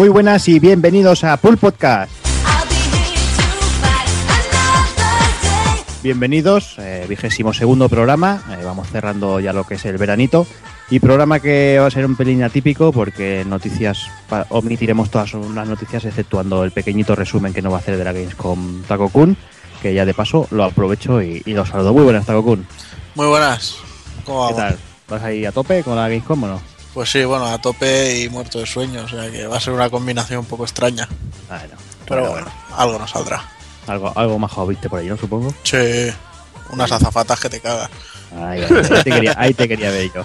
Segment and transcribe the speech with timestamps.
[0.00, 2.10] Muy buenas y bienvenidos a Pool Podcast.
[6.02, 10.46] Bienvenidos, eh, vigésimo segundo programa, eh, vamos cerrando ya lo que es el veranito
[10.88, 14.08] y programa que va a ser un pelín atípico porque noticias,
[14.48, 18.14] omitiremos todas las noticias exceptuando el pequeñito resumen que no va a hacer de la
[18.14, 19.36] Gamescom Taco Kun,
[19.82, 21.92] que ya de paso lo aprovecho y, y lo saludo.
[21.92, 22.66] Muy buenas Taco Kun,
[23.16, 23.76] Muy buenas.
[24.24, 24.78] ¿Cómo ¿qué tal?
[25.10, 26.69] ¿Vas ahí a tope con la Gamescom o no?
[26.94, 29.72] Pues sí, bueno, a tope y muerto de sueño, o sea que va a ser
[29.72, 31.08] una combinación un poco extraña.
[31.48, 31.74] Bueno,
[32.06, 32.46] Pero bueno,
[32.76, 33.44] algo nos saldrá.
[33.86, 35.16] algo, algo más viste por ahí, ¿no?
[35.16, 35.54] Supongo.
[35.62, 35.76] Sí,
[36.70, 37.90] unas azafatas que te cagas.
[38.36, 40.24] Ahí, ahí te, quería, ahí te quería ver yo.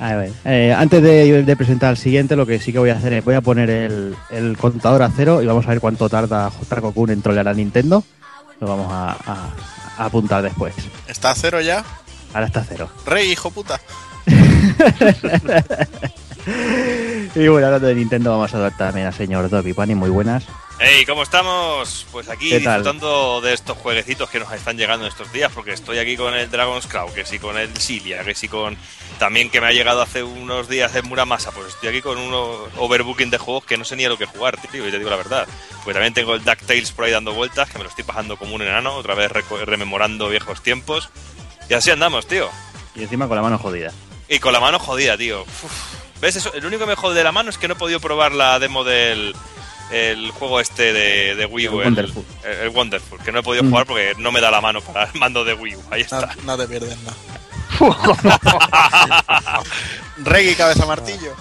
[0.00, 2.94] A ver, eh, antes de, de presentar el siguiente, lo que sí que voy a
[2.94, 6.08] hacer es voy a poner el, el contador a cero y vamos a ver cuánto
[6.08, 8.04] tarda Taco Kun en trolear a Nintendo.
[8.60, 9.50] Lo vamos a, a-
[9.98, 10.74] a apuntar después.
[11.08, 11.84] ¿Está a cero ya?
[12.32, 12.88] Ahora está a cero.
[13.06, 13.80] Rey, hijo puta.
[17.34, 19.94] Y bueno, hablando de Nintendo, vamos a dar también al señor Dobby Pani.
[19.94, 20.44] Muy buenas.
[20.80, 22.06] Hey, ¿cómo estamos?
[22.10, 26.16] Pues aquí disfrutando de estos jueguecitos que nos están llegando estos días, porque estoy aquí
[26.16, 28.76] con el Dragon's Crown, que sí con el Silia, que sí con
[29.18, 32.32] también que me ha llegado hace unos días el Muramasa, pues estoy aquí con un
[32.76, 35.10] overbooking de juegos que no sé ni a lo que jugar, tío, y te digo
[35.10, 35.48] la verdad.
[35.84, 38.54] Porque también tengo el DuckTales por ahí dando vueltas, que me lo estoy pasando como
[38.54, 39.32] un enano, otra vez
[39.64, 41.10] rememorando viejos tiempos.
[41.68, 42.48] Y así andamos, tío.
[42.94, 43.92] Y encima con la mano jodida.
[44.28, 45.42] Y con la mano jodida, tío.
[45.42, 45.72] Uf.
[46.20, 46.36] ¿Ves?
[46.36, 48.32] Eso, el único que me jode de la mano es que no he podido probar
[48.32, 49.34] la demo del
[49.90, 52.24] el juego este de, de Wii U, El Wonderful.
[52.44, 53.70] El, el Wonderful, que no he podido Mm.
[53.70, 55.82] jugar porque no me da la mano para el mando de Wii U.
[55.90, 56.28] Ahí está.
[56.44, 57.16] no te pierdes nada.
[60.24, 61.32] Reggae cabeza martillo.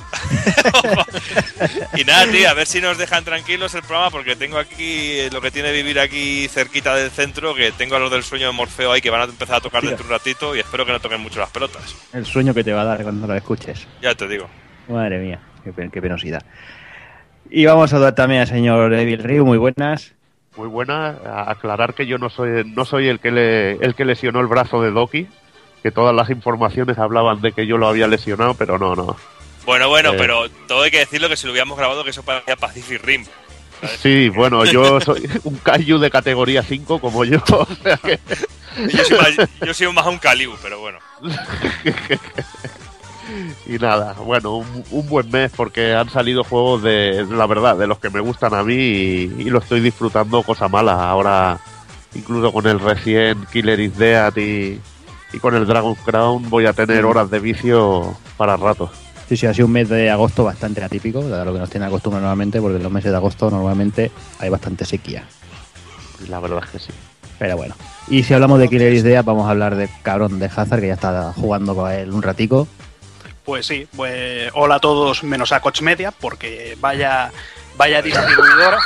[1.98, 5.30] y nada, tío, a ver si nos dejan tranquilos el programa porque tengo aquí eh,
[5.32, 8.54] lo que tiene vivir aquí cerquita del centro, que tengo a los del sueño de
[8.54, 10.92] Morfeo ahí que van a empezar a tocar dentro de un ratito y espero que
[10.92, 11.96] no toquen mucho las pelotas.
[12.14, 13.88] El sueño que te va a dar cuando lo escuches.
[14.02, 14.48] Ya te digo.
[14.88, 16.44] Madre mía, qué, pen- qué penosidad.
[17.50, 19.46] Y vamos a dar también al señor Evil Ryu.
[19.46, 20.14] Muy buenas.
[20.56, 21.18] Muy buena.
[21.26, 24.48] A- Aclarar que yo no soy no soy el que le, el que lesionó el
[24.48, 25.28] brazo de Doki,
[25.84, 29.16] que todas las informaciones hablaban de que yo lo había lesionado, pero no, no.
[29.66, 30.16] Bueno, bueno, Eh.
[30.18, 33.26] pero todo hay que decirlo que si lo hubiéramos grabado que eso parecía Pacific Rim.
[34.02, 38.20] Sí, bueno, yo soy un Kaiju de categoría 5 como yo, o sea que
[38.92, 40.98] Yo soy más, yo soy más un Caliu, pero bueno.
[43.66, 47.88] y nada, bueno, un, un buen mes porque han salido juegos de la verdad, de
[47.88, 51.10] los que me gustan a mí y, y lo estoy disfrutando cosa mala.
[51.10, 51.60] Ahora
[52.16, 54.80] incluso con el recién Killer is Dead y,
[55.34, 58.90] y con el Dragon Crown voy a tener horas de vicio para rato.
[59.28, 61.86] Sí, sí, ha sido un mes de agosto bastante atípico, de lo que nos tiene
[61.86, 65.26] acostumbrados normalmente, porque en los meses de agosto normalmente hay bastante sequía.
[66.30, 66.94] La verdad es que sí.
[67.38, 67.76] Pero bueno.
[68.08, 70.88] Y si hablamos de Killer is Dead, vamos a hablar de cabrón de Hazard, que
[70.88, 72.68] ya está jugando con él un ratico.
[73.44, 77.32] Pues sí, pues hola a todos menos a Coach Media, porque vaya
[77.78, 78.80] vaya distribuidora.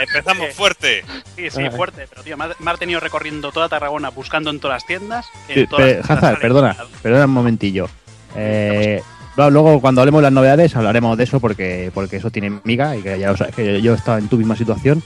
[0.00, 1.04] Empezamos Eh, fuerte.
[1.34, 4.60] Sí, sí, fuerte, pero tío, me ha, me ha tenido recorriendo toda Tarragona buscando en
[4.60, 5.26] todas las tiendas.
[5.48, 7.88] En Sí, todas pe- las tiendas Hazard, perdona, perdona un momentillo.
[8.36, 9.02] Eh,
[9.36, 13.02] luego, cuando hablemos de las novedades, hablaremos de eso porque, porque eso tiene miga y
[13.02, 15.02] que ya lo sabes, que yo he estado en tu misma situación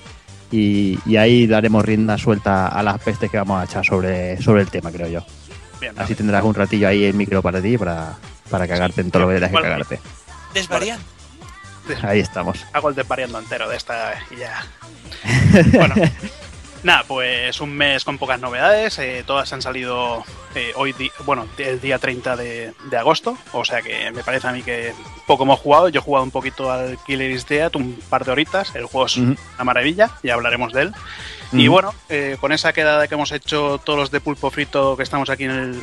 [0.50, 4.62] y, y ahí daremos rienda suelta a las pestes que vamos a echar sobre, sobre
[4.62, 5.24] el tema, creo yo.
[5.80, 8.14] Bien, Así tendrás un ratillo ahí el micro para ti para,
[8.50, 10.00] para cagarte en todo lo que tengas que cagarte.
[10.52, 11.04] Desvariando.
[12.02, 12.64] Ahí estamos.
[12.72, 14.64] Hago el desvariando entero de esta y ya.
[15.72, 15.94] bueno,
[16.82, 18.98] nada, pues un mes con pocas novedades.
[18.98, 20.24] eh, todas han salido
[20.54, 20.94] eh, hoy,
[21.24, 23.36] bueno, el día 30 de, de agosto.
[23.52, 24.94] O sea que me parece a mí que
[25.26, 25.88] poco hemos jugado.
[25.88, 28.74] Yo he jugado un poquito al Killer is Dead, un par de horitas.
[28.74, 30.92] El juego es una maravilla, ya hablaremos de él.
[31.52, 35.02] Y bueno, eh, con esa quedada que hemos hecho todos los de Pulpo Frito que
[35.02, 35.82] estamos aquí en el,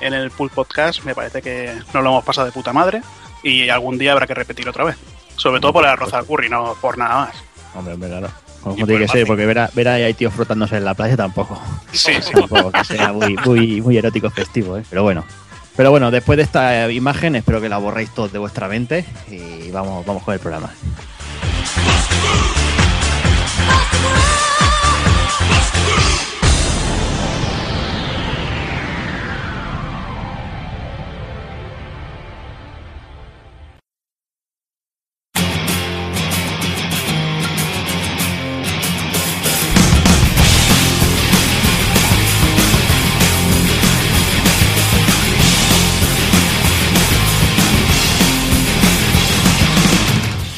[0.00, 3.02] en el Pulp Podcast, me parece que nos lo hemos pasado de puta madre.
[3.42, 4.96] Y algún día habrá que repetir otra vez.
[5.38, 7.36] Sobre todo por el arroz al curry, no por nada más.
[7.74, 8.28] Hombre, hombre, claro.
[8.62, 10.94] Como Y tiene que ser, porque ver a, ver a hay tíos frotándose en la
[10.94, 11.58] playa tampoco.
[11.92, 12.32] Sí, sí.
[12.32, 14.82] tampoco que sea muy, muy, muy erótico festivo, ¿eh?
[14.90, 15.24] Pero bueno.
[15.76, 19.70] Pero bueno, después de esta imagen, espero que la borréis todos de vuestra mente y
[19.70, 20.70] vamos, vamos con el programa.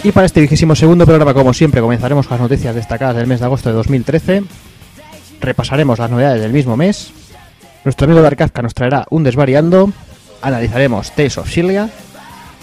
[0.03, 3.41] Y para este vigésimo segundo programa, como siempre, comenzaremos con las noticias destacadas del mes
[3.41, 4.45] de agosto de 2013.
[5.41, 7.13] Repasaremos las novedades del mismo mes.
[7.85, 9.93] Nuestro amigo Darkazka nos traerá un desvariando.
[10.41, 11.91] Analizaremos Tales of Silvia.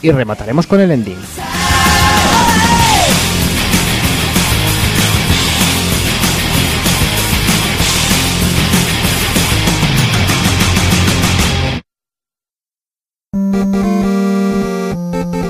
[0.02, 1.18] Y remataremos con el ending.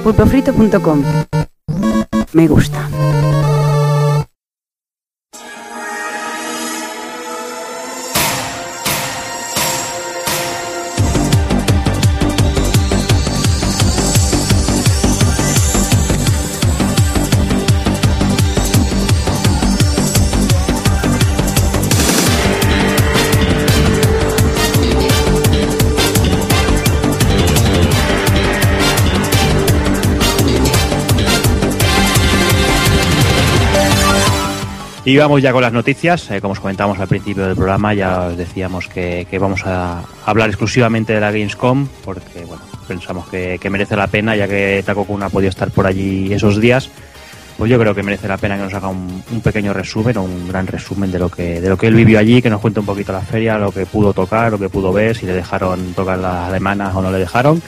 [0.04, 1.04] pulpofrito.com
[2.34, 2.90] me gusta.
[35.08, 36.30] Y vamos ya con las noticias.
[36.32, 40.50] Eh, como os comentamos al principio del programa, ya os decíamos que, vamos a hablar
[40.50, 45.30] exclusivamente de la Gamescom, porque bueno, pensamos que, merece la pena, ya que Taco ha
[45.30, 46.90] podido estar por allí esos días.
[47.58, 50.24] Pues yo creo que merece la pena que nos haga un, un pequeño resumen o
[50.24, 52.82] un gran resumen de lo que de lo que él vivió allí, que nos cuente
[52.82, 55.94] un poquito la feria, lo que pudo tocar, lo que pudo ver, si le dejaron
[55.94, 57.62] tocar las alemanas o no le dejaron.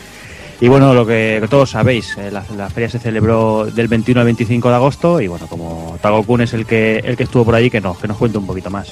[0.61, 4.69] Y bueno, lo que todos sabéis, eh, la, feria se celebró del 21 al 25
[4.69, 7.79] de agosto y bueno, como Tagokun es el que el que estuvo por allí, que
[7.79, 8.89] nos, que nos cuente un poquito más.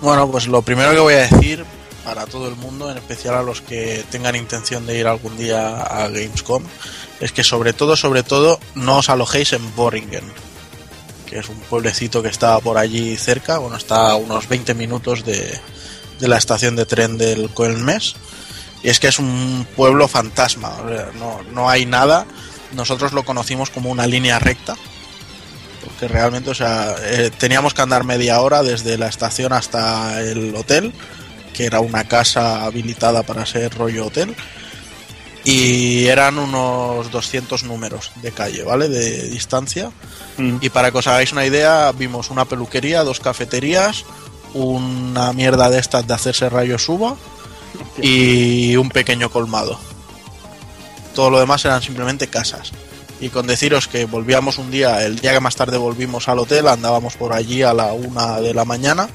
[0.00, 1.64] Bueno, pues lo primero que voy a decir
[2.04, 5.80] para todo el mundo, en especial a los que tengan intención de ir algún día
[5.80, 6.62] a Gamescom,
[7.20, 10.24] es que sobre todo, sobre todo, no os alojéis en Boringen,
[11.26, 15.24] que es un pueblecito que está por allí cerca, bueno, está a unos 20 minutos
[15.24, 15.58] de,
[16.18, 18.14] de la estación de tren del Coelmes.
[18.82, 22.26] Y es que es un pueblo fantasma, o sea, no, no hay nada.
[22.72, 24.76] Nosotros lo conocimos como una línea recta,
[25.84, 30.54] porque realmente, o sea, eh, teníamos que andar media hora desde la estación hasta el
[30.56, 30.92] hotel,
[31.54, 34.34] que era una casa habilitada para ser rollo hotel,
[35.44, 38.88] y eran unos 200 números de calle, ¿vale?
[38.88, 39.90] De distancia.
[40.38, 40.56] Mm.
[40.60, 44.04] Y para que os hagáis una idea, vimos una peluquería, dos cafeterías,
[44.54, 47.16] una mierda de estas de hacerse rayos uva
[48.02, 49.78] y un pequeño colmado.
[51.14, 52.72] Todo lo demás eran simplemente casas.
[53.20, 56.66] Y con deciros que volvíamos un día, el día que más tarde volvimos al hotel,
[56.68, 59.08] andábamos por allí a la una de la mañana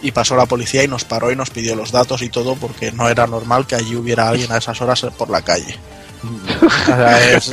[0.00, 2.92] y pasó la policía y nos paró y nos pidió los datos y todo porque
[2.92, 5.78] no era normal que allí hubiera alguien a esas horas por la calle.
[7.36, 7.50] Es-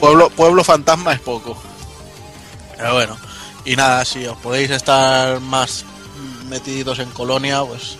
[0.00, 1.56] pueblo, pueblo fantasma es poco.
[2.76, 3.16] Pero bueno,
[3.64, 5.84] y nada, si os podéis estar más
[6.48, 7.96] metidos en Colonia, pues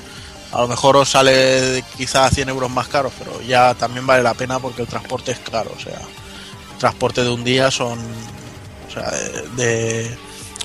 [0.52, 4.34] a lo mejor os sale quizá 100 euros más caro, pero ya también vale la
[4.34, 5.72] pena porque el transporte es caro.
[5.76, 6.00] O sea,
[6.78, 7.98] transporte de un día son.
[7.98, 9.10] O sea,
[9.56, 10.16] de,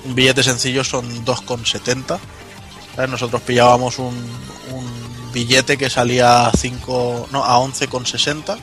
[0.05, 2.19] un billete sencillo son 2,70.
[2.95, 3.09] ¿sabes?
[3.09, 4.15] Nosotros pillábamos un,
[5.33, 8.57] billete que salía a 5, no, a 11,60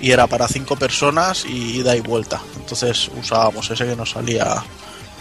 [0.00, 2.40] y era para 5 personas y ida y vuelta.
[2.56, 4.64] Entonces usábamos ese que nos salía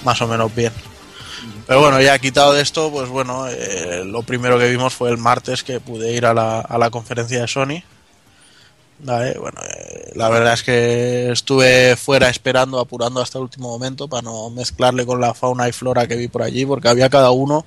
[0.05, 0.71] más o menos bien.
[1.67, 5.17] Pero bueno, ya quitado de esto, pues bueno, eh, lo primero que vimos fue el
[5.17, 7.83] martes que pude ir a la, a la conferencia de Sony.
[8.99, 14.07] Vale, bueno, eh, la verdad es que estuve fuera esperando, apurando hasta el último momento
[14.07, 17.31] para no mezclarle con la fauna y flora que vi por allí, porque había cada
[17.31, 17.65] uno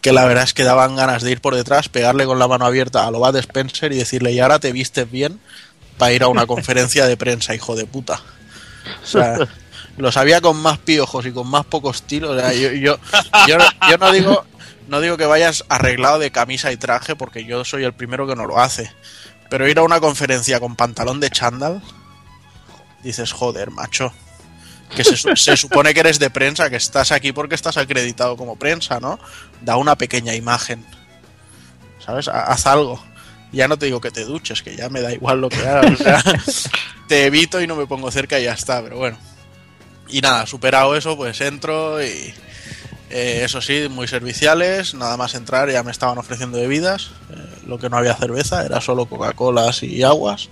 [0.00, 2.66] que la verdad es que daban ganas de ir por detrás, pegarle con la mano
[2.66, 5.40] abierta a lo Bud Spencer y decirle, y ahora te vistes bien
[5.98, 8.22] para ir a una conferencia de prensa, hijo de puta.
[9.02, 9.36] O sea,
[9.96, 12.30] los había con más piojos y con más poco estilo.
[12.30, 12.98] O sea, yo, yo,
[13.46, 13.58] yo,
[13.98, 14.44] no- digo
[14.88, 18.34] no digo que vayas arreglado de camisa y traje, porque yo soy el primero que
[18.34, 18.90] no lo hace.
[19.48, 21.80] Pero ir a una conferencia con pantalón de chándal,
[23.02, 24.12] dices, joder, macho.
[24.96, 28.56] Que se, se supone que eres de prensa, que estás aquí porque estás acreditado como
[28.56, 29.20] prensa, ¿no?
[29.60, 30.84] Da una pequeña imagen.
[32.04, 32.26] ¿Sabes?
[32.26, 33.00] Ha- Haz algo.
[33.52, 36.00] Ya no te digo que te duches, que ya me da igual lo que hagas.
[36.00, 36.22] o sea,
[37.08, 39.18] te evito y no me pongo cerca y ya está, pero bueno.
[40.12, 42.34] Y nada, superado eso, pues entro y
[43.10, 44.94] eh, eso sí, muy serviciales.
[44.94, 47.10] Nada más entrar ya me estaban ofreciendo bebidas.
[47.30, 47.34] eh,
[47.66, 50.48] lo que no había cerveza, era solo Coca-Colas y aguas.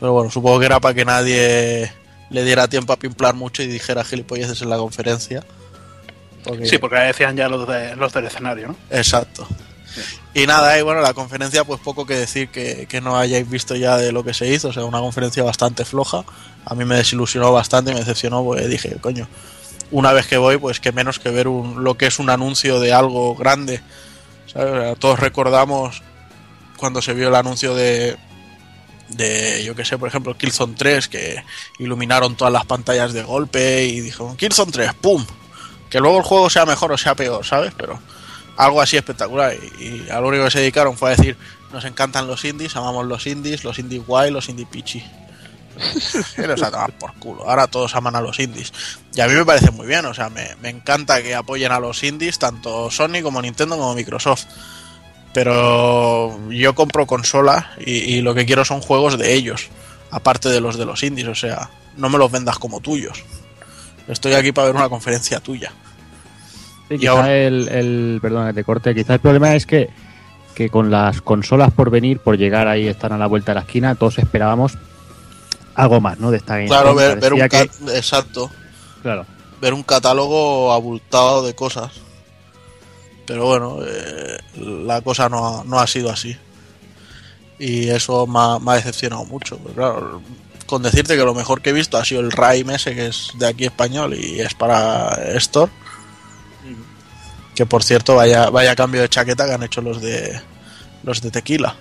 [0.00, 1.92] Pero bueno, supongo que era para que nadie
[2.30, 5.44] le diera tiempo a pimplar mucho y dijera gilipolleces en la conferencia.
[6.44, 8.76] Porque- Sí, porque decían ya los, de, los del escenario, ¿no?
[8.90, 9.46] Exacto.
[10.32, 13.74] Y nada, y bueno, la conferencia, pues poco que decir que, que no hayáis visto
[13.74, 14.68] ya de lo que se hizo.
[14.68, 16.24] O sea, una conferencia bastante floja.
[16.64, 19.26] A mí me desilusionó bastante, me decepcionó, porque dije, coño,
[19.90, 22.78] una vez que voy, pues que menos que ver un, lo que es un anuncio
[22.78, 23.80] de algo grande.
[24.46, 24.72] ¿sabes?
[24.72, 26.02] O sea, todos recordamos
[26.76, 28.16] cuando se vio el anuncio de,
[29.08, 31.44] de yo que sé, por ejemplo, Killzone 3, que
[31.78, 35.24] iluminaron todas las pantallas de golpe y dijo, Killzone 3, ¡pum!
[35.88, 37.72] Que luego el juego sea mejor o sea peor, ¿sabes?
[37.76, 37.98] Pero
[38.60, 39.54] algo así espectacular.
[39.78, 41.36] Y, a lo único que se dedicaron fue a decir,
[41.72, 45.04] nos encantan los indies, amamos los indies, los indies guay, los indies pichi.
[46.36, 46.60] Los
[46.98, 47.48] por culo.
[47.48, 48.70] Ahora todos aman a los indies.
[49.14, 51.80] Y a mí me parece muy bien, o sea, me, me encanta que apoyen a
[51.80, 54.44] los indies, tanto Sony como Nintendo como Microsoft.
[55.32, 59.68] Pero yo compro consola y lo que quiero son juegos de ellos.
[60.10, 63.24] aparte de los de los indies, o sea, no me los vendas como tuyos.
[64.08, 65.72] Estoy aquí para ver una conferencia tuya.
[66.90, 69.88] Sí, quizá ahora- el, el, perdón, que te corte, quizá el problema es que,
[70.54, 73.60] que con las consolas por venir, por llegar ahí, están a la vuelta de la
[73.62, 74.76] esquina, todos esperábamos
[75.74, 76.30] algo más, ¿no?
[76.30, 76.62] De esta.
[76.66, 78.50] Claro, ver, ver un que- exacto,
[79.02, 79.24] claro.
[79.60, 81.92] ver un catálogo abultado de cosas.
[83.26, 86.36] Pero bueno, eh, la cosa no ha, no ha sido así.
[87.60, 89.58] Y eso me ha, me ha decepcionado mucho.
[89.58, 90.22] Pero claro,
[90.66, 93.30] con decirte que lo mejor que he visto ha sido el Rime ese, que es
[93.38, 95.70] de aquí español y es para Store.
[97.54, 100.40] Que por cierto, vaya, vaya cambio de chaqueta que han hecho los de
[101.02, 101.76] los de tequila.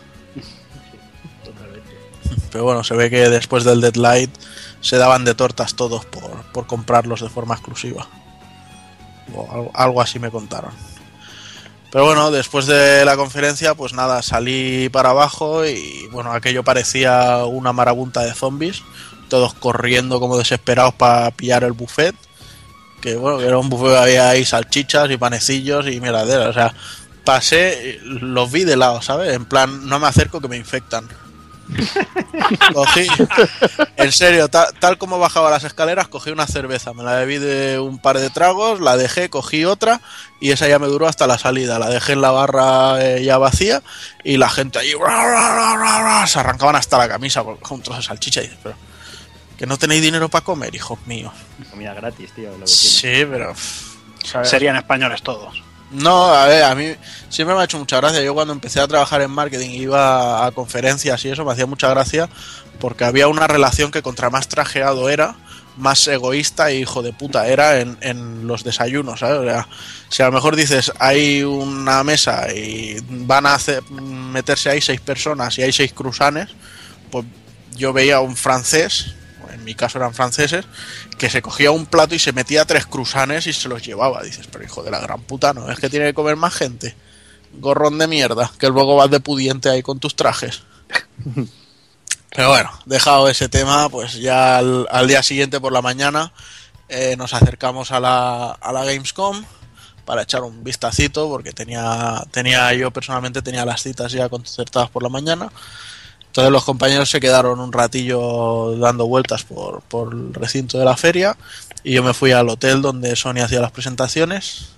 [2.52, 4.32] Pero bueno, se ve que después del Deadlight
[4.82, 8.08] se daban de tortas todos por, por comprarlos de forma exclusiva.
[9.36, 10.72] O algo, algo así me contaron.
[11.92, 17.46] Pero bueno, después de la conferencia, pues nada, salí para abajo y bueno, aquello parecía
[17.46, 18.84] una marabunta de zombies,
[19.28, 22.16] todos corriendo como desesperados para pillar el buffet.
[23.02, 26.48] Que bueno, que era un buffet había ahí salchichas y panecillos y miraderas.
[26.50, 26.74] O sea,
[27.24, 29.34] pasé, los vi de lado, ¿sabes?
[29.34, 31.08] En plan, no me acerco que me infectan.
[32.74, 33.08] Cogí,
[33.98, 37.78] en serio, ta- tal, como bajaba las escaleras, cogí una cerveza, me la bebí de
[37.80, 40.02] un par de tragos, la dejé, cogí otra
[40.40, 41.78] y esa ya me duró hasta la salida.
[41.78, 43.84] La dejé en la barra eh, ya vacía
[44.24, 44.94] y la gente allí
[46.28, 48.76] se arrancaban hasta la camisa con con un trozo de salchicha y dices, pero
[49.60, 51.34] que no tenéis dinero para comer, hijos míos.
[51.70, 52.50] Comida gratis, tío.
[52.52, 53.54] Lo que Sí, pero...
[54.44, 55.62] Serían españoles todos.
[55.92, 56.96] No, a ver, a mí
[57.28, 58.22] siempre me ha hecho mucha gracia.
[58.22, 61.90] Yo cuando empecé a trabajar en marketing iba a conferencias y eso me hacía mucha
[61.90, 62.30] gracia
[62.80, 65.36] porque había una relación que contra más trajeado era,
[65.76, 69.40] más egoísta y hijo de puta era en, en los desayunos, ¿sabes?
[69.40, 69.68] O sea,
[70.08, 75.02] si a lo mejor dices hay una mesa y van a hacer, meterse ahí seis
[75.02, 76.50] personas y hay seis cruzanes,
[77.12, 77.26] pues
[77.76, 79.16] yo veía a un francés,
[79.54, 80.66] en mi caso eran franceses,
[81.18, 84.24] que se cogía un plato y se metía tres cruzanes y se los llevaba.
[84.24, 85.72] Dices, pero hijo de la gran puta, ¿no?
[85.72, 86.96] Es que tiene que comer más gente.
[87.54, 90.64] Gorrón de mierda, que luego vas de pudiente ahí con tus trajes.
[92.36, 96.32] Pero bueno, dejado ese tema, pues ya al, al día siguiente por la mañana
[96.88, 99.44] eh, nos acercamos a la, a la Gamescom
[100.06, 105.04] para echar un vistacito, porque tenía, tenía yo personalmente tenía las citas ya concertadas por
[105.04, 105.52] la mañana.
[106.40, 110.96] Entonces los compañeros se quedaron un ratillo dando vueltas por, por el recinto de la
[110.96, 111.36] feria
[111.84, 114.70] y yo me fui al hotel donde Sony hacía las presentaciones.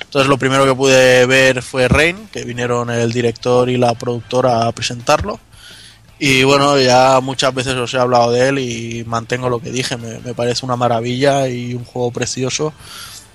[0.00, 4.66] Entonces lo primero que pude ver fue Rain, que vinieron el director y la productora
[4.66, 5.38] a presentarlo.
[6.18, 9.96] Y bueno, ya muchas veces os he hablado de él y mantengo lo que dije,
[9.96, 12.72] me, parece una maravilla y un juego precioso.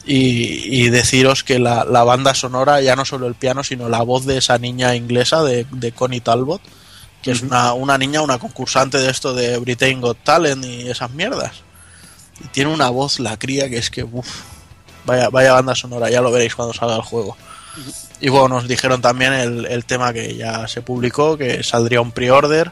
[0.06, 4.02] Y, y deciros que la, la banda sonora, ya no solo el piano, sino la
[4.02, 6.62] voz de esa niña inglesa, de, de Connie Talbot,
[7.22, 11.12] que es una, una niña, una concursante de esto de Britain Got Talent y esas
[11.12, 11.62] mierdas.
[12.44, 14.42] Y tiene una voz, la cría, que es que, uff,
[15.06, 17.38] vaya, vaya banda sonora, ya lo veréis cuando salga el juego.
[18.20, 22.12] Y bueno, nos dijeron también el, el tema que ya se publicó, que saldría un
[22.12, 22.72] pre-order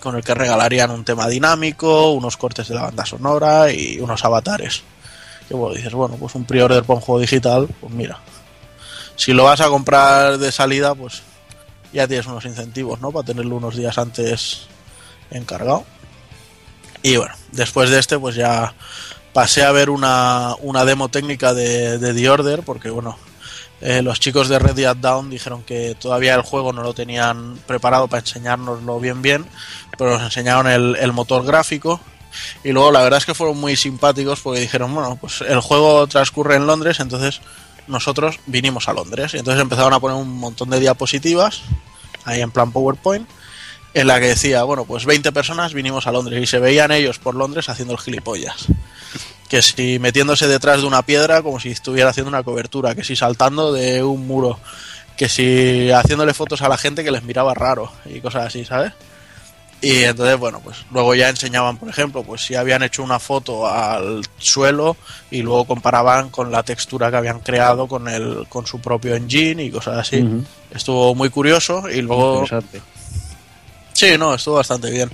[0.00, 4.24] con el que regalarían un tema dinámico, unos cortes de la banda sonora y unos
[4.24, 4.82] avatares.
[5.46, 8.18] Que bueno, dices, bueno, pues un pre-order para un juego digital, pues mira.
[9.16, 11.22] Si lo vas a comprar de salida, pues
[11.92, 13.10] ya tienes unos incentivos, ¿no?
[13.10, 14.66] Para tenerlo unos días antes
[15.30, 15.84] encargado.
[17.02, 18.74] Y bueno, después de este, pues ya
[19.32, 23.18] pasé a ver una, una demo técnica de, The Order, porque bueno,
[23.80, 27.58] eh, los chicos de Red Dead Down dijeron que todavía el juego no lo tenían
[27.66, 29.46] preparado para enseñárnoslo bien bien,
[29.96, 32.00] pero nos enseñaron el motor gráfico.
[32.62, 36.06] Y luego la verdad es que fueron muy simpáticos porque dijeron, bueno, pues el juego
[36.06, 37.40] transcurre en Londres, entonces
[37.90, 39.34] nosotros vinimos a Londres.
[39.34, 41.62] Y entonces empezaron a poner un montón de diapositivas,
[42.24, 43.28] ahí en plan PowerPoint,
[43.92, 47.18] en la que decía, bueno, pues 20 personas vinimos a Londres y se veían ellos
[47.18, 48.66] por Londres haciendo el gilipollas.
[49.48, 53.16] Que si metiéndose detrás de una piedra como si estuviera haciendo una cobertura, que si
[53.16, 54.60] saltando de un muro,
[55.16, 58.92] que si haciéndole fotos a la gente que les miraba raro y cosas así, ¿sabes?
[59.82, 63.66] Y entonces, bueno, pues luego ya enseñaban, por ejemplo, pues si habían hecho una foto
[63.66, 64.96] al suelo
[65.30, 69.64] y luego comparaban con la textura que habían creado con el con su propio engine
[69.64, 70.26] y cosas así.
[70.70, 72.40] Estuvo muy curioso y luego.
[73.94, 75.10] Sí, no, estuvo bastante bien.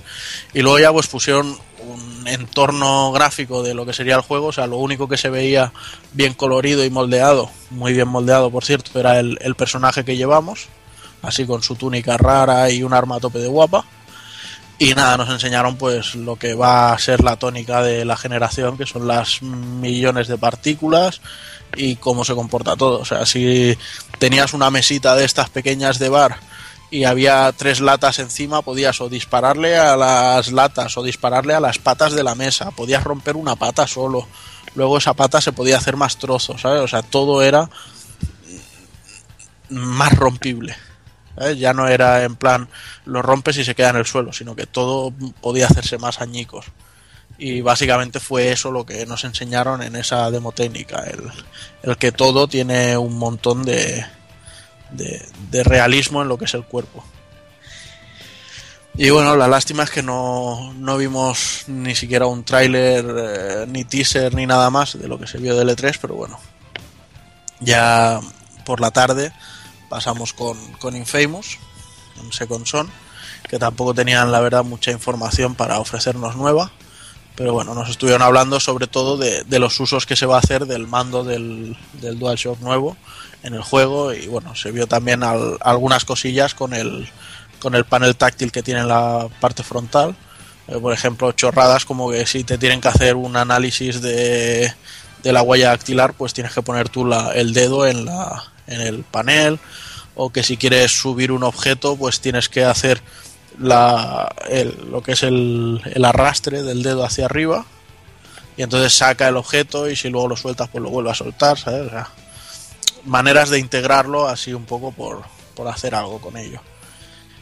[0.53, 4.51] Y luego ya pues pusieron un entorno gráfico de lo que sería el juego, o
[4.51, 5.71] sea, lo único que se veía
[6.11, 10.67] bien colorido y moldeado, muy bien moldeado por cierto, era el, el personaje que llevamos,
[11.21, 13.85] así con su túnica rara y un arma a tope de guapa.
[14.79, 18.77] Y nada, nos enseñaron pues lo que va a ser la tónica de la generación,
[18.77, 21.19] que son las millones de partículas
[21.75, 22.99] y cómo se comporta todo.
[22.99, 23.75] O sea, si
[24.19, 26.37] tenías una mesita de estas pequeñas de bar
[26.91, 31.79] y había tres latas encima, podías o dispararle a las latas o dispararle a las
[31.79, 34.27] patas de la mesa, podías romper una pata solo,
[34.75, 36.81] luego esa pata se podía hacer más trozos, ¿sabes?
[36.81, 37.67] O sea, todo era
[39.69, 40.75] más rompible.
[41.37, 41.59] ¿Sabes?
[41.59, 42.67] Ya no era en plan
[43.05, 46.65] lo rompes y se queda en el suelo, sino que todo podía hacerse más añicos.
[47.37, 51.21] Y básicamente fue eso lo que nos enseñaron en esa demo técnica, el,
[51.83, 54.03] el que todo tiene un montón de,
[54.91, 57.03] de, de realismo en lo que es el cuerpo.
[58.99, 63.83] Y bueno, la lástima es que no, no vimos ni siquiera un tráiler, eh, ni
[63.83, 66.39] teaser, ni nada más de lo que se vio de L3, pero bueno.
[67.59, 68.19] Ya
[68.65, 69.31] por la tarde
[69.89, 71.57] pasamos con, con Infamous,
[72.15, 72.89] con Second Son,
[73.49, 76.71] que tampoco tenían la verdad mucha información para ofrecernos nueva.
[77.35, 80.39] Pero bueno, nos estuvieron hablando sobre todo de, de los usos que se va a
[80.39, 82.97] hacer del mando del, del DualShock nuevo
[83.43, 87.07] en el juego y bueno, se vio también al- algunas cosillas con el,
[87.59, 90.15] con el panel táctil que tiene en la parte frontal.
[90.67, 94.73] Eh, por ejemplo, chorradas como que si te tienen que hacer un análisis de,
[95.23, 98.81] de la huella dactilar, pues tienes que poner tú la- el dedo en, la, en
[98.81, 99.59] el panel.
[100.15, 103.01] O que si quieres subir un objeto, pues tienes que hacer
[103.59, 107.65] la, el- lo que es el, el arrastre del dedo hacia arriba.
[108.55, 111.59] Y entonces saca el objeto y si luego lo sueltas, pues lo vuelve a soltar,
[111.59, 111.87] ¿sabes?
[111.87, 112.09] O sea,
[113.05, 115.21] maneras de integrarlo así un poco por,
[115.55, 116.59] por hacer algo con ello.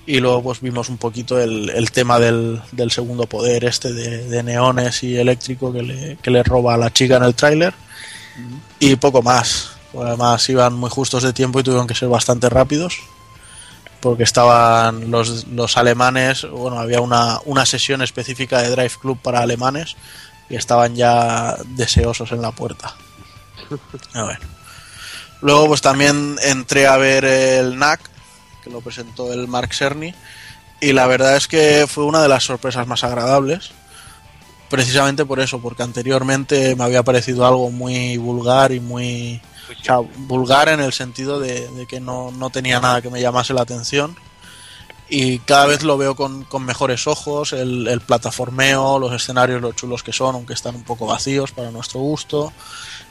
[0.07, 4.27] Y luego pues vimos un poquito el, el tema del, del segundo poder este de,
[4.27, 7.73] de neones y eléctrico que le, que le roba a la chica en el tráiler.
[8.79, 9.71] Y poco más.
[9.97, 12.99] Además iban muy justos de tiempo y tuvieron que ser bastante rápidos.
[13.99, 19.39] Porque estaban los, los alemanes, bueno, había una, una sesión específica de Drive Club para
[19.39, 19.95] alemanes
[20.49, 22.93] y estaban ya deseosos en la puerta.
[24.13, 24.39] A ver.
[25.41, 27.99] Luego pues también entré a ver el NAC,
[28.65, 30.13] que lo presentó el Mark Cerny,
[30.81, 33.71] y la verdad es que fue una de las sorpresas más agradables.
[34.69, 39.39] Precisamente por eso, porque anteriormente me había parecido algo muy vulgar y muy...
[39.79, 43.21] o sea, vulgar en el sentido de, de que no, no tenía nada que me
[43.21, 44.17] llamase la atención.
[45.07, 49.71] Y cada vez lo veo con, con mejores ojos, el, el plataformeo, los escenarios, lo
[49.71, 52.51] chulos que son, aunque están un poco vacíos para nuestro gusto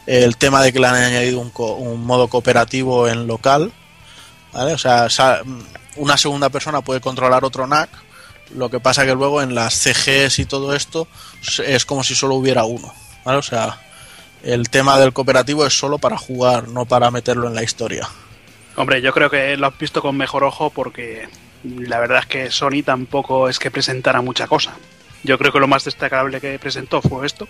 [0.06, 3.72] el tema de que le han añadido un, co- un modo cooperativo en local,
[4.54, 4.72] ¿vale?
[4.72, 5.08] O sea,
[5.96, 7.90] una segunda persona puede controlar otro NAC,
[8.54, 11.08] lo que pasa que luego en las CGs y todo esto
[11.66, 12.92] es como si solo hubiera uno,
[13.24, 13.38] ¿vale?
[13.38, 13.80] O sea,
[14.42, 18.08] el tema del cooperativo es solo para jugar, no para meterlo en la historia.
[18.76, 21.28] Hombre, yo creo que lo has visto con mejor ojo porque
[21.64, 24.74] la verdad es que Sony tampoco es que presentara mucha cosa.
[25.22, 27.48] Yo creo que lo más destacable que presentó fue esto.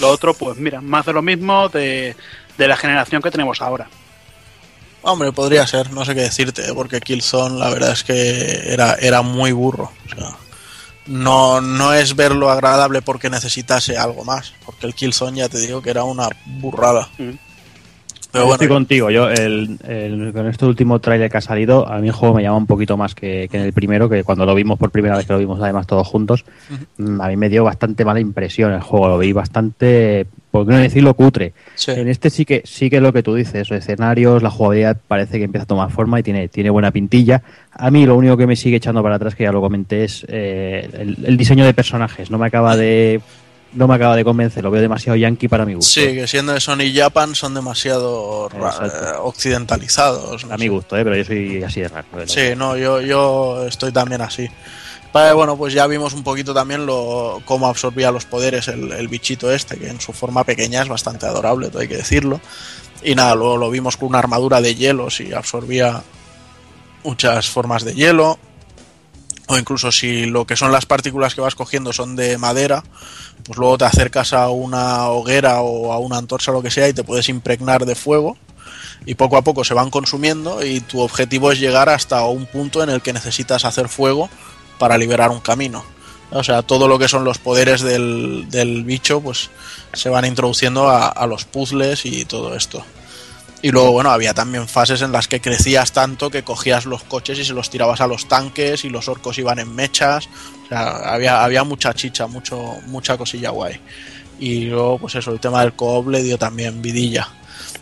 [0.00, 2.14] Lo otro, pues mira, más de lo mismo de,
[2.56, 3.88] de la generación que tenemos ahora.
[5.02, 9.22] Hombre, podría ser, no sé qué decirte, porque Killzone la verdad es que era, era
[9.22, 9.92] muy burro.
[10.06, 10.36] O sea,
[11.06, 15.80] no, no es verlo agradable porque necesitase algo más, porque el Killzone ya te digo
[15.80, 17.08] que era una burrada.
[17.18, 17.47] Mm.
[18.30, 19.10] Pero Estoy contigo.
[19.10, 22.42] Yo, el, el- con este último tráiler que ha salido, a mí el juego me
[22.42, 25.16] llama un poquito más que, que en el primero, que cuando lo vimos por primera
[25.16, 26.44] vez, que lo vimos además todos juntos,
[26.98, 29.08] mm, a mí me dio bastante mala impresión el juego.
[29.08, 31.54] Lo vi bastante, por qué no decirlo, cutre.
[31.74, 31.92] sí.
[31.92, 34.98] En este sí que sí que es lo que tú dices, los escenarios, la jugabilidad
[35.08, 37.42] parece que empieza a tomar forma y tiene, tiene buena pintilla.
[37.72, 40.26] A mí lo único que me sigue echando para atrás, que ya lo comenté, es
[40.28, 42.30] eh, el, el diseño de personajes.
[42.30, 43.20] No me acaba de
[43.72, 45.90] no me acaba de convencer, lo veo demasiado yankee para mi gusto.
[46.00, 48.88] Sí, que siendo de Sony y Japan son demasiado eh,
[49.20, 50.44] occidentalizados.
[50.44, 50.62] no A sé.
[50.64, 51.04] mi gusto, ¿eh?
[51.04, 52.06] pero yo soy así de raro.
[52.26, 54.48] Sí, no, yo, yo estoy también así.
[55.12, 59.08] Vale, bueno, pues ya vimos un poquito también lo, cómo absorbía los poderes el, el
[59.08, 62.40] bichito este, que en su forma pequeña es bastante adorable, todo hay que decirlo.
[63.02, 66.02] Y nada, luego lo vimos con una armadura de hielo, si absorbía
[67.04, 68.38] muchas formas de hielo.
[69.48, 72.84] O incluso si lo que son las partículas que vas cogiendo son de madera,
[73.44, 76.88] pues luego te acercas a una hoguera o a una antorcha o lo que sea
[76.88, 78.36] y te puedes impregnar de fuego
[79.06, 82.82] y poco a poco se van consumiendo y tu objetivo es llegar hasta un punto
[82.82, 84.28] en el que necesitas hacer fuego
[84.78, 85.82] para liberar un camino.
[86.30, 89.48] O sea, todo lo que son los poderes del, del bicho pues
[89.94, 92.84] se van introduciendo a, a los puzzles y todo esto.
[93.60, 97.38] Y luego, bueno, había también fases en las que crecías tanto que cogías los coches
[97.38, 100.28] y se los tirabas a los tanques y los orcos iban en mechas.
[100.64, 103.80] O sea, había, había mucha chicha, mucho, mucha cosilla guay.
[104.38, 107.28] Y luego, pues eso, el tema del coop le dio también vidilla.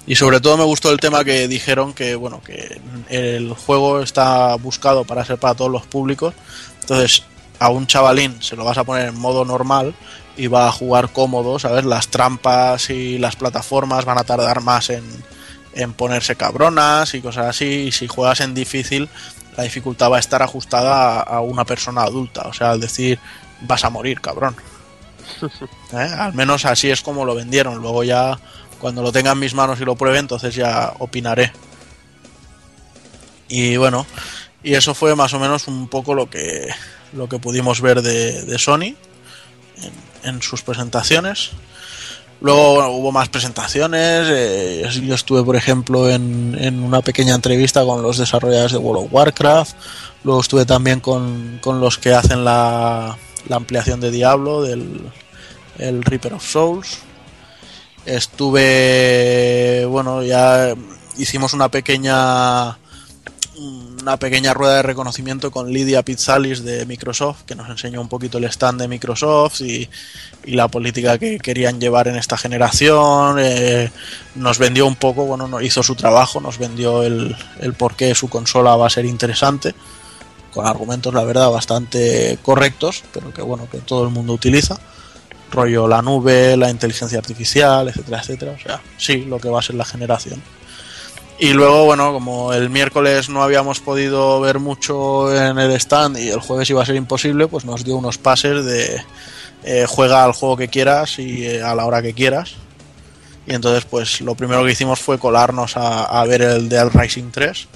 [0.07, 4.55] Y sobre todo me gustó el tema que dijeron que, bueno, que el juego está
[4.55, 6.33] buscado para ser para todos los públicos.
[6.81, 7.25] Entonces,
[7.59, 9.95] a un chavalín se lo vas a poner en modo normal
[10.39, 11.85] y va a jugar cómodo, ¿sabes?
[11.85, 15.05] Las trampas y las plataformas van a tardar más en,
[15.77, 17.87] en ponerse cabronas y cosas así.
[17.89, 19.09] Y si juegas en difícil,
[19.57, 22.43] la dificultad va a estar ajustada a, una persona adulta.
[22.49, 23.19] O sea, al decir,
[23.61, 24.57] vas a morir, cabrón.
[25.93, 26.11] ¿Eh?
[26.19, 27.81] Al menos así es como lo vendieron.
[27.81, 28.39] Luego ya,
[28.81, 31.53] cuando lo tenga en mis manos y lo pruebe, entonces ya opinaré.
[33.49, 34.07] Y bueno,
[34.63, 36.69] y eso fue más o menos un poco lo que,
[37.13, 38.97] lo que pudimos ver de, de Sony
[39.77, 39.93] en,
[40.25, 41.53] en sus presentaciones.
[42.47, 44.29] Luego bueno, hubo más presentaciones.
[44.31, 49.07] eh, yo estuve, por ejemplo, en, en una pequeña entrevista con los desarrolladores de World
[49.07, 49.77] of Warcraft.
[50.23, 55.11] Luego estuve también con, con los que hacen la, la ampliación de Diablo, del
[55.79, 56.99] el Reaper of Souls.
[58.05, 60.73] Estuve, bueno, ya
[61.19, 62.79] hicimos una pequeña
[63.59, 68.39] una pequeña rueda de reconocimiento con Lidia Pizzalis de Microsoft, que nos enseñó un poquito
[68.39, 69.89] el stand de Microsoft y,
[70.45, 73.39] la política que querían llevar en esta generación.
[73.41, 73.91] eh,
[74.37, 78.15] nos vendió un poco, bueno, no, hizo su trabajo, nos vendió el, el por qué
[78.15, 79.75] su consola va a ser interesante,
[80.55, 84.79] con argumentos, la verdad, bastante correctos, pero que bueno, que todo el mundo utiliza.
[85.51, 88.53] Rollo la nube, la inteligencia artificial, etcétera, etcétera.
[88.53, 90.43] O sea, sí, lo que va a ser la generación.
[91.39, 96.31] Y luego, bueno, como el miércoles no habíamos podido ver mucho en el stand y
[96.31, 99.03] el jueves iba a ser imposible, pues nos dio unos pases de
[99.63, 102.55] eh, juega al juego que quieras y eh, a la hora que quieras.
[103.47, 107.69] Y entonces, pues lo primero que hicimos fue colarnos a, ver el Dead Rising 3,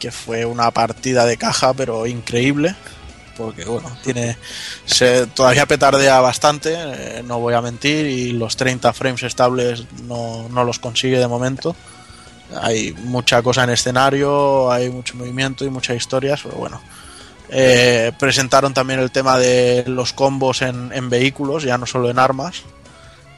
[0.00, 2.74] que fue una partida de caja, pero increíble.
[3.36, 4.36] Porque, bueno, tiene.
[4.84, 10.48] Se, todavía petardea bastante, eh, no voy a mentir, y los 30 frames estables no,
[10.48, 11.76] no los consigue de momento
[12.56, 16.80] hay mucha cosa en escenario, hay mucho movimiento y muchas historias, pero bueno.
[17.50, 22.62] Eh, presentaron también el tema de los combos en, vehículos, ya no solo en armas.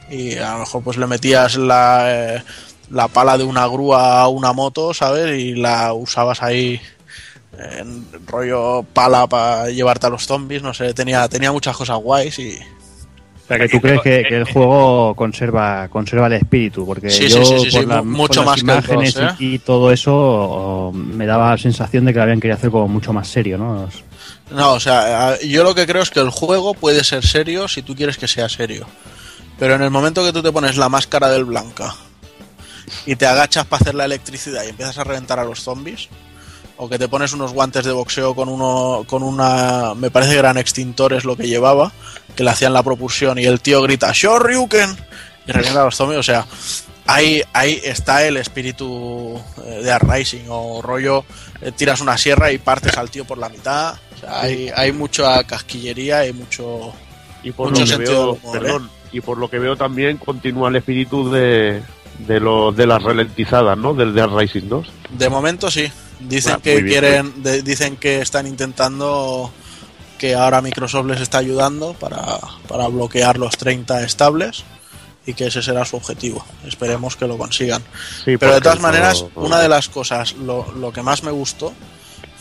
[0.09, 2.43] Y a lo mejor pues le metías la, eh,
[2.89, 5.39] la pala de una grúa a una moto, ¿sabes?
[5.39, 6.81] Y la usabas ahí
[7.57, 12.39] en rollo pala para llevarte a los zombies, no sé, tenía, tenía muchas cosas guays
[12.39, 12.59] y,
[13.43, 17.27] o sea, que tú crees que, que, el juego conserva conserva el espíritu, porque Sí,
[17.27, 19.23] yo sí, sí, sí, por, sí, la- mucho por más las que el imágenes 2,
[19.23, 19.35] ¿eh?
[19.39, 22.87] y, y todo eso me daba la sensación de que lo habían querido hacer como
[22.87, 23.89] mucho más serio, ¿no?
[24.51, 27.81] No, o sea, yo lo que creo es que el juego puede ser serio si
[27.81, 28.85] tú quieres que sea serio.
[29.59, 31.93] Pero en el momento que tú te pones la máscara del Blanca
[33.05, 36.09] y te agachas para hacer la electricidad y empiezas a reventar a los zombies,
[36.83, 40.39] o que te pones unos guantes de boxeo con uno con una me parece que
[40.39, 41.91] eran extintores lo que llevaba,
[42.35, 44.97] que le hacían la propulsión y el tío grita "Shoryuken"
[45.45, 46.43] y revienta los zombies, o sea,
[47.05, 51.23] ahí ahí está el espíritu eh, de Uprising o rollo
[51.61, 54.91] eh, tiras una sierra y partes al tío por la mitad, o sea, hay hay
[54.91, 56.93] mucha casquillería y mucho
[57.43, 58.59] Y por Mucho lo que sentido veo, ¿eh?
[58.59, 61.83] perdón, y por lo que veo también continúa el espíritu de,
[62.27, 63.93] de, lo, de las ralentizadas, ¿no?
[63.93, 64.87] Del Dead Rising 2.
[65.11, 65.91] De momento sí.
[66.19, 69.51] Dicen Ah, que bien, quieren, de- dicen que están intentando
[70.19, 74.63] que ahora Microsoft les está ayudando para, para bloquear los 30 estables
[75.25, 76.45] y que ese será su objetivo.
[76.67, 77.81] Esperemos que lo consigan.
[78.23, 81.73] Sí, Pero de todas maneras, una de las cosas, lo, lo que más me gustó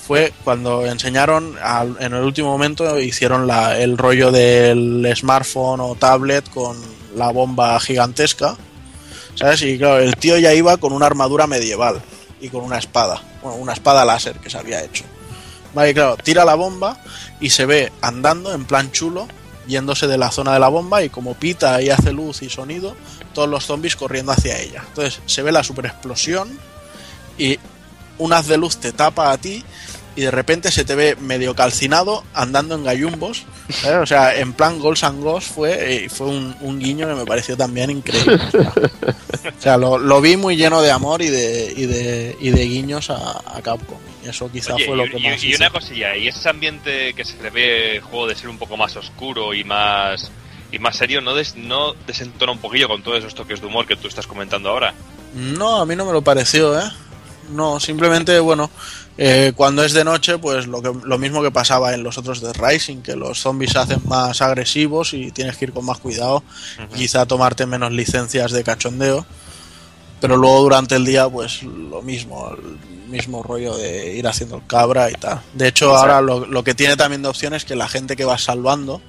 [0.07, 5.95] fue cuando enseñaron, al- en el último momento hicieron la, el rollo del smartphone o
[5.95, 6.77] tablet con
[7.17, 8.57] la bomba gigantesca.
[9.35, 9.63] ¿Sabes?
[9.63, 12.01] Y claro, el tío ya iba con una armadura medieval
[12.41, 13.23] y con una espada.
[13.43, 15.05] Bueno, una espada láser que se había hecho.
[15.75, 16.99] Vale, claro, tira la bomba
[17.41, 19.29] y se ve andando en plan chulo,
[19.67, 22.97] yéndose de la zona de la bomba y como pita y hace luz y sonido,
[23.35, 24.83] todos los zombies corriendo hacia ella.
[24.89, 26.59] Entonces se ve la super explosión
[27.39, 27.59] y
[28.19, 29.65] un haz de luz te tapa a ti
[30.17, 33.45] y de repente se te ve medio calcinado andando en gallumbos.
[33.71, 33.99] ¿sabes?
[34.03, 37.25] O sea, en plan Ghosts and Ghosts fue, eh, fue un, un guiño que me
[37.27, 38.39] pareció también increíble.
[39.59, 42.65] O sea, lo, lo vi muy lleno de amor y de, y de, y de
[42.65, 43.99] guiños a, a Capcom.
[44.25, 45.63] Y eso quizá Oye, fue lo y, que y- más y hizo.
[45.63, 48.77] una cosilla, y ese ambiente que se le ve el juego de ser un poco
[48.77, 50.31] más oscuro y más
[50.73, 53.87] y más serio, ¿no, des- no desentona un poquillo con todos esos toques de humor
[53.87, 54.93] que tú estás comentando ahora?
[55.35, 56.85] No, a mí no me lo pareció, ¿eh?
[57.51, 58.71] No, simplemente, bueno,
[59.19, 62.41] eh, cuando es de noche, pues lo, que, lo mismo que pasaba en los otros
[62.41, 65.99] de Rising, que los zombies se hacen más agresivos y tienes que ir con más
[65.99, 66.43] cuidado,
[66.95, 69.27] quizá tomarte menos licencias de cachondeo,
[70.21, 74.67] pero luego durante el día, pues lo mismo, el mismo rollo de ir haciendo el
[74.67, 75.41] cabra y tal.
[75.55, 78.25] De hecho, ahora lo, lo que tiene también de opción es que la gente que
[78.25, 79.03] vas salvando,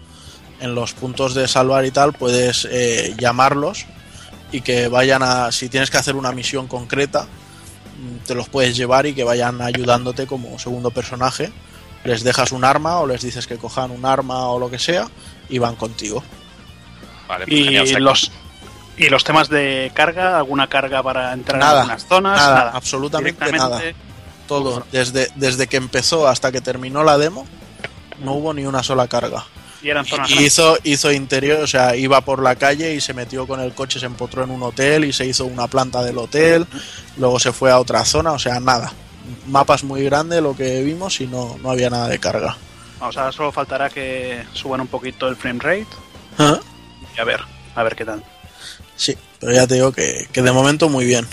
[0.61, 3.85] en los puntos de salvar y tal, puedes eh, llamarlos
[4.51, 7.27] y que vayan a, si tienes que hacer una misión concreta,
[8.25, 11.51] te los puedes llevar y que vayan ayudándote como segundo personaje.
[12.03, 15.07] Les dejas un arma o les dices que cojan un arma o lo que sea
[15.49, 16.23] y van contigo.
[17.27, 18.31] Vale, pues Y genial, los,
[18.97, 20.37] ¿Y los temas de carga?
[20.37, 22.37] ¿Alguna carga para entrar Nada, en algunas zonas?
[22.39, 23.95] nada, absolutamente Directamente-
[24.47, 24.85] Todo.
[24.91, 27.45] Desde, desde que empezó hasta que terminó la demo,
[28.23, 29.45] no hubo ni una sola carga.
[29.81, 33.13] Y eran zonas Y hizo, hizo interior, o sea, iba por la calle y se
[33.13, 36.17] metió con el coche, se empotró en un hotel y se hizo una planta del
[36.17, 36.67] hotel,
[37.17, 38.93] luego se fue a otra zona, o sea, nada.
[39.47, 42.57] Mapas muy grandes lo que vimos y no, no había nada de carga.
[42.99, 45.87] O sea, solo faltará que suban un poquito el frame rate
[46.37, 46.59] ¿Ah?
[47.17, 47.41] y a ver,
[47.73, 48.23] a ver qué tal.
[48.95, 51.27] Sí, pero ya te digo que, que de momento muy bien.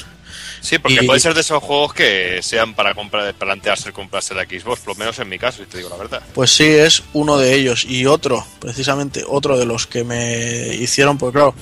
[0.60, 4.44] Sí, porque Y- puede ser de esos juegos que sean para comprar, plantearse comprarse la
[4.44, 6.22] Xbox, por lo menos en mi caso, y te digo la verdad.
[6.34, 7.84] Pues sí, es uno de ellos.
[7.84, 11.54] Y otro, precisamente otro de los que me hicieron, pues claro,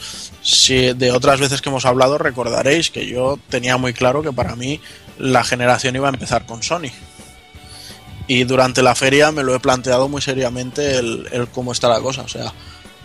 [0.42, 4.56] si de otras veces que hemos hablado recordaréis que yo tenía muy claro que para
[4.56, 4.80] mí
[5.18, 6.90] la generación iba a empezar con Sony.
[8.28, 12.00] Y durante la feria me lo he planteado muy seriamente el, el cómo está la
[12.00, 12.22] cosa.
[12.22, 12.52] O sea,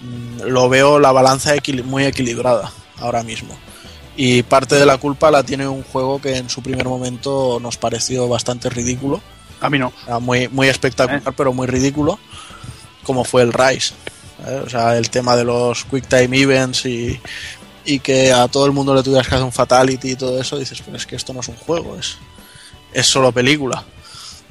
[0.01, 3.57] mm, lo veo la balanza muy equilibrada ahora mismo.
[4.15, 7.77] Y parte de la culpa la tiene un juego que en su primer momento nos
[7.77, 9.21] pareció bastante ridículo.
[9.61, 9.87] A mí no.
[9.87, 12.19] O sea, muy, muy espectacular, pero muy ridículo,
[13.03, 13.93] como fue el Rise.
[14.47, 14.61] ¿eh?
[14.65, 17.19] O sea, el tema de los Quick Time Events y,
[17.85, 20.57] y que a todo el mundo le tuvieras que hacer un Fatality y todo eso,
[20.57, 22.17] dices, pero es que esto no es un juego, es,
[22.93, 23.83] es solo película.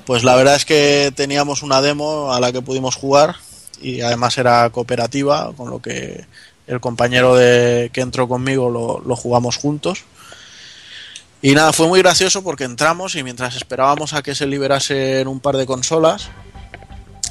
[0.06, 3.36] Pues la verdad es que teníamos una demo a la que pudimos jugar
[3.80, 6.26] y además era cooperativa, con lo que
[6.70, 10.04] el compañero de, que entró conmigo lo, lo jugamos juntos.
[11.42, 15.40] Y nada, fue muy gracioso porque entramos y mientras esperábamos a que se liberasen un
[15.40, 16.28] par de consolas,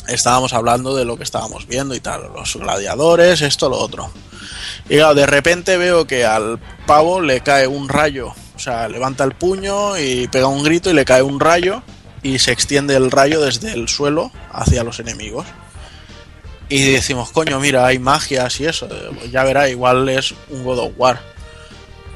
[0.10, 4.12] estábamos hablando de lo que estábamos viendo y tal, los gladiadores, esto, lo otro.
[4.89, 9.23] Y claro, de repente veo que al pavo le cae un rayo, o sea, levanta
[9.23, 11.82] el puño y pega un grito y le cae un rayo
[12.23, 15.45] y se extiende el rayo desde el suelo hacia los enemigos.
[16.69, 18.88] Y decimos, coño, mira, hay magias y eso,
[19.32, 21.19] ya verá, igual es un God of War.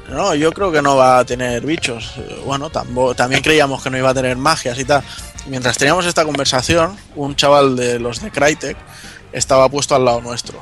[0.08, 2.12] No, yo creo que no va a tener bichos.
[2.44, 5.02] Bueno, también creíamos que no iba a tener magias y tal.
[5.46, 8.76] Mientras teníamos esta conversación, un chaval de los de Crytek
[9.32, 10.60] estaba puesto al lado nuestro.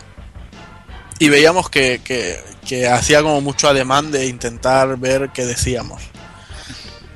[1.19, 6.01] Y veíamos que, que- que hacía como mucho ademán de intentar ver qué decíamos.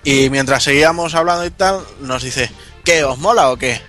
[0.05, 2.51] Y mientras seguíamos hablando y tal, nos dice,
[2.85, 3.03] ¿qué?
[3.05, 3.81] ¿Os mola o qué?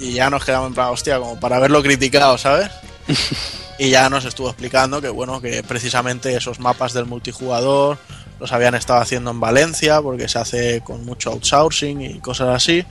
[0.00, 2.70] Y ya nos quedamos en plan, hostia, como para haberlo criticado, ¿sabes?
[3.80, 7.96] Y ya nos estuvo explicando que bueno, que precisamente esos mapas del multijugador
[8.40, 12.84] los habían estado haciendo en Valencia porque se hace con mucho outsourcing y cosas así.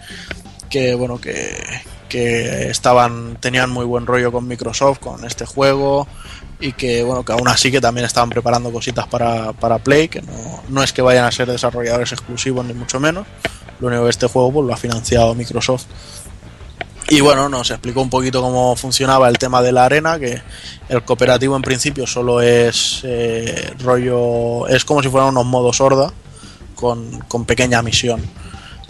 [0.69, 1.57] Que bueno, que,
[2.07, 6.07] que estaban, tenían muy buen rollo con Microsoft con este juego.
[6.59, 10.21] Y que bueno, que aún así que también estaban preparando cositas para, para Play, que
[10.21, 13.27] no, no es que vayan a ser desarrolladores exclusivos ni mucho menos.
[13.79, 15.85] Lo único que este juego pues, lo ha financiado Microsoft.
[17.09, 20.41] Y bueno, nos explicó un poquito cómo funcionaba el tema de la arena, que
[20.89, 26.11] el cooperativo en principio solo es eh, rollo, es como si fueran unos modos horda
[26.75, 28.21] con, con pequeña misión.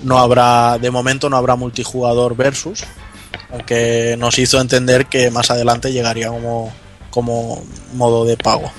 [0.01, 2.83] No habrá, de momento no habrá multijugador versus,
[3.51, 6.73] aunque nos hizo entender que más adelante llegaría como,
[7.11, 8.71] como modo de pago.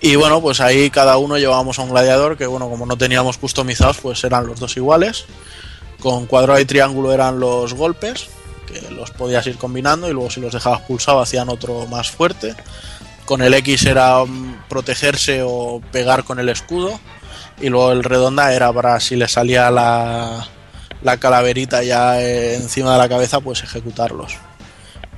[0.00, 3.36] Y bueno, pues ahí cada uno llevábamos a un gladiador que bueno, como no teníamos
[3.36, 5.24] customizados, pues eran los dos iguales.
[6.00, 8.28] Con cuadrado y triángulo eran los golpes,
[8.66, 12.54] que los podías ir combinando y luego si los dejabas pulsado hacían otro más fuerte.
[13.24, 16.98] Con el X era mm, protegerse o pegar con el escudo.
[17.60, 20.46] Y luego el redonda era para si le salía la,
[21.02, 24.36] la calaverita ya encima de la cabeza, pues ejecutarlos.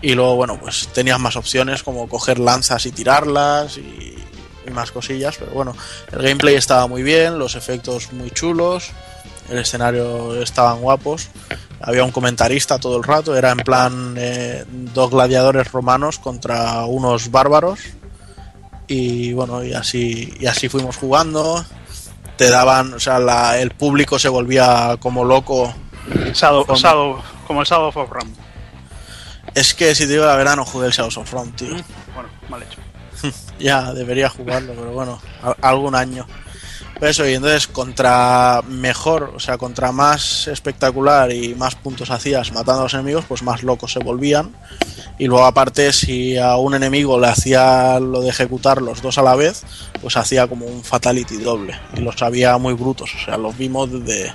[0.00, 4.16] Y luego, bueno, pues tenías más opciones como coger lanzas y tirarlas y,
[4.66, 5.36] y más cosillas.
[5.38, 5.76] Pero bueno,
[6.10, 8.92] el gameplay estaba muy bien, los efectos muy chulos
[9.50, 11.28] el escenario estaban guapos.
[11.82, 17.30] Había un comentarista todo el rato, era en plan eh, dos gladiadores romanos contra unos
[17.30, 17.80] bárbaros.
[18.86, 21.64] Y bueno, y así, y así fuimos jugando.
[22.36, 25.72] Te daban, o sea, la- el público se volvía como loco.
[26.34, 28.32] Shadow, Con- Shadow- como el Shadow of Ram.
[29.54, 31.68] Es que si te digo la verdad, no jugué el Shadows of Rome, tío.
[32.14, 32.78] Bueno, mal hecho.
[33.58, 36.26] Ya, debería jugarlo, pero bueno, a- algún año.
[37.00, 42.80] Eso, y entonces contra mejor, o sea, contra más espectacular y más puntos hacías matando
[42.80, 44.54] a los enemigos, pues más locos se volvían.
[45.18, 49.22] Y luego aparte, si a un enemigo le hacía lo de ejecutar los dos a
[49.22, 49.62] la vez,
[50.02, 51.74] pues hacía como un fatality doble.
[51.96, 54.30] Y los había muy brutos, o sea, los vimos de,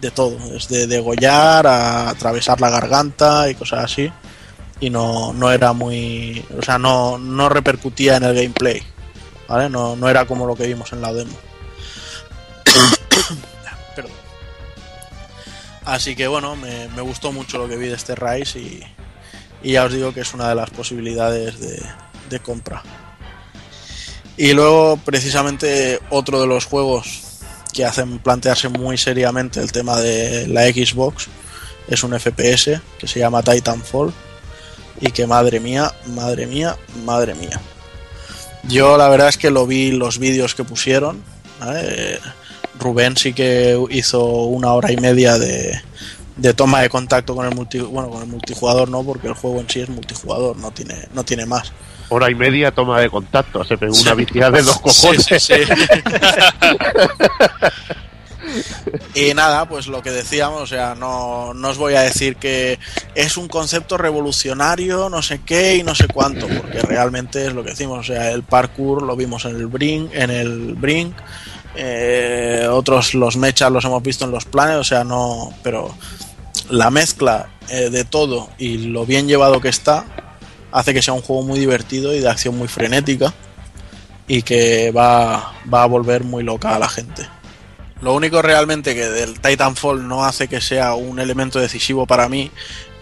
[0.00, 4.12] de todo, desde degollar a atravesar la garganta y cosas así.
[4.78, 8.82] Y no, no era muy, o sea, no, no repercutía en el gameplay.
[9.48, 9.68] ¿Vale?
[9.68, 11.34] No, no era como lo que vimos en la demo.
[13.94, 14.12] Perdón.
[15.84, 18.82] Así que bueno, me, gustó mucho lo que vi de este Rise y,
[19.62, 22.82] ya os digo que es una de las posibilidades de, compra.
[24.36, 27.38] Y luego, precisamente, otro de los juegos
[27.72, 31.28] que hacen plantearse muy seriamente el tema de la Xbox
[31.88, 34.12] es un FPS que se llama Titanfall
[35.00, 37.60] y que madre mía, madre mía, madre mía.
[38.64, 41.22] Yo la verdad es que lo vi los vídeos que pusieron.
[42.84, 45.80] Rubén sí que hizo una hora y media de,
[46.36, 49.60] de toma de contacto con el multi, bueno con el multijugador no porque el juego
[49.60, 51.72] en sí es multijugador no tiene no tiene más
[52.10, 53.64] Hora y media toma de contacto.
[53.64, 55.24] Se pegó una viciada de dos cojones.
[55.24, 55.54] Sí, sí.
[59.14, 62.78] y nada, pues lo que decíamos, o sea, no, no os voy a decir que
[63.14, 67.64] es un concepto revolucionario, no sé qué y no sé cuánto, porque realmente es lo
[67.64, 71.14] que decimos, o sea, el parkour lo vimos en el Brink, en el Brink,
[71.74, 75.94] eh, otros los mechas los hemos visto en los planes, o sea, no, pero
[76.70, 80.04] la mezcla eh, de todo y lo bien llevado que está
[80.72, 83.32] hace que sea un juego muy divertido y de acción muy frenética
[84.26, 87.28] y que va, va a volver muy loca a la gente.
[88.00, 92.50] Lo único realmente que del Titanfall no hace que sea un elemento decisivo para mí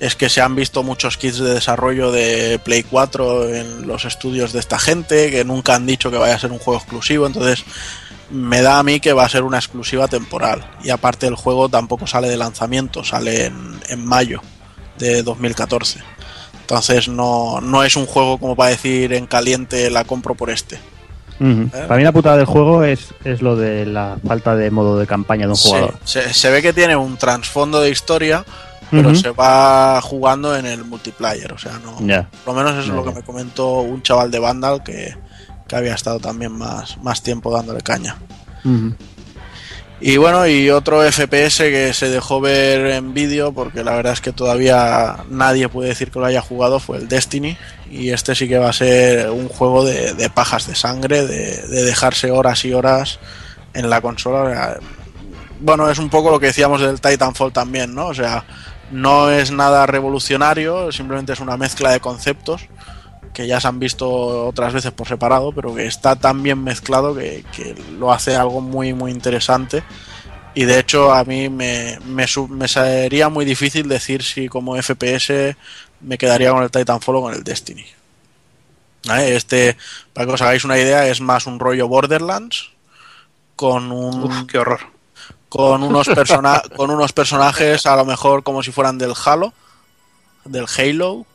[0.01, 4.53] es que se han visto muchos kits de desarrollo de Play 4 en los estudios
[4.53, 7.65] de esta gente, que nunca han dicho que vaya a ser un juego exclusivo, entonces
[8.33, 10.64] me da a mí que va a ser una exclusiva temporal.
[10.83, 14.40] Y aparte el juego tampoco sale de lanzamiento, sale en, en mayo
[14.99, 16.01] de 2014.
[16.62, 20.79] Entonces no, no es un juego como para decir en caliente la compro por este.
[21.40, 21.68] Ujú.
[21.71, 25.07] Para mí la putada del juego es, es lo de la falta de modo de
[25.07, 25.99] campaña de un Sí, jugador.
[26.05, 28.45] se, se ve que tiene un trasfondo de historia,
[28.90, 31.53] pero se va jugando en el multiplayer.
[31.53, 31.97] O sea, no.
[32.45, 35.16] Por lo menos eso es lo que me comentó un chaval de Vandal que,
[35.73, 38.17] que había estado también más, más tiempo dándole caña.
[40.03, 44.21] Y bueno, y otro FPS que se dejó ver en vídeo, porque la verdad es
[44.21, 47.57] que todavía nadie puede decir que lo haya jugado, fue el Destiny.
[47.91, 51.63] Y este sí que va a ser un juego de, de pajas de sangre, de,
[51.63, 53.19] de dejarse horas y horas
[53.73, 54.43] en la consola.
[54.43, 54.77] O sea,
[55.61, 58.09] Bueno, es un poco lo que decíamos del Titanfall también, ¿no?
[58.09, 58.45] O sea,
[58.91, 62.69] no es nada revolucionario, simplemente es una mezcla de conceptos
[63.33, 67.14] que ya se han visto otras veces por separado, pero que está tan bien mezclado
[67.14, 69.83] que, que lo hace algo muy, muy interesante.
[70.55, 75.57] Y de hecho a mí me, me, me sería muy difícil decir si como FPS
[76.01, 77.87] me quedaría con el Titanfall o con el Destiny.
[79.07, 79.35] ¿Vale?
[79.37, 79.77] Este,
[80.12, 82.71] para que os hagáis una idea, es más un rollo Borderlands
[83.57, 84.81] con un Uf, qué horror.
[85.49, 89.53] con unos persona con unos personajes a lo mejor como si fueran del Halo,
[90.45, 91.27] del Halo,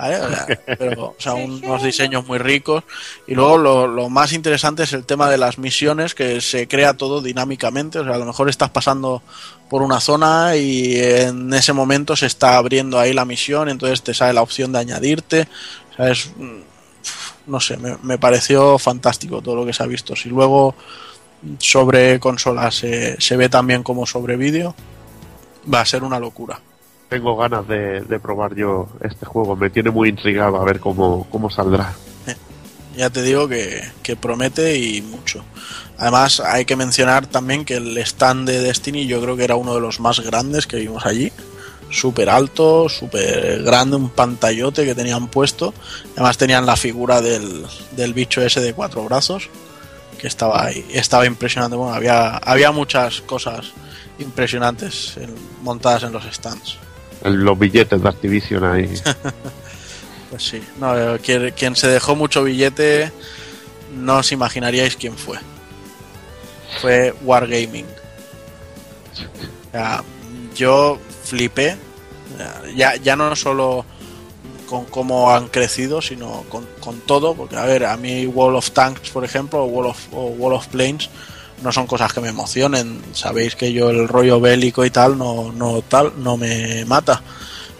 [0.00, 0.20] ¿vale?
[0.20, 0.46] O sea,
[0.78, 2.84] pero, o sea, unos diseños muy ricos.
[3.26, 6.94] Y luego lo, lo más interesante es el tema de las misiones, que se crea
[6.94, 7.98] todo dinámicamente.
[7.98, 9.22] O sea, a lo mejor estás pasando
[9.68, 14.14] por una zona y en ese momento se está abriendo ahí la misión, entonces te
[14.14, 15.48] sale la opción de añadirte.
[15.92, 19.86] O sea, es, mm, no sé, me, me pareció fantástico todo lo que se ha
[19.86, 20.16] visto.
[20.16, 20.74] Si luego
[21.58, 24.74] sobre consolas se, se ve también como sobre vídeo,
[25.72, 26.60] va a ser una locura.
[27.10, 29.56] Tengo ganas de, de probar yo este juego.
[29.56, 31.92] Me tiene muy intrigado a ver cómo, cómo saldrá.
[32.96, 33.82] Ya te digo que,
[34.20, 35.44] promete y mucho.
[35.96, 39.74] Además, hay que mencionar también que el stand de Destiny yo creo que era uno
[39.74, 41.32] de los más grandes que vimos allí.
[41.88, 45.72] Súper alto, súper grande, un pantallote que tenían puesto.
[46.12, 47.64] Además tenían la figura del,
[48.12, 49.48] bicho ese de cuatro brazos,
[50.18, 50.84] que estaba ahí.
[50.92, 51.76] Estaba impresionante.
[51.76, 53.72] Bueno, había, había muchas cosas
[54.18, 55.16] impresionantes
[55.62, 56.78] montadas en los stands.
[57.22, 58.92] Los billetes de Activision ahí.
[60.30, 63.10] Pues sí, no, eh, quien, quien se dejó mucho billete,
[63.96, 65.38] no os imaginaríais quién fue.
[66.80, 67.86] Fue Wargaming.
[69.74, 70.04] O
[70.54, 71.76] yo flipé,
[72.76, 73.84] ya, ya no solo
[74.66, 78.70] con cómo han crecido, sino con, con todo, porque a ver, a mí Wall of
[78.70, 81.10] Tanks, por ejemplo, o Wall of, o Wall of Planes,
[81.62, 83.02] no son cosas que me emocionen.
[83.12, 87.22] Sabéis que yo el rollo bélico y tal no, no tal no me mata.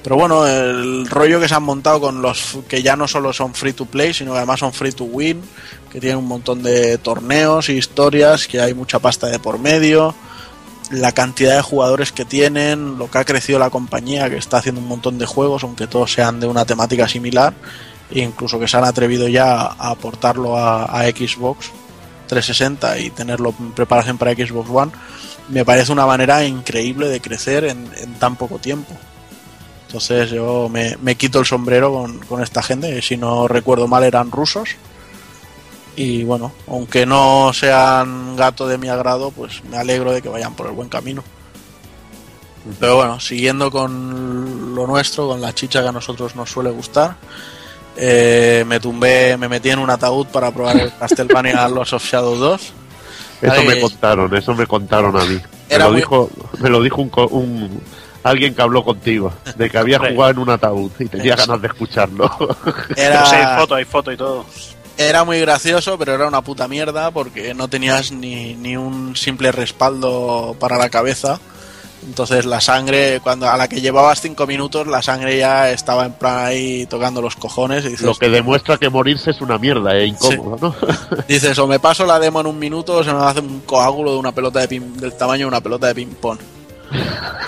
[0.03, 3.55] Pero bueno, el rollo que se han montado con los que ya no solo son
[3.55, 5.43] free to play, sino que además son free to win,
[5.91, 10.15] que tienen un montón de torneos y historias, que hay mucha pasta de por medio,
[10.91, 14.81] la cantidad de jugadores que tienen, lo que ha crecido la compañía, que está haciendo
[14.81, 17.53] un montón de juegos, aunque todos sean de una temática similar,
[18.11, 21.71] e incluso que se han atrevido ya a aportarlo a Xbox
[22.31, 24.93] 360 y tenerlo en preparación para Xbox One,
[25.49, 28.97] me parece una manera increíble de crecer en, en tan poco tiempo.
[29.87, 33.89] Entonces yo me, me quito el sombrero con, con esta gente, que si no recuerdo
[33.89, 34.71] mal eran rusos.
[35.97, 40.55] Y bueno, aunque no sean gato de mi agrado, pues me alegro de que vayan
[40.55, 41.25] por el buen camino.
[42.79, 47.17] Pero bueno, siguiendo con lo nuestro, con la chicha que a nosotros nos suele gustar,
[47.97, 52.37] Eh, me tumbé, me metí en un ataúd para probar el Castlevania Los of Shadow
[52.37, 52.73] 2.
[53.43, 55.41] Eso Ay, me contaron, eso me contaron a mí.
[55.71, 56.31] Me lo muy- dijo,
[56.61, 57.81] me lo dijo un, co- un-
[58.23, 61.47] alguien que habló contigo, de que había jugado en un ataúd y tenía Eso.
[61.47, 62.25] ganas de escucharlo.
[62.97, 64.45] Era, Pero sí, hay foto, hay foto y todo.
[64.99, 69.53] era muy gracioso, pero era una puta mierda porque no tenías ni, ni un simple
[69.53, 71.41] respaldo para la cabeza.
[72.07, 76.13] Entonces la sangre, cuando a la que llevabas cinco minutos, la sangre ya estaba en
[76.13, 79.95] plan ahí tocando los cojones y dices, lo que demuestra que morirse es una mierda,
[79.97, 80.75] es incómodo, ¿no?
[81.29, 84.13] dices o me paso la demo en un minuto o se me hace un coágulo
[84.13, 86.39] de una pelota de del tamaño de una pelota de ping pong.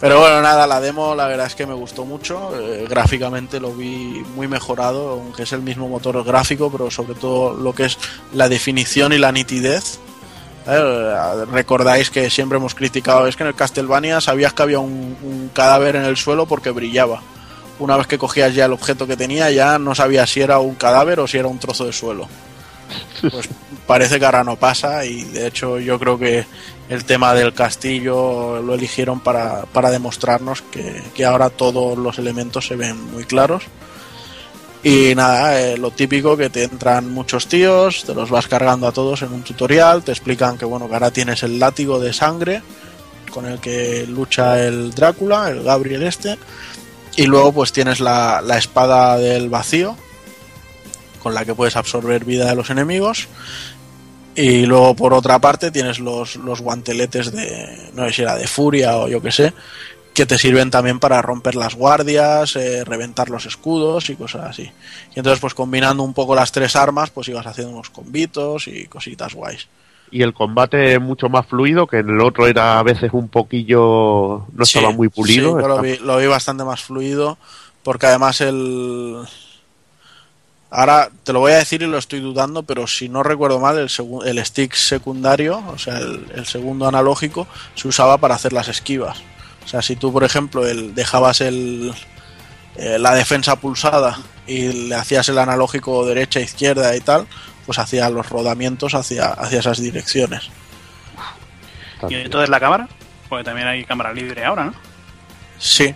[0.00, 2.50] Pero bueno, nada, la demo la verdad es que me gustó mucho.
[2.60, 7.54] eh, gráficamente lo vi muy mejorado, aunque es el mismo motor gráfico, pero sobre todo
[7.54, 7.96] lo que es
[8.34, 10.00] la definición y la nitidez.
[10.66, 15.16] Eh, recordáis que siempre hemos criticado, es que en el Castlevania sabías que había un,
[15.22, 17.22] un cadáver en el suelo porque brillaba.
[17.78, 20.74] Una vez que cogías ya el objeto que tenía, ya no sabías si era un
[20.74, 22.28] cadáver o si era un trozo de suelo.
[23.20, 23.48] Pues
[23.86, 26.46] parece que ahora no pasa y de hecho yo creo que
[26.88, 32.66] el tema del castillo lo eligieron para, para demostrarnos que, que ahora todos los elementos
[32.66, 33.64] se ven muy claros.
[34.84, 38.92] Y nada, eh, lo típico que te entran muchos tíos, te los vas cargando a
[38.92, 42.62] todos en un tutorial, te explican que bueno, que ahora tienes el látigo de sangre
[43.30, 46.38] con el que lucha el Drácula, el Gabriel este,
[47.16, 49.96] y luego pues tienes la, la espada del vacío,
[51.22, 53.28] con la que puedes absorber vida de los enemigos.
[54.36, 58.46] Y luego por otra parte tienes los, los guanteletes de, no sé si era de
[58.46, 59.54] furia o yo que sé,
[60.14, 64.70] que te sirven también para romper las guardias, eh, reventar los escudos y cosas así.
[65.14, 68.86] Y entonces pues combinando un poco las tres armas pues ibas haciendo unos combitos y
[68.86, 69.68] cositas guays.
[70.12, 73.28] Y el combate es mucho más fluido, que en el otro era a veces un
[73.28, 75.56] poquillo, no estaba muy pulido.
[75.56, 77.36] sí, yo lo vi, lo vi bastante más fluido
[77.82, 79.20] porque además el...
[80.70, 83.78] Ahora te lo voy a decir y lo estoy dudando, pero si no recuerdo mal,
[83.78, 89.22] el, stick secundario, o sea, el, el segundo analógico, se usaba para hacer las esquivas.
[89.64, 91.92] O sea, si tú, por ejemplo, el, dejabas el,
[92.76, 97.26] eh, la defensa pulsada y le hacías el analógico derecha, izquierda y tal,
[97.66, 100.50] pues hacía los rodamientos hacia, hacia esas direcciones.
[102.08, 102.88] Y entonces la cámara,
[103.28, 104.74] porque también hay cámara libre ahora, ¿no?
[105.58, 105.94] Sí,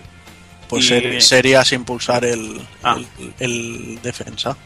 [0.69, 2.97] pues Y- ser- sería sin pulsar el, Ah.
[2.97, 4.57] el, el defensa.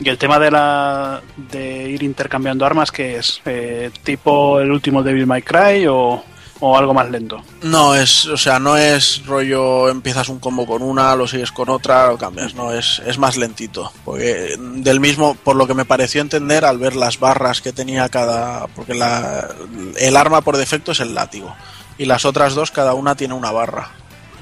[0.00, 5.02] Y el tema de la de ir intercambiando armas, que es Eh, tipo el último
[5.02, 6.22] Devil May Cry o,
[6.70, 7.42] o algo más lento.
[7.62, 11.68] No es, o sea, no es rollo empiezas un combo con una, lo sigues con
[11.68, 13.92] otra, lo cambias, no, es, es más lentito.
[14.04, 18.08] Porque del mismo, por lo que me pareció entender al ver las barras que tenía
[18.08, 18.66] cada.
[18.68, 19.48] Porque la,
[19.96, 21.54] el arma por defecto es el látigo.
[21.98, 23.90] Y las otras dos, cada una tiene una barra.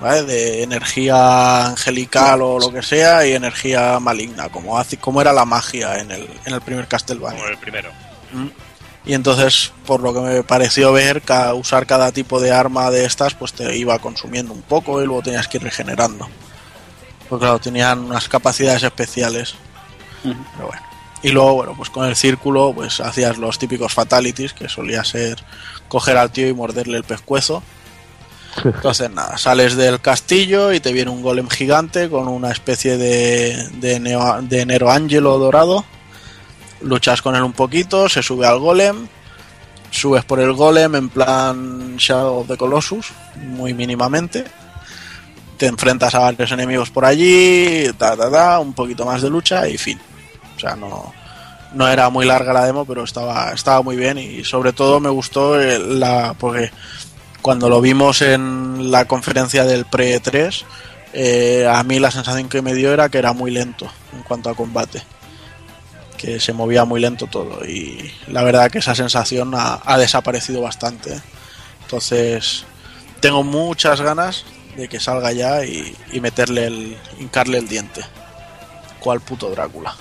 [0.00, 0.24] ¿Vale?
[0.24, 5.44] De energía angelical o lo que sea y energía maligna, como, hace, como era la
[5.44, 7.38] magia en el, en el primer Castlevania.
[7.38, 7.90] Como el primero.
[9.04, 13.04] Y entonces, por lo que me pareció ver, ca- usar cada tipo de arma de
[13.04, 16.28] estas, pues te iba consumiendo un poco y luego tenías que ir regenerando.
[17.28, 19.54] Pues claro, tenían unas capacidades especiales.
[20.22, 20.82] Pero bueno.
[21.24, 25.42] Y luego, bueno, pues con el círculo, pues hacías los típicos fatalities, que solía ser
[25.88, 27.62] coger al tío y morderle el pescuezo.
[28.64, 33.68] Entonces, nada, sales del castillo y te viene un golem gigante con una especie de,
[33.74, 35.84] de, neo- de Nero Ángelo dorado
[36.84, 39.06] luchas con él un poquito, se sube al golem,
[39.90, 44.44] subes por el golem en plan Shadow of the Colossus, muy mínimamente,
[45.58, 49.78] te enfrentas a varios enemigos por allí, ta, ta, un poquito más de lucha y
[49.78, 50.00] fin.
[50.56, 51.12] O sea, no,
[51.74, 55.10] no era muy larga la demo, pero estaba, estaba muy bien y sobre todo me
[55.10, 56.70] gustó el- la, porque
[57.42, 60.64] cuando lo vimos en la conferencia del Pre-3,
[61.12, 64.48] eh, a mí la sensación que me dio era que era muy lento en cuanto
[64.50, 65.02] a combate
[66.22, 70.62] que se movía muy lento todo y la verdad que esa sensación ha, ha desaparecido
[70.62, 71.20] bastante.
[71.82, 72.64] Entonces
[73.18, 74.44] tengo muchas ganas
[74.76, 78.02] de que salga ya y, y meterle el, hincarle el diente.
[79.00, 79.96] Cual puto Drácula.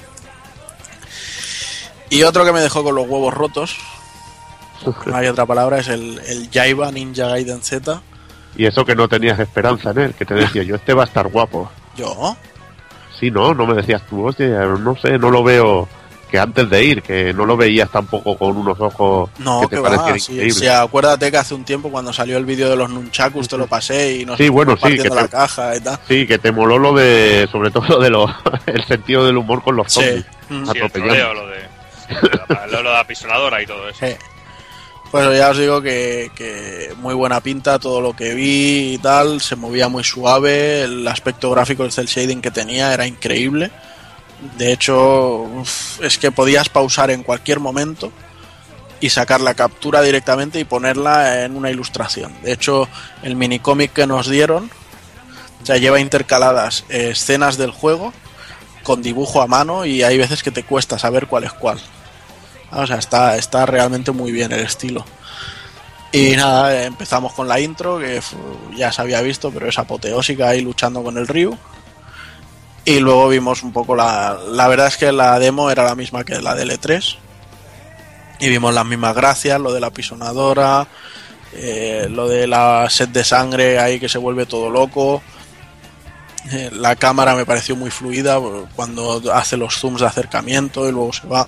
[2.11, 3.77] Y otro que me dejó con los huevos rotos,
[5.07, 7.99] no hay otra palabra, es el, el Jaiba Ninja Gaiden Z.
[8.55, 11.07] Y eso que no tenías esperanza en él, que te decía yo, este va a
[11.07, 11.71] estar guapo.
[11.97, 12.37] Yo,
[13.19, 15.87] Sí, no, no me decías tú, hostia, no sé, no lo veo
[16.31, 19.75] que antes de ir, que no lo veías tampoco con unos ojos no, que que
[19.75, 20.17] te va.
[20.17, 20.55] Sí, increíbles.
[20.57, 23.67] sí, acuérdate que hace un tiempo cuando salió el vídeo de los Nunchakus te lo
[23.67, 25.99] pasé y nos Sí, bueno, sí, que la te- caja y tal.
[26.07, 28.25] Sí, que te moló lo de, sobre todo de lo,
[28.65, 29.99] el sentido del humor con los Sí.
[30.01, 30.25] zombies.
[30.49, 30.71] Mm.
[30.71, 31.57] Sí, el troleo, lo de,
[32.71, 33.99] lo de la apisonadora y todo eso.
[34.05, 34.13] Sí.
[35.11, 39.41] Pues ya os digo que, que muy buena pinta todo lo que vi y tal,
[39.41, 43.71] se movía muy suave, el aspecto gráfico del cel shading que tenía era increíble.
[44.57, 45.47] De hecho,
[46.01, 48.11] es que podías pausar en cualquier momento
[48.99, 52.33] y sacar la captura directamente y ponerla en una ilustración.
[52.43, 52.87] De hecho,
[53.23, 54.69] el minicómic que nos dieron
[55.63, 58.13] ya lleva intercaladas escenas del juego
[58.83, 61.79] con dibujo a mano y hay veces que te cuesta saber cuál es cuál.
[62.71, 65.05] O sea, está, está realmente muy bien el estilo.
[66.11, 68.21] Y nada, empezamos con la intro, que
[68.75, 71.57] ya se había visto, pero es apoteósica ahí luchando con el Ryu.
[72.83, 74.39] Y luego vimos un poco la...
[74.49, 77.17] La verdad es que la demo era la misma que la del E3.
[78.39, 80.87] Y vimos las mismas gracias, lo de la pisonadora,
[81.53, 85.21] eh, lo de la sed de sangre ahí que se vuelve todo loco.
[86.51, 88.39] Eh, la cámara me pareció muy fluida
[88.75, 91.47] cuando hace los zooms de acercamiento y luego se va.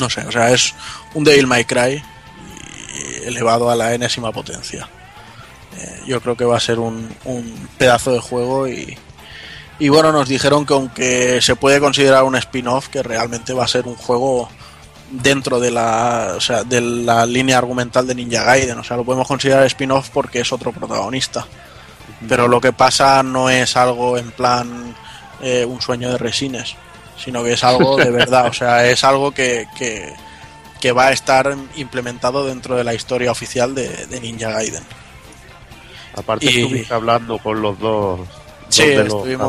[0.00, 0.74] No sé, o sea, es
[1.12, 2.02] un Devil May Cry
[3.24, 4.88] elevado a la enésima potencia.
[5.76, 8.96] Eh, yo creo que va a ser un, un pedazo de juego y,
[9.78, 13.68] y bueno, nos dijeron que aunque se puede considerar un spin-off, que realmente va a
[13.68, 14.48] ser un juego
[15.10, 18.78] dentro de la, o sea, de la línea argumental de Ninja Gaiden.
[18.78, 21.46] O sea, lo podemos considerar spin-off porque es otro protagonista.
[22.28, 24.94] Pero lo que pasa no es algo en plan
[25.42, 26.74] eh, un sueño de resines,
[27.22, 28.46] sino que es algo de verdad.
[28.46, 30.12] O sea, es algo que, que,
[30.80, 34.84] que va a estar implementado dentro de la historia oficial de, de Ninja Gaiden.
[36.16, 38.28] Aparte Y- estuviste hablando con los dos, dos
[38.74, 39.48] Sí, estuvimos.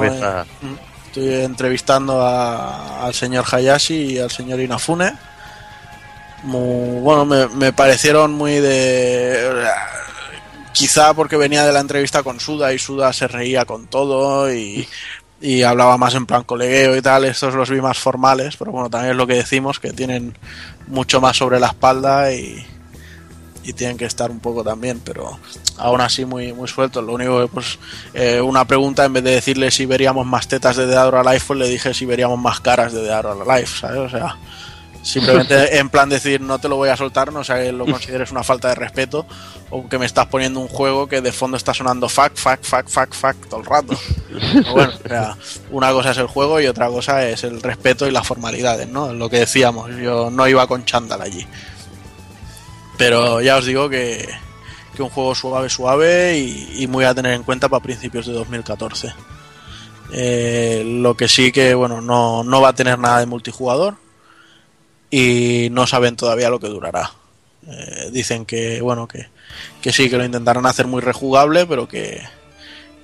[0.61, 0.73] Mm.
[1.07, 5.13] Estoy entrevistando a- al señor Hayashi y al señor Inafune.
[6.43, 9.65] Muy, bueno, me, me parecieron muy de...
[10.73, 14.85] Quizá porque venía de la entrevista con Suda y Suda se reía con todo y,
[15.39, 17.23] y hablaba más en plan colegueo y tal.
[17.23, 20.37] Estos los vi más formales, pero bueno, también es lo que decimos, que tienen
[20.87, 22.65] mucho más sobre la espalda y,
[23.65, 25.39] y tienen que estar un poco también, pero
[25.77, 27.03] aún así muy, muy sueltos.
[27.03, 27.79] Lo único que, pues,
[28.13, 31.43] eh, una pregunta, en vez de decirle si veríamos más tetas de Dead or Alive,
[31.45, 33.97] pues le dije si veríamos más caras de Dead or Alive, ¿sabes?
[33.97, 34.37] O sea,
[35.01, 38.31] simplemente en plan decir no te lo voy a soltar, no sea que lo consideres
[38.31, 39.25] una falta de respeto
[39.69, 42.87] o que me estás poniendo un juego que de fondo está sonando fuck, fuck, fuck,
[42.87, 43.97] fuck, fuck todo el rato.
[44.29, 45.37] Pero bueno, o sea,
[45.71, 49.11] una cosa es el juego y otra cosa es el respeto y las formalidades, ¿no?
[49.11, 51.47] Lo que decíamos, yo no iba con chándal allí.
[52.97, 54.27] Pero ya os digo que,
[54.95, 59.13] que un juego suave, suave y, muy a tener en cuenta para principios de 2014.
[60.11, 63.95] Eh, lo que sí que, bueno, no, no va a tener nada de multijugador
[65.11, 67.11] y no saben todavía lo que durará.
[67.67, 69.27] Eh, dicen que, bueno, que,
[69.81, 72.21] que sí, que lo intentarán hacer muy rejugable, pero que,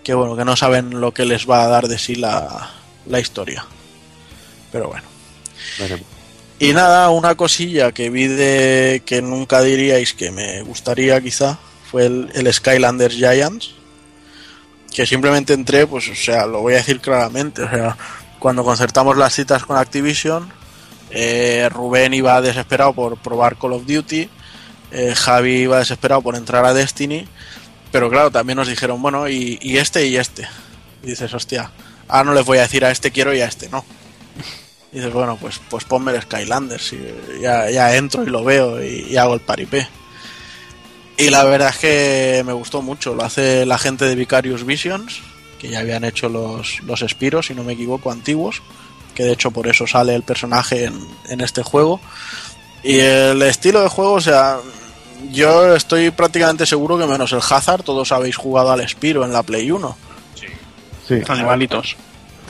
[0.04, 2.72] que, bueno, que no saben lo que les va a dar de sí la,
[3.08, 3.66] la historia.
[4.72, 5.08] Pero bueno.
[6.62, 11.57] Y nada, una cosilla que vi de que nunca diríais que me gustaría quizá
[11.89, 13.72] fue el, el Skylanders Giants.
[14.93, 17.64] Que simplemente entré, pues, o sea, lo voy a decir claramente.
[17.64, 17.97] O sea,
[18.38, 20.53] cuando concertamos las citas con Activision,
[21.09, 24.30] eh, Rubén iba desesperado por probar Call of Duty,
[24.91, 27.28] eh, Javi iba desesperado por entrar a Destiny,
[27.91, 30.47] pero claro, también nos dijeron, bueno, y, este y este.
[31.01, 31.72] Dices, hostia,
[32.07, 33.84] ahora no les voy a decir a este quiero y a este no.
[34.92, 37.00] Y dices, bueno, pues, pues ponme el Skylanders, y
[37.42, 39.88] ya, ya entro y lo veo y, y hago el paripé.
[41.18, 45.22] Y la verdad es que me gustó mucho, lo hace la gente de Vicarious Visions,
[45.60, 48.62] que ya habían hecho los, los Spiros, si no me equivoco, antiguos,
[49.14, 52.02] que de hecho por eso sale el personaje en, en este juego.
[52.84, 54.58] Y el estilo de juego, o sea,
[55.30, 59.44] yo estoy prácticamente seguro que menos el Hazard, todos habéis jugado al Spiro en la
[59.44, 59.98] Play 1
[61.08, 61.22] Sí.
[61.28, 61.96] Animalitos.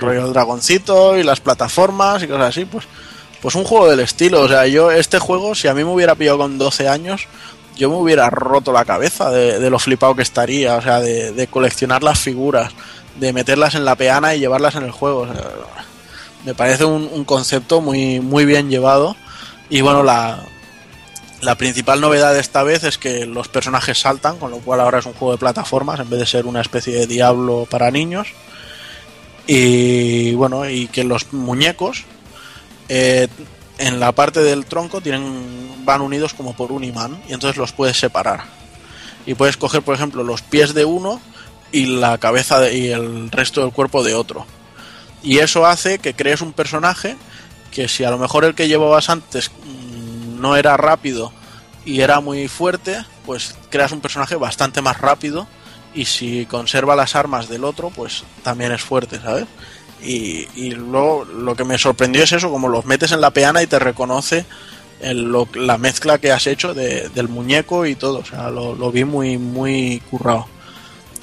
[0.02, 2.86] Rollo el dragoncito y las plataformas y cosas así, pues,
[3.42, 4.42] pues un juego del estilo.
[4.42, 7.28] O sea, yo este juego, si a mí me hubiera pillado con 12 años,
[7.78, 11.48] yo me hubiera roto la cabeza de, lo flipado que estaría, o sea, de, de
[11.48, 12.74] coleccionar las figuras,
[13.20, 15.28] de meterlas en la peana y llevarlas en el juego.
[16.46, 19.16] me parece un, un concepto muy, muy bien llevado.
[19.70, 20.44] Y bueno, la,
[21.42, 25.00] la principal novedad de esta vez es que los personajes saltan, con lo cual ahora
[25.00, 28.28] es un juego de plataformas en vez de ser una especie de diablo para niños
[29.48, 32.06] y bueno y que los muñecos
[32.90, 33.28] eh,
[33.78, 37.72] en la parte del tronco tienen van unidos como por un imán y entonces los
[37.72, 38.44] puedes separar.
[39.26, 41.22] Y puedes coger por ejemplo los pies de uno
[41.72, 44.46] y la cabeza y el resto del cuerpo de otro.
[45.24, 47.16] Y eso hace que crees un personaje
[47.72, 51.32] que si a lo mejor el que llevabas antes mm, no era rápido
[51.86, 55.48] y era muy fuerte pues creas un personaje bastante más rápido
[55.94, 59.46] y si conserva las armas del otro, pues también es fuerte, ¿sabes?
[60.04, 63.62] Y, y luego lo que me sorprendió es eso, como los metes en la peana
[63.62, 64.46] y te reconoce
[65.04, 68.20] la mezcla que has hecho de- del muñeco y todo.
[68.20, 70.48] O sea, lo, lo vi muy, muy currado.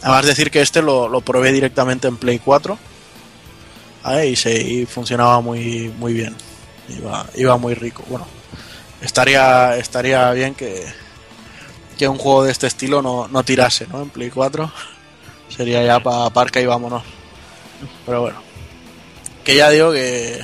[0.03, 2.79] Además decir que este lo, lo probé directamente en Play 4
[4.05, 4.29] ¿vale?
[4.29, 6.35] y, se, y funcionaba muy, muy bien.
[6.89, 8.03] Iba, iba muy rico.
[8.09, 8.27] Bueno,
[9.03, 10.85] estaría, estaría bien que,
[11.99, 14.01] que un juego de este estilo no, no tirase ¿no?
[14.01, 14.70] en Play 4.
[15.55, 17.03] Sería ya para parca y vámonos.
[18.07, 18.40] Pero bueno.
[19.44, 20.40] Que ya digo que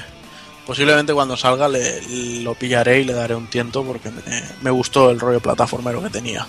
[0.66, 2.02] posiblemente cuando salga le,
[2.42, 4.11] lo pillaré y le daré un tiento porque
[4.62, 6.46] me, gustó el rollo plataformero que tenía.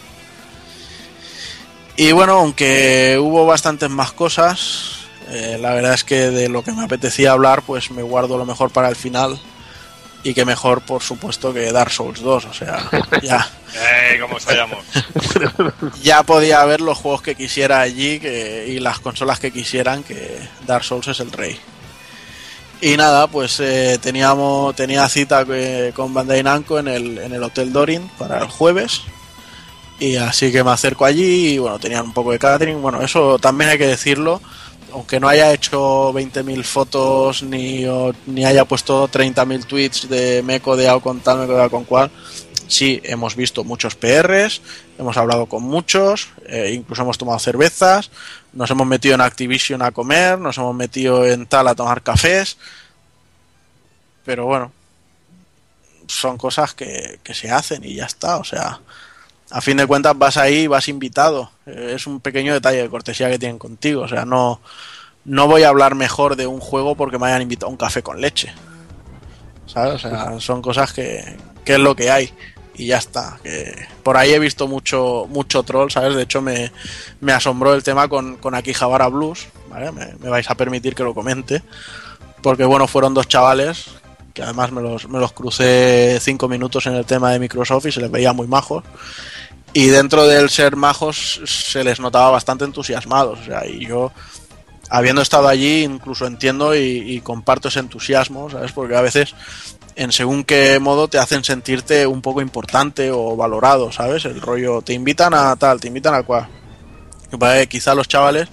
[1.97, 6.71] Y bueno, aunque hubo bastantes más cosas, eh, la verdad es que de lo que
[6.71, 9.39] me apetecía hablar, pues me guardo lo mejor para el final.
[10.25, 12.45] Y que mejor, por supuesto, que Dark Souls 2.
[12.45, 12.89] O sea,
[13.23, 14.19] ya, ¡Eh!
[14.19, 14.37] ¿Cómo
[16.01, 20.39] ya podía haber los juegos que quisiera allí que, y las consolas que quisieran, que
[20.65, 21.59] Dark Souls es el rey.
[22.81, 25.45] Y nada, pues eh, teníamos tenía cita
[25.93, 29.03] con Bandai Namco en el, en el Hotel Dorin para el jueves.
[29.99, 32.81] Y así que me acerco allí y bueno, tenían un poco de catering.
[32.81, 34.41] Bueno, eso también hay que decirlo.
[34.95, 37.83] Aunque no haya hecho 20.000 fotos ni,
[38.27, 41.83] ni haya puesto 30.000 tweets de me he codeado con tal, me he codeado con
[41.83, 42.09] cual,
[42.69, 44.61] sí, hemos visto muchos PRs,
[44.97, 48.09] hemos hablado con muchos, eh, incluso hemos tomado cervezas,
[48.53, 52.55] nos hemos metido en Activision a comer, nos hemos metido en tal a tomar cafés,
[54.23, 54.71] pero bueno,
[56.07, 58.79] son cosas que, que se hacen y ya está, o sea,
[59.51, 63.39] a fin de cuentas vas ahí vas invitado, es un pequeño detalle de cortesía que
[63.39, 64.59] tienen contigo, o sea, no,
[65.23, 68.01] no voy a hablar mejor de un juego porque me hayan invitado a un café
[68.01, 68.53] con leche.
[69.65, 69.95] ¿Sabes?
[69.95, 72.31] O sea, son cosas que, que es lo que hay
[72.75, 73.39] y ya está.
[74.03, 76.15] Por ahí he visto mucho mucho troll, ¿sabes?
[76.15, 76.71] De hecho, me,
[77.21, 79.91] me asombró el tema con, con Akihabara Blues, ¿vale?
[79.91, 81.63] Me, me vais a permitir que lo comente.
[82.41, 83.87] Porque, bueno, fueron dos chavales
[84.35, 87.91] que además me los, me los crucé cinco minutos en el tema de Microsoft y
[87.91, 88.83] se les veía muy majos.
[89.75, 93.39] Y dentro del ser majos se les notaba bastante entusiasmados.
[93.41, 94.13] O sea, y yo,
[94.89, 98.71] habiendo estado allí, incluso entiendo y, comparto ese entusiasmo, ¿sabes?
[98.71, 99.35] Porque a veces
[99.97, 104.23] en según qué modo te hacen sentirte un poco importante o valorado, ¿sabes?
[104.23, 106.47] El rollo, te invitan a tal, te invitan a cual.
[107.29, 108.47] Que quizá los chavales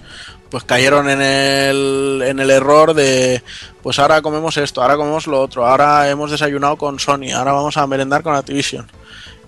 [0.49, 3.41] pues cayeron en el, en el error de
[3.81, 7.77] pues ahora comemos esto, ahora comemos lo otro, ahora hemos desayunado con Sony, ahora vamos
[7.77, 8.87] a merendar con Activision.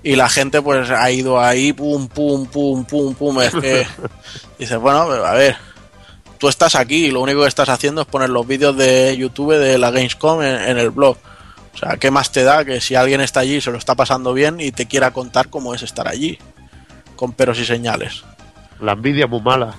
[0.06, 3.42] Y la gente pues ha ido ahí, pum, pum, pum, pum, pum.
[3.42, 3.88] Es que
[4.60, 5.58] dices, bueno, a ver,
[6.38, 9.58] tú estás aquí y lo único que estás haciendo es poner los vídeos de YouTube
[9.58, 11.18] de la Gamescom en, en el blog.
[11.74, 13.96] O sea, ¿qué más te da que si alguien está allí y se lo está
[13.96, 16.38] pasando bien y te quiera contar cómo es estar allí?
[17.16, 18.24] Con peros y señales.
[18.80, 19.74] La envidia muy mala.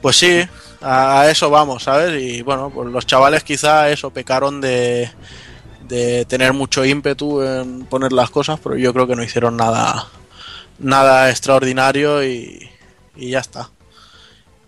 [0.00, 0.46] Pues sí,
[0.80, 2.22] a eso vamos, ¿sabes?
[2.22, 5.10] Y bueno, pues los chavales quizá eso pecaron de,
[5.88, 10.08] de tener mucho ímpetu en poner las cosas, pero yo creo que no hicieron nada,
[10.78, 12.70] nada extraordinario y,
[13.16, 13.70] y ya está.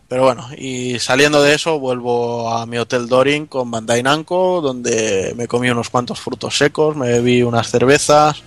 [0.09, 5.35] Pero bueno, y saliendo de eso, vuelvo a mi hotel Dorin con Bandai Namco, donde
[5.37, 8.43] me comí unos cuantos frutos secos, me bebí unas cervezas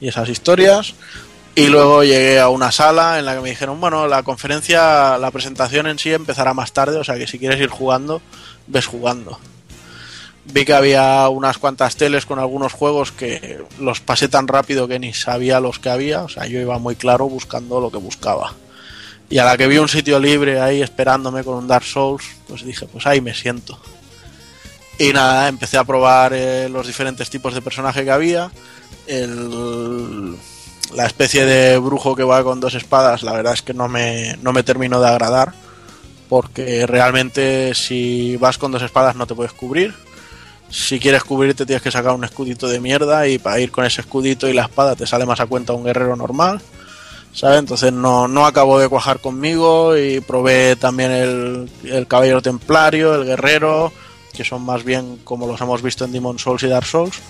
[0.00, 0.94] y esas historias.
[1.54, 5.32] Y luego llegué a una sala en la que me dijeron, bueno, la conferencia, la
[5.32, 8.22] presentación en sí empezará más tarde, o sea que si quieres ir jugando,
[8.68, 9.40] ves jugando.
[10.50, 14.98] Vi que había unas cuantas teles con algunos juegos que los pasé tan rápido que
[14.98, 18.54] ni sabía los que había, o sea, yo iba muy claro buscando lo que buscaba.
[19.30, 22.64] Y a la que vi un sitio libre ahí esperándome con un Dark Souls, pues
[22.64, 23.78] dije, pues ahí me siento.
[24.98, 28.50] Y nada, empecé a probar eh, los diferentes tipos de personaje que había.
[29.06, 30.36] El,
[30.94, 34.36] la especie de brujo que va con dos espadas, la verdad es que no me,
[34.42, 35.52] no me terminó de agradar.
[36.28, 39.94] Porque realmente si vas con dos espadas no te puedes cubrir.
[40.70, 44.02] Si quieres cubrirte tienes que sacar un escudito de mierda y para ir con ese
[44.02, 46.60] escudito y la espada te sale más a cuenta un guerrero normal.
[47.32, 47.60] ¿sabes?
[47.60, 53.24] Entonces no, no acabó de cuajar conmigo y probé también el, el caballero templario, el
[53.24, 53.92] guerrero,
[54.32, 57.20] que son más bien como los hemos visto en Demon Souls y Dark Souls.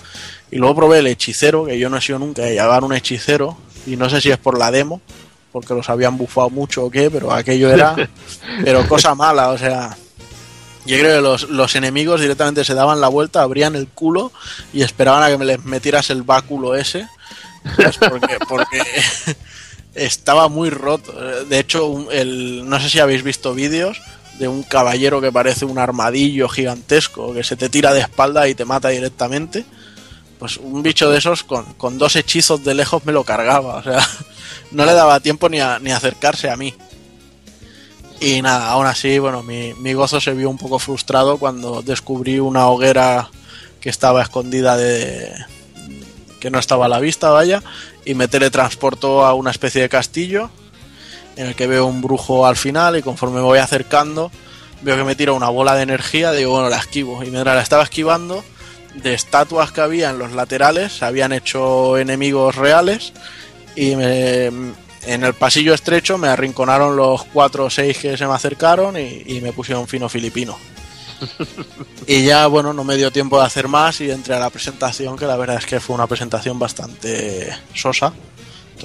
[0.51, 3.57] Y luego probé el hechicero, que yo no he sido nunca de llevar un hechicero,
[3.85, 5.01] y no sé si es por la demo,
[5.51, 7.95] porque los habían bufado mucho o qué, pero aquello era,
[8.63, 9.95] pero cosa mala, o sea...
[10.89, 14.31] Yo creo que los, los enemigos directamente se daban la vuelta, abrían el culo
[14.73, 17.07] y esperaban a que me les metieras el báculo ese.
[17.75, 17.97] ¿sabes?
[17.97, 18.81] Porque, porque
[19.93, 21.13] estaba muy roto.
[21.45, 24.01] De hecho, el, no sé si habéis visto vídeos
[24.39, 28.55] de un caballero que parece un armadillo gigantesco que se te tira de espalda y
[28.55, 29.65] te mata directamente.
[30.39, 33.75] Pues un bicho de esos con, con dos hechizos de lejos me lo cargaba.
[33.75, 33.99] O sea,
[34.71, 36.73] no le daba tiempo ni a, ni a acercarse a mí.
[38.19, 42.39] Y nada, aún así, bueno, mi, mi gozo se vio un poco frustrado cuando descubrí
[42.39, 43.29] una hoguera
[43.79, 45.33] que estaba escondida de,
[46.39, 47.63] que no estaba a la vista, vaya,
[48.03, 50.49] y me teletransportó a una especie de castillo
[51.37, 54.31] en el que veo un brujo al final y conforme me voy acercando
[54.81, 57.23] veo que me tira una bola de energía, digo, bueno, la esquivo.
[57.23, 58.43] Y mientras la estaba esquivando,
[58.95, 63.13] de estatuas que había en los laterales, habían hecho enemigos reales
[63.75, 64.49] y me,
[65.03, 69.23] en el pasillo estrecho me arrinconaron los cuatro o seis que se me acercaron y,
[69.25, 70.57] y me pusieron fino filipino.
[72.07, 75.17] y ya, bueno, no me dio tiempo de hacer más y entré a la presentación,
[75.17, 78.13] que la verdad es que fue una presentación bastante sosa,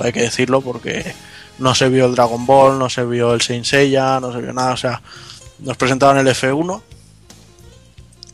[0.01, 1.15] hay que decirlo, porque
[1.59, 4.53] no se vio el Dragon Ball, no se vio el Saint Seiya, no se vio
[4.53, 5.03] nada, o sea,
[5.61, 6.83] nos presentaron el F1,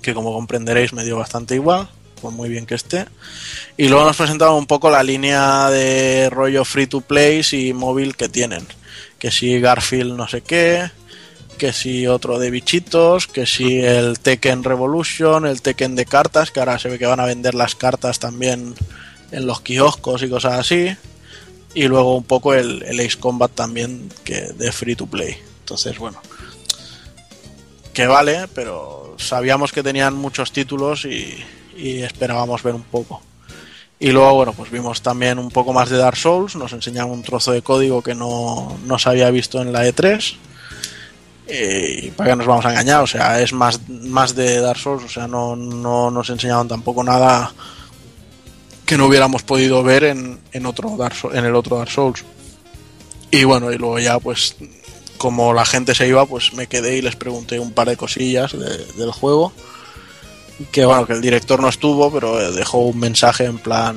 [0.01, 1.89] que como comprenderéis me dio bastante igual,
[2.21, 3.07] por muy bien que esté.
[3.77, 8.17] Y luego nos presentaron un poco la línea de rollo free to play y móvil
[8.17, 8.67] que tienen.
[9.19, 10.91] Que si Garfield no sé qué,
[11.59, 16.61] que si otro de bichitos, que si el Tekken Revolution, el Tekken de cartas, que
[16.61, 18.75] ahora se ve que van a vender las cartas también
[19.31, 20.97] en los kioscos y cosas así.
[21.75, 25.37] Y luego un poco el, el Ace Combat también, que de free to play.
[25.61, 26.21] Entonces, bueno,
[27.93, 31.37] que vale, pero sabíamos que tenían muchos títulos y,
[31.81, 33.23] y esperábamos ver un poco.
[33.99, 37.23] Y luego, bueno, pues vimos también un poco más de Dark Souls, nos enseñaron un
[37.23, 40.37] trozo de código que no, no se había visto en la E3.
[41.53, 45.05] Y para que nos vamos a engañar, o sea, es más, más de Dark Souls,
[45.05, 47.53] o sea, no, no nos enseñaron tampoco nada
[48.87, 52.25] que no hubiéramos podido ver en, en, otro Dark en el otro Dark Souls.
[53.31, 54.57] Y bueno, y luego ya pues
[55.19, 58.53] como la gente se iba, pues me quedé y les pregunté un par de cosillas
[58.53, 59.53] de, del juego.
[60.73, 63.97] Que bueno, que el director no estuvo, pero dejó un mensaje en plan,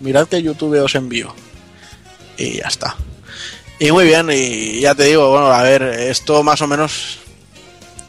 [0.00, 1.34] mirad que YouTube os envío.
[2.36, 2.96] Y ya está.
[3.78, 7.18] Y muy bien, y ya te digo, bueno, a ver, esto más o menos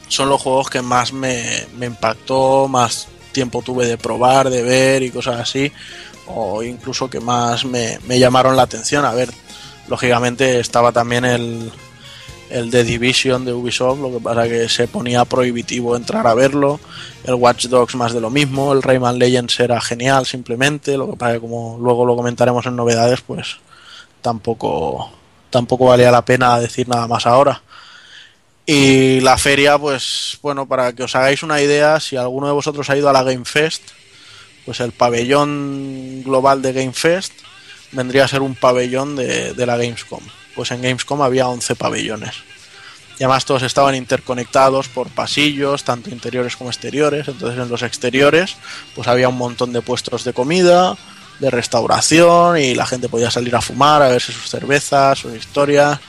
[0.08, 5.04] son los juegos que más me, me impactó, más tiempo tuve de probar, de ver
[5.04, 5.72] y cosas así,
[6.28, 9.04] o incluso que más me, me llamaron la atención.
[9.06, 9.32] A ver,
[9.88, 11.72] lógicamente estaba también el,
[12.50, 16.80] el The Division de Ubisoft, lo que pasa que se ponía prohibitivo entrar a verlo,
[17.24, 21.18] el Watch Dogs más de lo mismo, el Rayman Legends era genial simplemente, lo que
[21.18, 23.58] pasa que como luego lo comentaremos en novedades, pues
[24.22, 25.12] tampoco
[25.50, 27.62] tampoco valía la pena decir nada más ahora.
[28.66, 32.90] Y la feria, pues bueno, para que os hagáis una idea, si alguno de vosotros
[32.90, 33.84] ha ido a la Game Fest,
[34.66, 37.32] pues el pabellón global de Game Fest
[37.92, 40.24] vendría a ser un pabellón de, de la Gamescom
[40.56, 42.36] pues en Gamescom había 11 pabellones.
[43.20, 47.28] Y además todos estaban interconectados por pasillos, tanto interiores como exteriores.
[47.28, 48.58] Entonces en los exteriores
[48.94, 50.98] pues había un montón de puestos de comida,
[51.40, 56.00] de restauración y la gente podía salir a fumar, a verse sus cervezas, sus historias.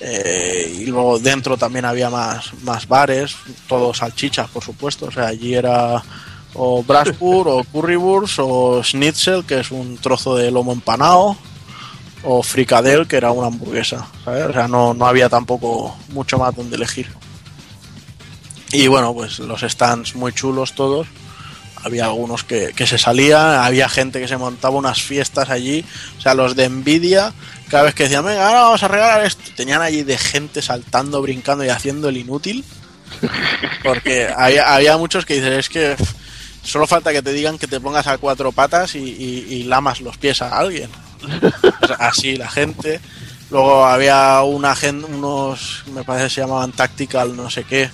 [0.00, 3.36] Eh, y luego dentro también había más, más bares,
[3.68, 5.06] todos salchichas por supuesto.
[5.06, 6.02] O sea, allí era
[6.54, 11.36] o Brasburg o Currywurst o Schnitzel, que es un trozo de lomo empanado
[12.22, 14.06] o fricadel, que era una hamburguesa.
[14.24, 14.46] ¿sabes?
[14.46, 17.08] O sea, no, no había tampoco mucho más donde elegir.
[18.72, 21.06] Y bueno, pues los stands muy chulos todos.
[21.82, 25.84] Había algunos que, que se salían, había gente que se montaba unas fiestas allí.
[26.18, 27.32] O sea, los de Nvidia,
[27.68, 31.22] cada vez que decían, venga, ahora vamos a regalar esto, tenían allí de gente saltando,
[31.22, 32.64] brincando y haciendo el inútil.
[33.82, 35.96] Porque había, había muchos que dicen, es que
[36.62, 40.02] solo falta que te digan que te pongas a cuatro patas y, y, y lamas
[40.02, 40.90] los pies a alguien.
[41.98, 43.00] Así la gente.
[43.50, 44.74] Luego había una
[45.08, 47.90] unos, me parece que se llamaban Tactical, no sé qué,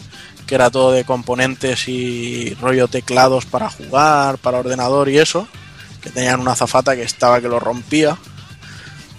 [0.47, 5.49] que era todo de componentes y rollo teclados para jugar, para ordenador y eso,
[6.03, 8.19] que tenían una zafata que estaba que lo rompía.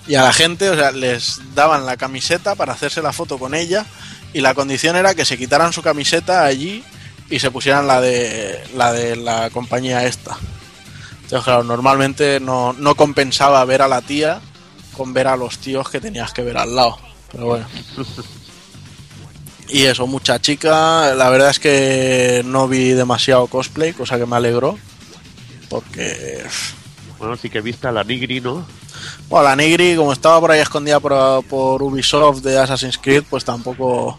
[0.08, 3.56] Y a la gente, o sea, les daban la camiseta para hacerse la foto con
[3.56, 3.86] ella
[4.32, 6.84] y la condición era que se quitaran su camiseta allí
[7.30, 10.38] y se pusieran la de la de la compañía esta.
[11.28, 14.40] Entonces, claro, normalmente no, no compensaba ver a la tía
[14.96, 16.98] con ver a los tíos que tenías que ver al lado.
[17.30, 17.66] Pero bueno.
[19.68, 21.14] Y eso, mucha chica.
[21.16, 24.80] La verdad es que no vi demasiado cosplay, cosa que me alegró.
[25.68, 26.46] Porque.
[27.20, 28.66] Bueno, sí que viste a la Nigri, ¿no?
[29.28, 33.44] Bueno, la Nigri, como estaba por ahí escondida por, por Ubisoft de Assassin's Creed, pues
[33.44, 34.18] tampoco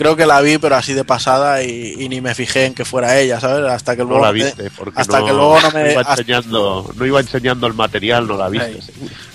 [0.00, 2.86] creo que la vi, pero así de pasada y, y, ni me fijé en que
[2.86, 3.70] fuera ella, ¿sabes?
[3.70, 6.00] Hasta que luego, no la viste, porque hasta no, que luego no me no iba,
[6.00, 8.80] enseñando, no iba enseñando el material, no la viste.
[8.80, 8.92] Sí.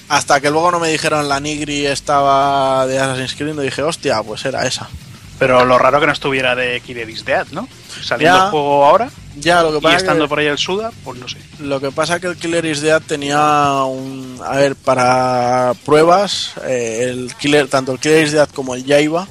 [0.10, 4.24] Hasta que luego no me dijeron la Nigri estaba de Assassin's Creed, y dije, hostia,
[4.24, 4.90] pues era esa.
[5.38, 7.68] Pero lo raro que no estuviera de Killer is Dead, ¿no?
[8.02, 8.46] Saliendo Ya.
[8.46, 11.20] el juego ahora Ya, lo que y pasa estando que, por ahí el Suda, pues
[11.20, 11.38] no sé.
[11.60, 17.06] lo que pasa que el Killer is Dead tenía un, a ver, para pruebas, eh,
[17.12, 19.28] el Killer, tanto el Killer is Dead como el Jaiba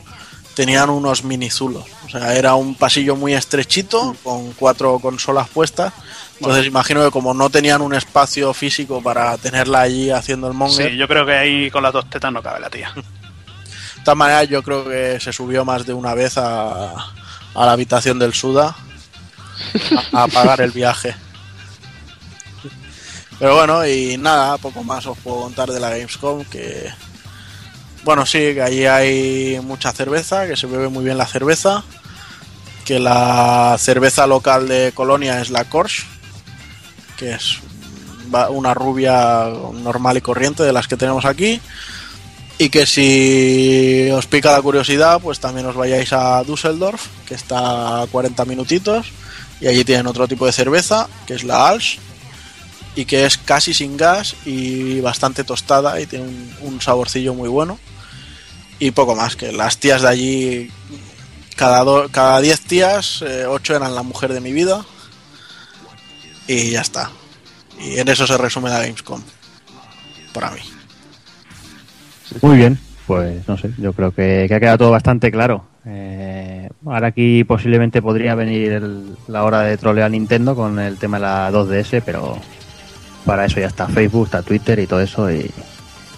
[0.54, 1.84] tenían unos mini zulos.
[2.06, 5.92] O sea, era un pasillo muy estrechito con cuatro consolas puestas
[6.38, 10.90] Entonces imagino que como no tenían un espacio físico para tenerla allí haciendo el monger,
[10.90, 12.92] Sí, yo creo que ahí con las dos tetas no cabe la tía.
[12.94, 17.72] de todas maneras yo creo que se subió más de una vez a, a la
[17.72, 18.76] habitación del Suda
[20.12, 21.14] a, a pagar el viaje.
[23.38, 26.88] Pero bueno, y nada, poco más os puedo contar de la Gamescom, que
[28.04, 31.84] bueno, sí, que allí hay mucha cerveza, que se bebe muy bien la cerveza,
[32.84, 36.04] que la cerveza local de Colonia es la Korsch,
[37.16, 37.58] que es
[38.50, 41.60] una rubia normal y corriente de las que tenemos aquí,
[42.58, 48.02] y que si os pica la curiosidad, pues también os vayáis a Düsseldorf, que está
[48.02, 49.06] a 40 minutitos,
[49.60, 51.98] y allí tienen otro tipo de cerveza, que es la Alsch,
[52.96, 56.26] y que es casi sin gas y bastante tostada y tiene
[56.60, 57.78] un saborcillo muy bueno.
[58.84, 60.70] Y poco más, que las tías de allí,
[61.56, 64.84] cada, do- cada 10 tías, 8 eran la mujer de mi vida.
[66.46, 67.10] Y ya está.
[67.80, 69.22] Y en eso se resume la Gamescom.
[70.34, 70.60] Para mí.
[72.42, 75.64] Muy bien, pues no sé, yo creo que, ha quedado todo bastante claro.
[75.86, 78.82] Eh, ahora aquí posiblemente podría venir
[79.28, 82.38] la hora de trolear a Nintendo con el tema de la 2DS, pero
[83.24, 85.32] para eso ya está Facebook, está Twitter y todo eso.
[85.32, 85.50] Y,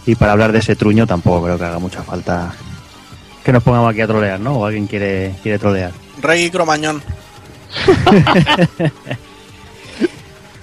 [0.07, 2.53] y para hablar de ese truño tampoco creo que haga mucha falta
[3.45, 4.55] que nos pongamos aquí a trolear, ¿no?
[4.55, 5.93] O alguien quiere, quiere trolear.
[6.21, 7.03] Rey Cromañón.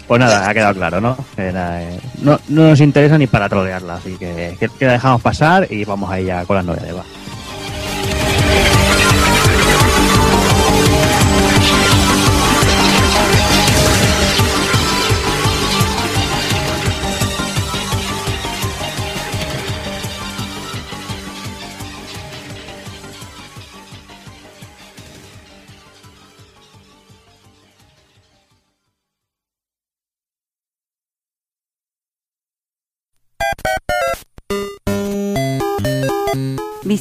[0.05, 4.55] Pues nada, ha quedado claro, eh, no, no nos interesa ni para trolearla, así que,
[4.59, 6.93] que, que la dejamos pasar y vamos ahí ya con las novedades.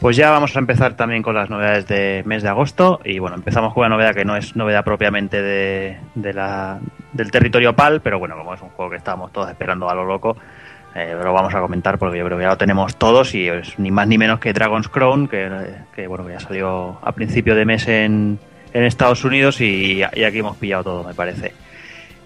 [0.00, 3.00] Pues ya vamos a empezar también con las novedades de mes de agosto.
[3.04, 6.78] Y bueno, empezamos con una novedad que no es novedad propiamente de, de la,
[7.12, 10.06] del territorio PAL, pero bueno, como es un juego que estábamos todos esperando a lo
[10.06, 10.38] loco,
[10.94, 13.78] eh, lo vamos a comentar porque yo creo que ya lo tenemos todos y es
[13.78, 17.66] ni más ni menos que Dragon's Crown, que, bueno, que ya salió a principio de
[17.66, 18.38] mes en,
[18.72, 21.52] en Estados Unidos y, y aquí hemos pillado todo, me parece.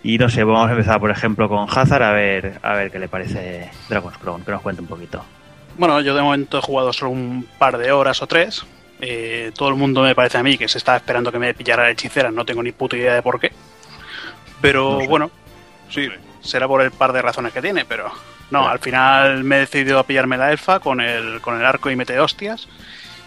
[0.04, 3.00] Y no sé, vamos a empezar por ejemplo con Hazard a ver, a ver qué
[3.00, 5.24] le parece Dragon's Crown, que nos cuente un poquito.
[5.76, 8.64] Bueno, yo de momento he jugado solo un par de horas o tres.
[9.00, 11.82] Eh, todo el mundo me parece a mí que se está esperando que me pillara
[11.84, 13.52] la hechicera, no tengo ni puta idea de por qué.
[14.60, 15.06] Pero No sé.
[15.08, 15.30] bueno,
[15.90, 16.08] sí,
[16.40, 18.10] será por el par de razones que tiene, pero
[18.50, 21.90] no, al final me he decidido a pillarme la elfa con el, con el arco
[21.90, 22.68] y mete hostias.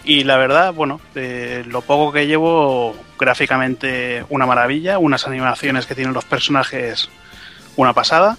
[0.04, 5.96] Y la verdad, bueno, eh, lo poco que llevo, gráficamente una maravilla, unas animaciones que
[5.96, 7.10] tienen los personajes,
[7.76, 8.38] una pasada.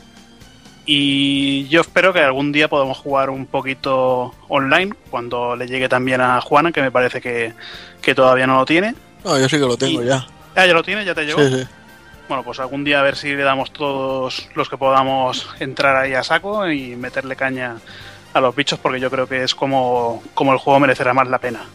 [0.91, 6.23] Y yo espero que algún día podamos jugar un poquito online, cuando le llegue también
[6.23, 7.53] a Juana, que me parece que,
[8.01, 8.95] que todavía no lo tiene.
[9.23, 10.27] No, yo sí que lo tengo Y- ya.
[10.57, 11.47] Ah, ya lo tiene, ya te llegó.
[11.47, 11.69] Sí, sí.
[12.27, 16.15] Bueno, pues algún día a ver si le damos todos los que podamos entrar ahí
[16.15, 17.77] a saco y meterle caña
[18.33, 21.39] a los bichos, porque yo creo que es como, como el juego merecerá más la
[21.39, 21.67] pena.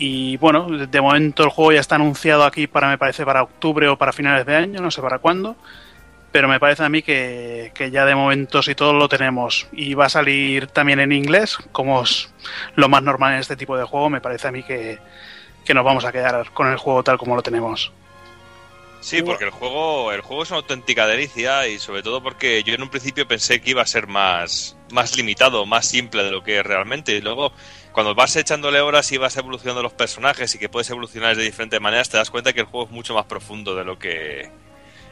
[0.00, 3.86] Y bueno, de momento el juego ya está anunciado aquí para, me parece, para octubre
[3.86, 5.54] o para finales de año, no sé para cuándo.
[6.32, 9.94] Pero me parece a mí que, que ya de momento si todo lo tenemos y
[9.94, 12.32] va a salir también en inglés, como es
[12.76, 14.98] lo más normal en este tipo de juego, me parece a mí que,
[15.64, 17.92] que nos vamos a quedar con el juego tal como lo tenemos.
[19.00, 22.74] Sí, porque el juego, el juego es una auténtica delicia y sobre todo porque yo
[22.74, 26.44] en un principio pensé que iba a ser más, más limitado, más simple de lo
[26.44, 27.12] que es realmente.
[27.12, 27.52] Y luego,
[27.92, 31.80] cuando vas echándole horas y vas evolucionando los personajes y que puedes evolucionar de diferentes
[31.80, 34.50] maneras, te das cuenta que el juego es mucho más profundo de lo que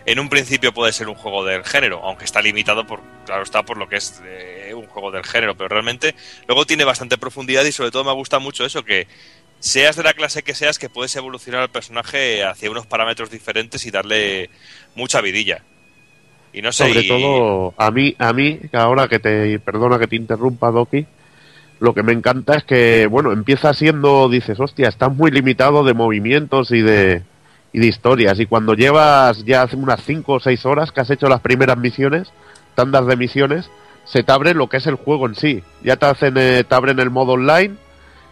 [0.07, 3.63] en un principio puede ser un juego del género, aunque está limitado por, claro está,
[3.63, 6.15] por lo que es eh, un juego del género, pero realmente
[6.47, 9.07] luego tiene bastante profundidad y sobre todo me gusta mucho eso, que
[9.59, 13.85] seas de la clase que seas, que puedes evolucionar al personaje hacia unos parámetros diferentes
[13.87, 14.51] y darle
[14.95, 15.63] mucha vidilla.
[16.53, 20.07] Y no sé, Sobre y- todo, a mí, a mí, ahora que te, perdona que
[20.07, 21.07] te interrumpa, Doki,
[21.81, 25.95] lo que me encanta es que, bueno, empieza siendo, dices, hostia, estás muy limitado de
[25.95, 27.23] movimientos y de,
[27.73, 28.39] y de historias.
[28.41, 31.79] Y cuando llevas ya hace unas 5 o 6 horas que has hecho las primeras
[31.79, 32.31] misiones,
[32.75, 33.71] tandas de misiones,
[34.05, 35.63] se te abre lo que es el juego en sí.
[35.83, 37.75] Ya te hacen, eh, te abren el modo online,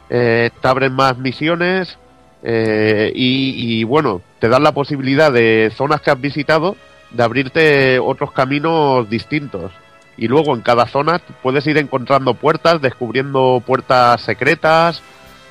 [0.09, 1.99] eh, te abren más misiones
[2.43, 6.76] eh, y, y, bueno, te dan la posibilidad de zonas que has visitado
[7.11, 9.72] de abrirte otros caminos distintos.
[10.16, 15.03] Y luego en cada zona puedes ir encontrando puertas, descubriendo puertas secretas,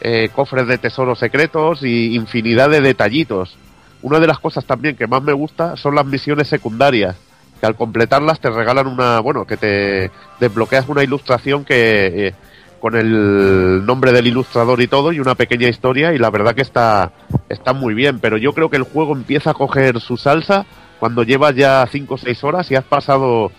[0.01, 3.57] eh, cofres de tesoros secretos y infinidad de detallitos.
[4.05, 7.15] Una de las cosas también que más me gusta son las misiones secundarias,
[7.59, 12.33] que al completarlas te regalan una, bueno, que te desbloqueas una ilustración que eh,
[12.79, 16.61] con el nombre del ilustrador y todo y una pequeña historia y la verdad que
[16.61, 17.13] está
[17.49, 20.67] está muy bien, pero yo creo que el juego empieza a coger su salsa
[20.99, 23.51] cuando llevas ya 5 o 6 horas y has pasado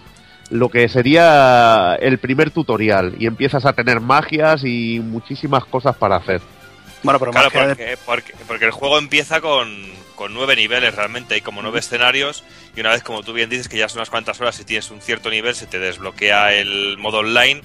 [0.51, 6.15] lo que sería el primer tutorial y empiezas a tener magias y muchísimas cosas para
[6.17, 6.41] hacer.
[7.03, 9.69] Bueno, pero Claro, magia de- porque, porque, porque el juego empieza con,
[10.17, 12.43] con nueve niveles realmente, hay como nueve escenarios
[12.75, 14.91] y una vez, como tú bien dices, que ya son unas cuantas horas y tienes
[14.91, 17.63] un cierto nivel, se te desbloquea el modo online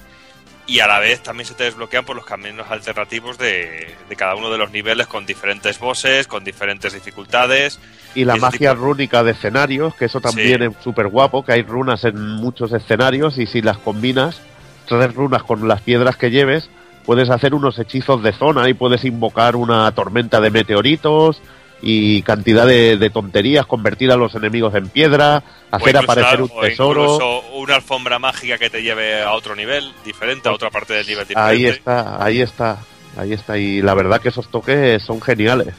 [0.66, 4.36] y a la vez también se te desbloquean por los caminos alternativos de, de cada
[4.36, 7.80] uno de los niveles con diferentes bosses, con diferentes dificultades.
[8.14, 10.66] Y la magia tipo- rúnica de escenarios, que eso también Sí.
[10.66, 14.40] es súper guapo, que hay runas en muchos escenarios y si las combinas,
[14.86, 16.70] tres runas con las piedras que lleves,
[17.04, 21.42] puedes hacer unos hechizos de zona y puedes invocar una tormenta de meteoritos
[21.82, 26.42] y cantidad de, de tonterías, convertir a los enemigos en piedra, o hacer incluso aparecer
[26.42, 27.02] un o tesoro.
[27.02, 31.06] incluso una alfombra mágica que te lleve a otro nivel diferente, a otra parte del
[31.06, 31.50] nivel diferente.
[31.52, 32.78] Ahí está, ahí está,
[33.16, 33.58] ahí está.
[33.58, 35.74] Y la verdad que esos toques son geniales.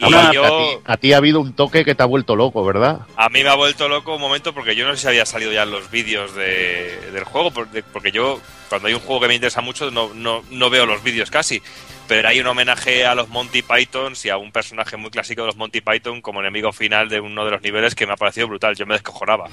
[0.00, 2.34] Y Además, yo- a, ti, a ti ha habido un toque que te ha vuelto
[2.34, 3.02] loco, ¿verdad?
[3.16, 5.52] A mí me ha vuelto loco un momento porque yo no sé si había salido
[5.52, 9.28] ya en los vídeos de- del juego, porque porque yo cuando hay un juego que
[9.28, 11.62] me interesa mucho no, no, no veo los vídeos casi,
[12.08, 15.46] pero hay un homenaje a los Monty Pythons y a un personaje muy clásico de
[15.48, 18.48] los Monty Python como enemigo final de uno de los niveles que me ha parecido
[18.48, 19.48] brutal, yo me descojonaba.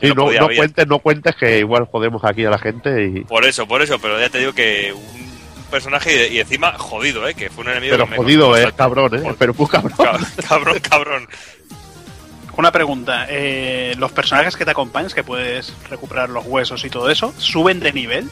[0.00, 0.26] Sí, No
[0.56, 3.20] cuentes, no cuentes que igual jodemos aquí a la gente y...
[3.24, 7.28] Por eso, por eso, pero ya te digo que un personaje y, y encima jodido,
[7.28, 7.34] ¿eh?
[7.34, 9.34] que fue un enemigo Pero que jodido, eh, cabrón, eh.
[9.38, 9.92] Pero muy cabrón.
[9.98, 11.28] Cab- Cabrón, cabrón.
[12.56, 17.10] Una pregunta, eh, ¿los personajes que te acompañan, que puedes recuperar los huesos y todo
[17.10, 18.28] eso, suben de nivel?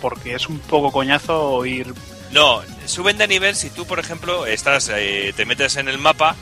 [0.00, 1.94] Porque es un poco coñazo ir...
[2.32, 6.34] No, suben de nivel si tú, por ejemplo, estás, eh, te metes en el mapa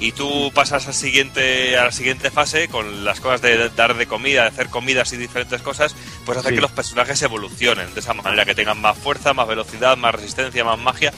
[0.00, 4.06] y tú pasas al siguiente, a la siguiente fase con las cosas de dar de
[4.06, 5.94] comida, de hacer comidas y diferentes cosas,
[6.26, 6.54] pues hace Sí.
[6.56, 10.64] que los personajes evolucionen de esa manera, que tengan más fuerza, más velocidad, más resistencia,
[10.64, 11.12] más magia.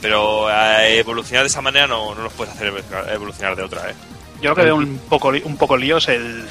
[0.00, 2.72] Pero eh, evolucionar de esa manera no, no los puedes hacer
[3.12, 3.94] evolucionar de otra, ¿eh?
[4.40, 6.46] Yo lo que veo un poco, un poco lío es el,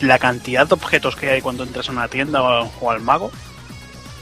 [0.00, 3.30] la cantidad de objetos que hay cuando entras a una tienda o, o al mago.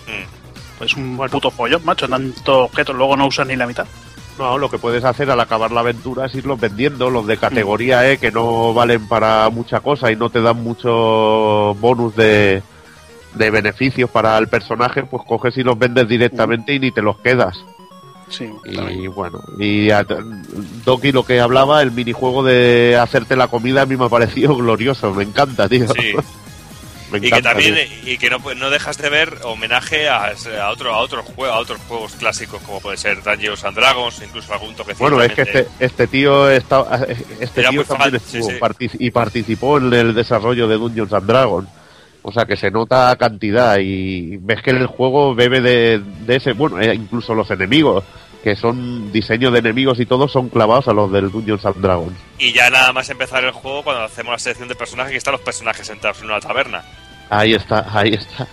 [0.09, 0.40] Mm.
[0.81, 3.87] Pues un puto follón, macho, tantos objetos, luego no usas ni la mitad.
[4.39, 8.11] No, lo que puedes hacer al acabar la aventura es irlos vendiendo, los de categoría
[8.11, 12.63] E que no valen para mucha cosa y no te dan mucho bonus de,
[13.35, 17.19] de beneficios para el personaje, pues coges y los vendes directamente y ni te los
[17.19, 17.63] quedas.
[18.31, 20.07] Sí, Y bueno, y a-
[20.85, 24.55] Doki lo que hablaba, el minijuego de hacerte la comida a mí me ha parecido
[24.57, 25.87] glorioso, me encanta, tío.
[25.93, 26.15] Sí.
[27.11, 28.13] Me Y que también tío.
[28.13, 30.33] y que no, no dejas de ver homenaje a,
[30.63, 34.23] a otro a otros juegos a otros juegos clásicos como puede ser Dungeons and Dragons
[34.25, 37.07] incluso algún toquecito Bueno, es que este, este tío está,
[37.41, 38.89] este tío también fan, estuvo sí.
[39.01, 41.69] y participó en el desarrollo de Dungeons and Dragons.
[42.23, 46.53] O sea que se nota cantidad y ves que el juego bebe de, de ese,
[46.53, 48.05] bueno, eh, incluso los enemigos,
[48.43, 52.17] que son diseños de enemigos y todos son clavados a los del Dungeons and Dragons.
[52.39, 55.33] y ya nada más empezar el juego cuando hacemos la selección de personajes que están
[55.33, 56.83] los personajes sentados en una taberna
[57.29, 58.47] Ahí está, ahí está.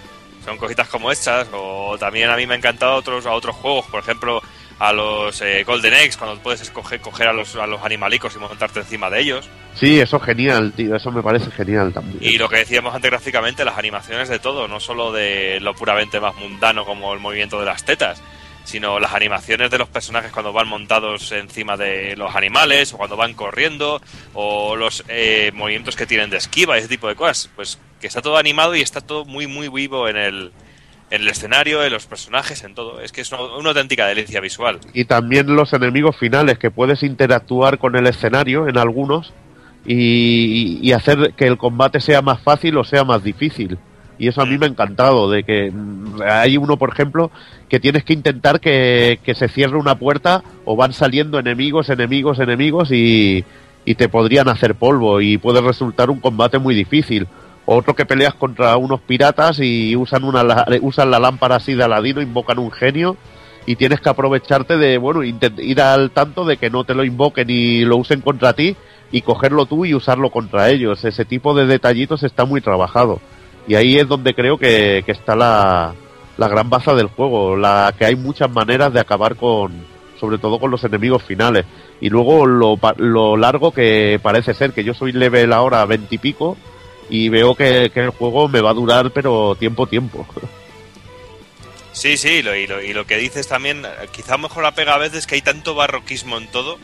[0.46, 3.86] son cositas como estas o también a mí me ha encantado otros a otros juegos
[3.88, 4.42] por ejemplo
[4.80, 8.40] a los eh, Golden Eggs cuando puedes escoger coger a los a los animalicos y
[8.40, 12.18] montarte encima de ellos Sí, eso es genial, tío, eso me parece genial también.
[12.20, 16.20] Y lo que decíamos antes gráficamente, las animaciones de todo, no solo de lo puramente
[16.20, 18.20] más mundano como el movimiento de las tetas,
[18.68, 23.16] sino las animaciones de los personajes cuando van montados encima de los animales, o cuando
[23.16, 24.02] van corriendo,
[24.34, 27.50] o los eh, movimientos que tienen de esquiva, ese tipo de cosas.
[27.56, 30.52] Pues que está todo animado y está todo muy, muy vivo en el,
[31.10, 33.00] en el escenario, en los personajes, en todo.
[33.00, 34.82] Es que es una, una auténtica delicia visual.
[34.94, 39.34] y también los enemigos finales, que puedes interactuar con el escenario en algunos
[39.86, 43.78] y, y hacer que el combate sea más fácil o sea más difícil.
[44.20, 47.32] Y eso a mí me ha encantado, de que mm, hay uno, por ejemplo,
[47.70, 52.40] que tienes que intentar que, que se cierre una puerta o van saliendo enemigos, enemigos,
[52.40, 53.44] enemigos y,
[53.86, 57.28] y te podrían hacer polvo y puede resultar un combate muy difícil.
[57.66, 62.22] Otro que peleas contra unos piratas y usan, una, usan la lámpara así de Aladino,
[62.22, 63.18] invocan un genio
[63.66, 67.50] y tienes que aprovecharte de, bueno, ir al tanto de que no te lo invoquen
[67.50, 68.78] y lo usen contra ti
[69.12, 71.04] y cogerlo tú y usarlo contra ellos.
[71.04, 73.20] Ese tipo de detallitos está muy trabajado.
[73.68, 75.94] Y ahí es donde creo que, que está la,
[76.38, 79.74] la gran base del juego, la que hay muchas maneras de acabar con,
[80.20, 81.66] sobre todo con los enemigos finales.
[82.00, 86.36] Y luego lo, lo largo que parece ser, que yo soy level ahora 20 y
[87.10, 90.26] y veo que, que el juego me va a durar, pero tiempo, tiempo.
[91.94, 95.00] Sí, sí, lo- y, lo, y lo que dices también, quizá mejor la pega a
[95.00, 96.78] veces que hay tanto barroquismo en todo,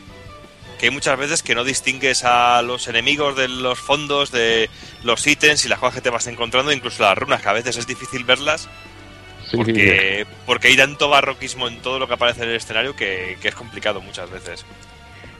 [0.80, 4.68] que hay muchas veces que no distingues a los enemigos de los fondos, de
[5.04, 7.76] los ítems y las cosas que te vas encontrando, incluso las runas, que a veces
[7.76, 8.68] es difícil verlas,
[9.56, 13.48] porque, porque hay tanto barroquismo en todo lo que aparece en el escenario que, que
[13.48, 14.64] es complicado muchas veces.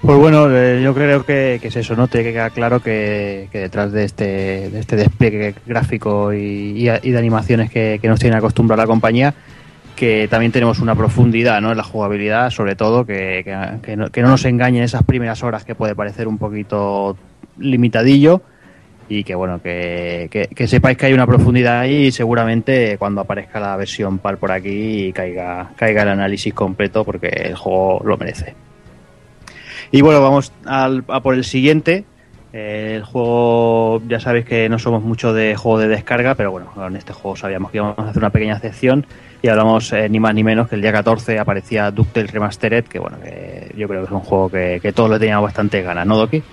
[0.03, 2.09] Pues bueno, eh, yo creo que, que es eso, ¿no?
[2.09, 6.39] Tiene que quedar claro que, que detrás de este, de este despliegue gráfico y,
[6.77, 9.33] y- y de animaciones que, que nos tiene acostumbrada la compañía,
[9.97, 11.71] que también tenemos una profundidad ¿no?
[11.71, 15.43] en la jugabilidad, sobre todo, que, que- que no, que no nos engañen esas primeras
[15.43, 17.17] horas que puede parecer un poquito
[17.59, 18.43] limitadillo
[19.09, 23.61] y que bueno, que, que- sepáis que hay una profundidad ahí y seguramente cuando aparezca
[23.61, 28.55] la versión PAL por aquí caiga, caiga el análisis completo porque el juego lo merece.
[29.93, 32.05] Y bueno, vamos al- a por el siguiente.
[32.53, 36.95] El juego, ya sabéis que no somos mucho de juego de descarga, pero bueno, en
[36.95, 39.05] este juego sabíamos que íbamos a hacer una pequeña excepción
[39.43, 43.01] y hablamos eh, ni más ni menos que el día 14 aparecía DuckTales Remastered, que
[43.01, 46.07] bueno, que yo creo que es un juego que, que todos le teníamos bastante ganas,
[46.07, 46.45] ¿no, Doki?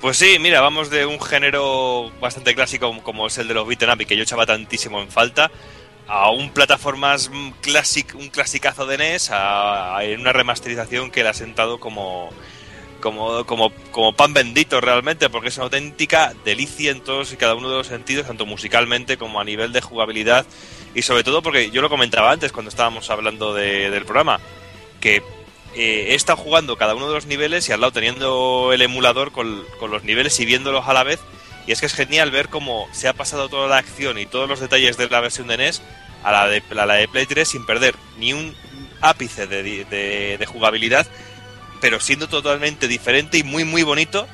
[0.00, 3.90] Pues sí, mira, vamos de un género bastante clásico como es el de los beat'em
[3.90, 5.50] up y que yo echaba tantísimo en falta
[6.06, 7.30] a un plataformas
[7.62, 12.30] classic, un clasicazo de NES a, una remasterización que le ha sentado como
[13.00, 17.54] como, como, como pan bendito realmente, porque es una auténtica delicia en todos y cada
[17.54, 20.46] uno de los sentidos, tanto musicalmente como a nivel de jugabilidad,
[20.94, 24.40] y sobre todo porque yo lo comentaba antes cuando estábamos hablando de- del programa,
[25.00, 25.22] que
[25.76, 29.30] eh, he estado jugando cada uno de los niveles y al lado teniendo el emulador
[29.32, 31.20] con, con los niveles y viéndolos a la vez,
[31.66, 34.48] y es que es genial ver cómo se ha pasado toda la acción y todos
[34.48, 35.82] los detalles de la versión de NES
[36.22, 38.54] a la de, a la de Play 3 sin perder ni un
[39.00, 41.06] ápice de, de- de jugabilidad,
[41.80, 44.26] pero siendo totalmente diferente y muy muy bonito.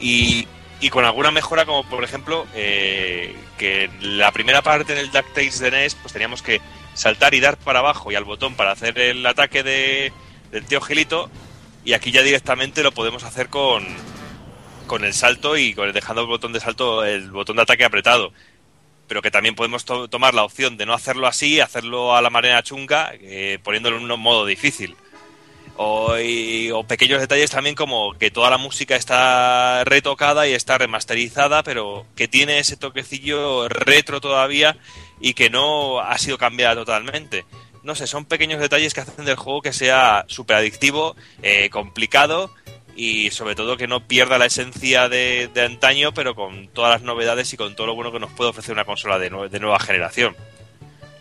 [0.00, 0.46] Y,
[0.80, 5.70] y con alguna mejora como por ejemplo eh, que la primera parte del DuckTales de
[5.70, 6.60] NES pues teníamos que
[6.94, 10.12] saltar y dar para abajo y al botón para hacer el ataque de,
[10.50, 11.30] del tío Gilito
[11.84, 13.86] y aquí ya directamente lo podemos hacer con,
[14.86, 17.84] con el salto y con el, dejando el botón de salto el botón de ataque
[17.84, 18.32] apretado
[19.08, 22.30] pero que también podemos to- tomar la opción de no hacerlo así, hacerlo a la
[22.30, 24.94] manera chunga, eh, poniéndolo en un modo difícil.
[25.76, 26.14] O
[26.86, 32.28] pequeños detalles también como que toda la música está retocada y está remasterizada, pero que
[32.28, 34.76] tiene ese toquecillo retro todavía
[35.20, 37.44] y que no ha sido cambiada totalmente.
[37.82, 42.52] No sé, son pequeños detalles que hacen del juego que sea súper adictivo, eh, complicado
[42.94, 47.02] y sobre todo que no pierda la esencia de, de antaño, pero con todas las
[47.02, 49.78] novedades y con todo lo bueno que nos puede ofrecer una consola de, de nueva
[49.80, 50.36] generación.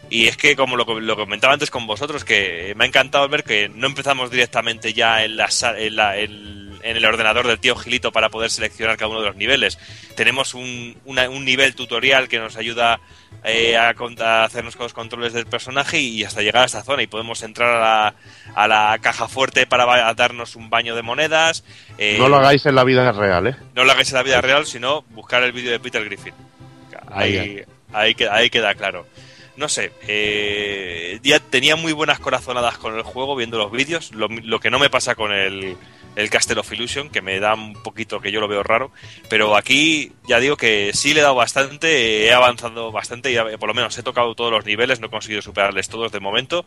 [0.10, 3.44] Y es que, como lo, lo comentaba antes con vosotros, que me ha encantado ver
[3.44, 8.12] que no empezamos directamente ya en, la, en, la- en el ordenador del tío Gilito
[8.12, 9.78] para poder seleccionar cada uno de los niveles.
[10.16, 13.00] Tenemos un, una- un nivel tutorial que nos ayuda
[13.44, 17.04] eh, a, a hacernos con los controles del personaje y hasta llegar a esta zona.
[17.04, 18.16] Y podemos entrar a la,
[18.56, 21.64] a la caja fuerte para darnos un baño de monedas.
[21.98, 23.56] eh, No lo hagáis en la vida real, ¿eh?
[23.76, 26.34] no lo hagáis en la vida real, sino buscar el vídeo de Peter Griffin.
[27.12, 29.08] Ahí, Ahí, ahí queda claro.
[29.58, 34.28] No sé, eh, ya tenía muy buenas corazonadas con el juego viendo los vídeos, lo,
[34.30, 35.76] lo que no me pasa con el,
[36.20, 38.92] el Castle of Illusion, que me da un poquito que yo lo veo raro,
[39.30, 43.70] pero aquí ya digo que sí le he dado bastante, he avanzado bastante, y por
[43.70, 46.66] lo menos he tocado todos los niveles, no he conseguido superarles todos de momento,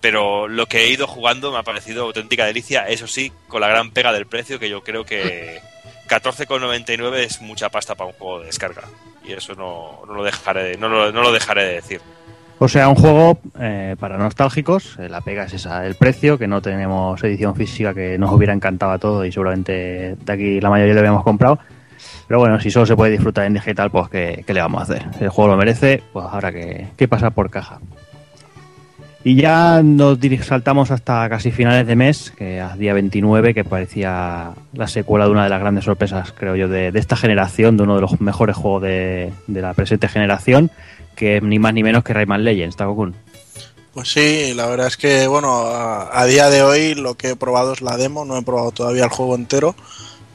[0.00, 3.68] pero lo que he ido jugando me ha parecido auténtica delicia, eso sí, con la
[3.68, 5.60] gran pega del precio, que yo creo que
[6.08, 8.84] 14,99 es mucha pasta para un juego de descarga.
[9.24, 12.00] Y eso no, no lo dejaré de, no no lo dejaré de decir.
[12.58, 16.46] O sea, un juego eh, para nostálgicos, eh, la pega es esa, el precio, que
[16.46, 20.70] no tenemos edición física que nos hubiera encantado a todos y seguramente de aquí la
[20.70, 21.58] mayoría lo habíamos comprado.
[22.26, 24.84] Pero bueno, si solo se puede disfrutar en digital, pues ¿qué, qué le vamos a
[24.84, 25.04] hacer?
[25.20, 27.78] El juego lo merece, pues habrá que, que pasar por caja.
[29.22, 34.52] Y ya nos saltamos hasta casi finales de mes, que a día 29, que parecía
[34.72, 37.96] la secuela de una de las grandes sorpresas, creo yo, de, esta generación, de uno
[37.96, 40.70] de los mejores juegos de la presente generación,
[41.16, 43.16] que ni más ni menos que Rayman Legends, Takokun.
[43.92, 47.36] Pues sí, la verdad es que, bueno, a, a día de hoy lo que he
[47.36, 49.74] probado es la demo, no he probado todavía el juego entero,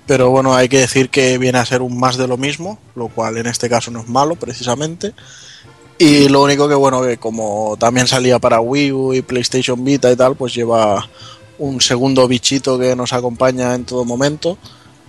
[0.08, 3.08] pero bueno, hay que decir que viene a ser un más de lo mismo, lo
[3.08, 5.14] cual en este caso no es malo precisamente.
[5.98, 10.12] Y lo único que, bueno, que como también salía para Wii U y PlayStation Vita
[10.12, 11.08] y tal, pues lleva
[11.60, 14.58] un segundo bichito que nos acompaña en todo momento.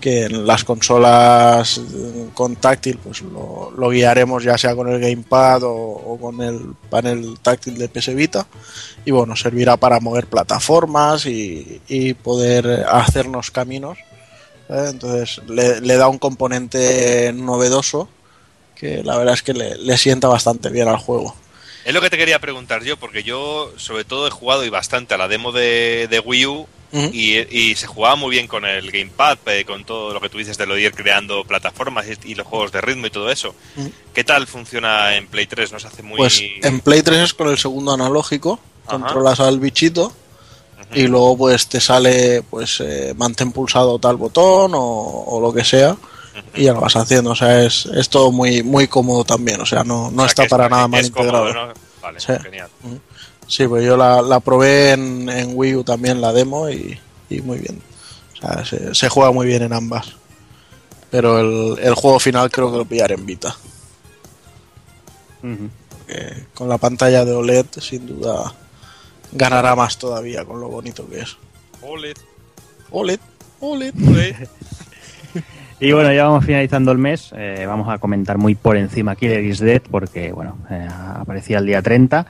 [0.02, 5.62] Que en las consolas eh, con táctil pues lo, guiaremos ya sea con el gamepad
[5.62, 8.46] o, con el panel táctil de PS Vita
[9.04, 11.80] y bueno servirá para mover plataformas y,
[12.22, 13.96] poder hacernos caminos
[14.68, 14.88] ¿eh?
[14.90, 18.08] entonces le, da un componente novedoso
[18.74, 21.36] que la verdad es que le, le sienta bastante bien al juego
[21.84, 25.14] Es lo que te quería preguntar yo, porque yo sobre todo he jugado y bastante
[25.14, 27.38] a la demo de, de Wii U Y,
[27.70, 30.58] y se jugaba muy bien con el gamepad, eh, con todo lo que tú dices
[30.58, 33.54] de lo de ir creando plataformas y, y los juegos de ritmo y todo eso.
[34.12, 35.72] ¿Qué tal funciona en Play 3?
[35.72, 36.18] ¿Nos hace muy...?
[36.18, 38.98] Pues en Play 3 es con el segundo analógico, Ajá.
[38.98, 40.12] controlas al bichito
[40.94, 45.64] y luego pues te sale pues eh, mantén pulsado tal botón o, o lo que
[45.64, 45.96] sea
[46.54, 49.66] y ya lo vas haciendo, o sea, es, es todo muy muy cómodo también, o
[49.66, 51.68] sea, no, no O sea, está es- para nada mal cómodo, integrado.
[51.68, 51.91] ¿no?
[52.02, 52.32] Vale, Sí.
[52.42, 52.68] genial.
[53.46, 56.98] Sí, pues yo la, la probé en, en Wii U también la demo y,
[57.30, 57.80] y muy bien.
[58.34, 60.12] O sea, se, se juega muy bien en ambas.
[61.10, 63.54] Pero el, el juego final creo que lo pillaré en Vita.
[65.40, 68.52] Porque con la pantalla de OLED sin duda
[69.32, 71.36] ganará más todavía con lo bonito que es.
[71.82, 72.14] Ole,
[72.90, 73.20] OLED,
[73.60, 73.94] OLED.
[74.08, 74.48] ole.
[75.82, 77.32] Y bueno, ya vamos finalizando el mes.
[77.36, 80.86] eh, vamos a comentar muy por encima Killer is Dead porque, bueno, eh,
[81.16, 82.24] aparecía el día 30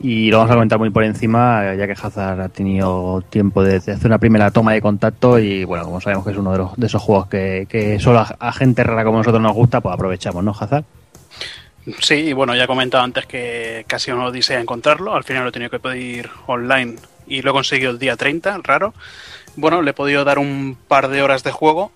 [0.00, 3.62] y lo vamos a comentar muy por encima eh, ya que Hazard ha tenido tiempo
[3.62, 6.58] de, hacer una primera toma de contacto y, bueno, como sabemos que es uno de,
[6.58, 10.42] los, de esos juegos que, solo a, gente rara como nosotros nos gusta, pues aprovechamos,
[10.42, 10.82] ¿no, Hazard?
[12.00, 15.14] Sí, y bueno, ya he comentado antes que casi no odisea encontrarlo.
[15.14, 16.96] Al final lo he tenido que pedir online
[17.28, 18.94] y lo he conseguido el día 30, raro.
[19.54, 21.92] Bueno, le he podido dar un par de horas de juego.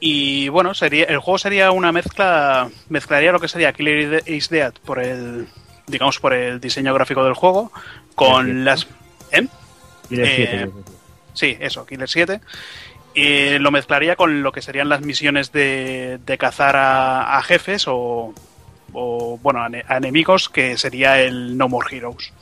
[0.00, 2.68] Y bueno, sería el juego sería una mezcla.
[2.88, 5.48] Mezclaría lo que sería Killer is Dead por el.
[5.86, 7.72] Digamos, por el diseño gráfico del juego.
[8.14, 8.86] Con las.
[9.32, 9.46] ¿Eh?
[10.08, 10.94] Killer Eh, 7, quiero decir.
[11.34, 12.40] Sí, eso, Killer 7.
[13.14, 17.88] Y lo mezclaría con lo que serían las misiones de, de cazar a, a jefes
[17.88, 18.32] o,
[18.92, 22.32] o, bueno, a enemigos, que sería el No More Heroes.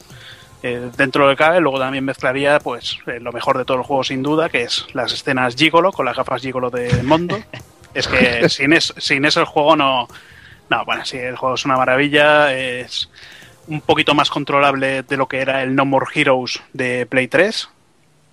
[0.68, 3.76] Eh, dentro de lo que cabe, luego también mezclaría pues eh, lo mejor de todo
[3.78, 7.38] el juego sin duda, que es las escenas Gigolo, con las gafas Gigolo de Mondo.
[7.94, 10.08] es que sin, es- sin eso el juego no...
[10.68, 13.08] No, bueno, sí, el juego es una maravilla, es
[13.68, 17.68] un poquito más controlable de lo que era el No More Heroes de Play 3.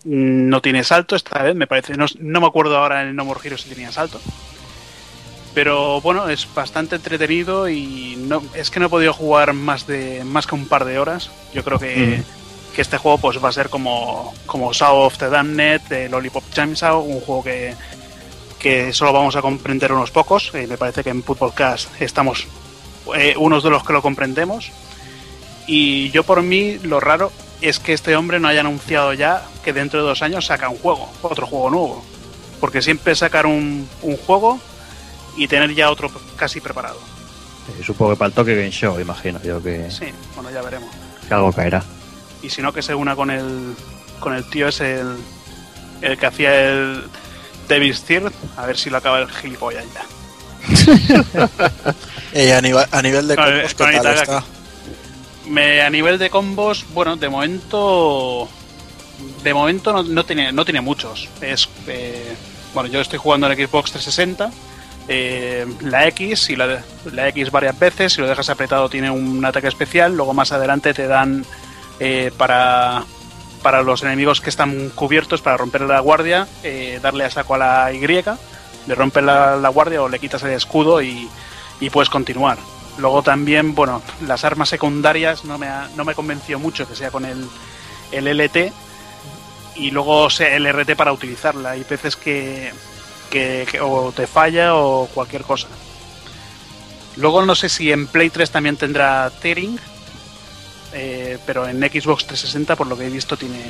[0.06, 1.94] Mm, No tiene salto esta vez, me parece.
[1.96, 4.20] No, no me acuerdo ahora en el No More Heroes si tenía salto.
[5.54, 10.24] Pero bueno, es bastante entretenido y no, es que no he podido jugar más de
[10.24, 11.30] más que un par de horas.
[11.54, 12.24] Yo creo que,
[12.76, 16.44] que este juego pues va a ser como, como Saw of the Damned, de Lollipop
[16.52, 17.76] Chainsaw, un juego que,
[18.58, 20.50] que solo vamos a comprender unos pocos.
[20.56, 22.48] Eh, me parece que en Footballcast estamos
[23.16, 24.72] eh, unos de los que lo comprendemos.
[25.68, 27.32] Y yo por mí lo raro
[27.62, 30.78] es que este hombre no haya anunciado ya que dentro de dos años saca un
[30.78, 32.06] juego, otro juego nuevo.
[32.60, 34.60] Porque siempre sacar un, un juego
[35.38, 37.00] y tener ya otro casi preparado.
[37.70, 40.06] Eh, supongo que para el Tokyo Game Show, imagino yo que, Sí,
[40.36, 40.90] bueno, ya veremos.
[41.28, 41.84] que algo caerá.
[42.42, 43.74] Y si no, que se una con el,
[44.20, 45.18] con el tío ese, el,
[46.02, 47.04] el que hacía el
[47.70, 50.04] Devil's Third, a ver si lo acaba el gilipollas ya.
[52.36, 54.44] Eh, a, nivel, a nivel de combos, ¿qué tal está?
[55.48, 58.50] Me, a nivel de combos, bueno, de momento.
[59.44, 61.30] De momento no, no tiene, no tiene muchos.
[61.42, 61.70] Es.
[61.88, 62.34] eh,
[62.74, 64.52] bueno, yo estoy jugando en Xbox 360.
[65.08, 66.80] Eh, la X, y la,
[67.30, 70.16] X varias veces, si lo dejas apretado tiene un ataque especial.
[70.16, 71.46] Luego más adelante te dan
[72.00, 73.04] eh, para,
[73.62, 77.58] para los enemigos que están cubiertos, para romper la guardia, eh, darle a saco a
[77.58, 78.00] la Y,
[78.86, 81.30] le rompes la, guardia o le quitas el escudo y,
[81.80, 82.58] y puedes continuar.
[82.98, 87.10] Luego también, bueno, las armas secundarias no me, ha- no me convenció mucho que sea
[87.10, 87.48] con el,
[88.12, 88.72] el LT
[89.76, 91.72] y luego el RT para utilizarla.
[91.72, 92.72] Hay veces que,
[93.34, 95.68] que- que o te falla o cualquier cosa.
[97.16, 99.78] Luego no sé si en Play 3 también tendrá tearing,
[100.94, 103.62] eh, pero en Xbox 360 por lo que he visto tiene...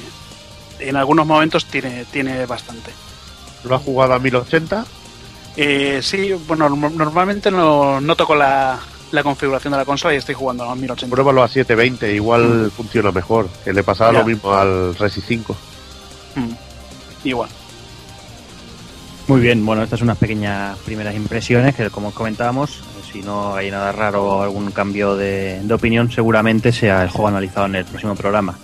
[0.80, 2.92] En algunos momentos tiene, tiene bastante.
[3.64, 4.86] ¿Lo has jugado a 1080?
[5.56, 8.80] Eh, sí, bueno, norm- normalmente no, no toco la,
[9.12, 11.14] la configuración de la consola y estoy jugando a 1080.
[11.14, 13.48] Pruébalo a 720, igual funciona mejor.
[13.64, 14.20] Que le pasaba Ya.
[14.20, 15.56] lo mismo al Resi 5.
[16.36, 16.50] Mm.
[17.26, 17.50] Igual.
[19.28, 23.72] Muy bien, bueno, estas son unas pequeñas primeras impresiones que, como comentábamos, si no hay
[23.72, 28.16] nada raro o algún cambio de, opinión, seguramente sea el juego analizado en el próximo
[28.16, 28.58] programa.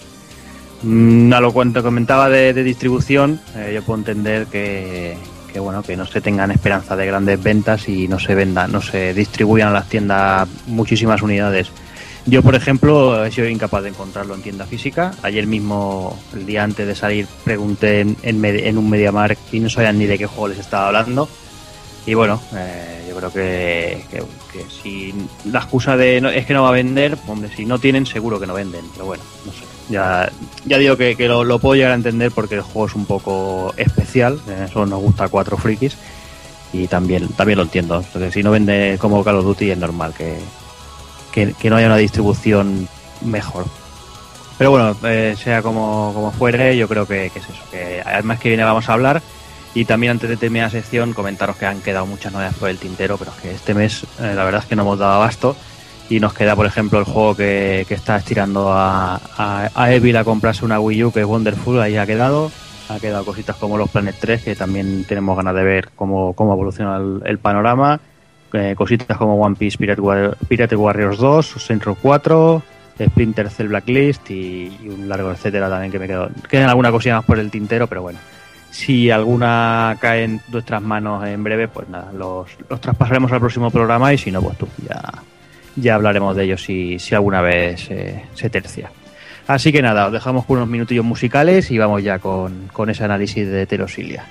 [0.81, 5.17] Mm, a lo cuanto comentaba de, de distribución, eh, yo puedo entender que,
[5.51, 8.81] que, bueno, que no se tengan esperanza de grandes ventas y no se vendan, no
[8.81, 11.71] se distribuyan a las tiendas muchísimas unidades.
[12.29, 15.11] Yo, por ejemplo, he sido incapaz de encontrarlo en tienda física.
[15.23, 19.69] Ayer mismo, el día antes de salir, pregunté en, en, en un MediaMark y no
[19.69, 21.27] sabían ni de qué juego les estaba hablando.
[22.05, 24.23] Y bueno, eh, yo creo que, que-
[24.83, 25.13] si
[25.51, 28.39] la excusa de no- es que no va a vender, hombre, si no tienen, seguro
[28.39, 28.85] que no venden.
[28.93, 29.59] Pero bueno, no sé.
[29.89, 30.31] Ya,
[30.65, 33.73] ya digo que, que lo, puedo llegar a entender porque el juego es un poco
[33.77, 34.39] especial.
[34.49, 35.95] eh, Eso nos gusta cuatro frikis.
[36.73, 37.97] Y también, también lo entiendo.
[38.05, 40.35] Entonces, si no vende como Call of Duty, es normal que,
[41.31, 42.87] que, no haya una distribución
[43.21, 43.65] mejor.
[44.57, 47.63] Pero bueno, eh, sea como, como fuere, yo creo que, que es eso.
[47.71, 49.21] Que además que viene vamos a hablar.
[49.73, 52.77] Y también antes de terminar la sección, comentaros que han quedado muchas novedades por el
[52.77, 55.55] tintero, pero es que este mes eh, la verdad es que no hemos dado abasto.
[56.09, 60.17] Y nos queda, por ejemplo, el juego que, que está estirando a, a, a Evil
[60.17, 62.51] a comprarse una Wii U, que es Wonderful, ahí ha quedado.
[62.89, 66.53] Ha quedado cositas como los Planet 3, que también tenemos ganas de ver cómo, cómo
[66.53, 67.99] evoluciona el, el panorama.
[68.53, 72.63] Eh, cositas como One Piece Pirate, War- Pirate Warriors 2, Saints Row 4,
[72.99, 76.29] Splinter Cell Blacklist y, un largo etcétera también que me quedo.
[76.49, 78.19] Quedan alguna cosilla más por el tintero, pero bueno.
[78.71, 83.71] Si alguna cae en nuestras manos en breve, pues nada, los, los traspasaremos al próximo
[83.71, 85.01] programa y si no, pues tú ya,
[85.75, 88.91] ya hablaremos de ellos si, si alguna vez eh, se tercia.
[89.47, 93.03] Así que nada, os dejamos con unos minutillos musicales y vamos ya con, con ese
[93.03, 94.23] análisis de Heterosilia.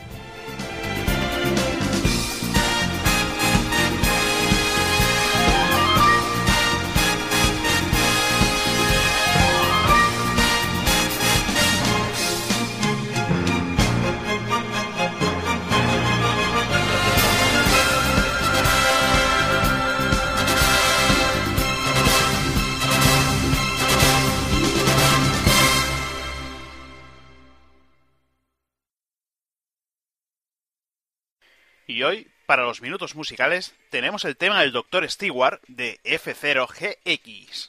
[32.49, 35.07] Para los minutos musicales, tenemos el tema del Dr.
[35.11, 37.69] Stewart de F0GX.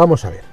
[0.00, 0.44] Vamos a ver.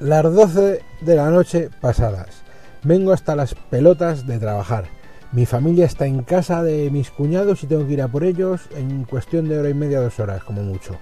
[0.00, 2.42] Las 12 de la noche pasadas.
[2.82, 4.86] Vengo hasta las pelotas de trabajar.
[5.30, 8.62] Mi familia está en casa de mis cuñados y tengo que ir a por ellos
[8.74, 10.96] en cuestión de hora y media, dos horas, como mucho.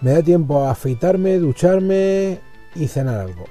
[0.00, 2.38] Me da tiempo a afeitarme, ducharme
[2.76, 3.46] y cenar algo.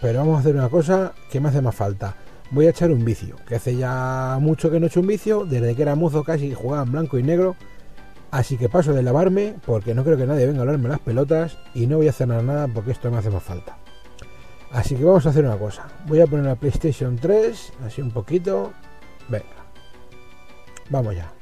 [0.00, 2.14] Pero vamos a hacer una cosa que me hace más falta.
[2.52, 5.44] Voy a echar un vicio, que hace ya mucho que no he hecho un vicio,
[5.44, 7.56] desde que era mozo casi jugaba en blanco y negro.
[8.30, 11.58] Así que paso de lavarme porque no creo que nadie venga a hablarme las pelotas
[11.74, 13.76] y no voy a cenar nada porque esto me hace más falta.
[14.70, 15.88] Así que vamos a hacer una cosa.
[16.06, 18.72] Voy a poner la PlayStation 3, así un poquito.
[19.28, 19.46] Venga.
[20.90, 21.32] Vamos ya.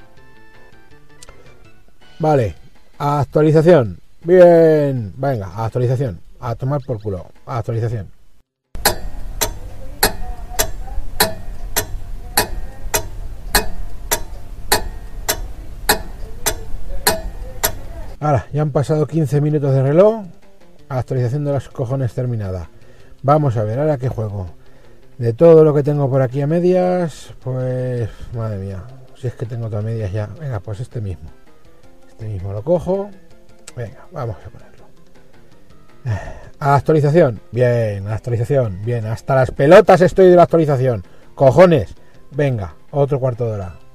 [2.18, 2.54] Vale.
[2.98, 3.98] Actualización.
[4.24, 5.12] Bien.
[5.16, 6.20] Venga, actualización.
[6.40, 7.26] A tomar por culo.
[7.44, 8.17] Actualización.
[18.20, 20.24] Ahora, ya han pasado 15 minutos de reloj.
[20.88, 22.68] Actualización de los cojones terminada.
[23.22, 24.48] Vamos a ver, ahora qué juego.
[25.18, 28.84] De todo lo que tengo por aquí a medias, pues madre mía,
[29.16, 30.28] si es que tengo todas medias ya.
[30.40, 31.30] Venga, pues este mismo.
[32.08, 33.10] Este mismo lo cojo.
[33.76, 34.84] Venga, vamos a ponerlo.
[36.58, 37.40] Actualización.
[37.52, 38.82] Bien, actualización.
[38.84, 41.04] Bien, hasta las pelotas estoy de la actualización.
[41.34, 41.94] Cojones.
[42.32, 43.87] Venga, otro cuarto de hora.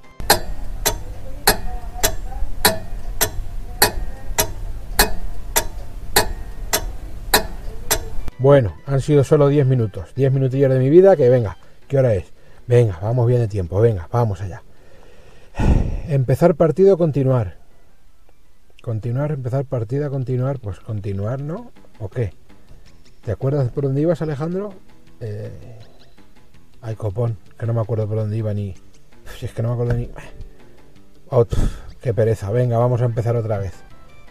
[8.44, 10.14] Bueno, han sido solo 10 minutos.
[10.16, 11.56] 10 minutillos de mi vida que venga.
[11.88, 12.26] ¿Qué hora es?
[12.68, 13.80] Venga, vamos bien de tiempo.
[13.80, 14.64] Venga, vamos allá.
[16.10, 17.56] Empezar partido, continuar.
[18.82, 20.60] Continuar, empezar partida, continuar.
[20.60, 21.72] Pues continuar, ¿no?
[22.00, 22.34] ¿O qué?
[23.24, 24.74] ¿Te acuerdas por dónde ibas, Alejandro?
[25.22, 25.80] Eh...
[26.82, 28.76] Ay, copón, que no me acuerdo por dónde iba ni...
[29.40, 30.10] Si es que no me acuerdo ni...
[32.02, 32.52] Qué pereza.
[32.52, 33.72] Venga, vamos a empezar otra vez.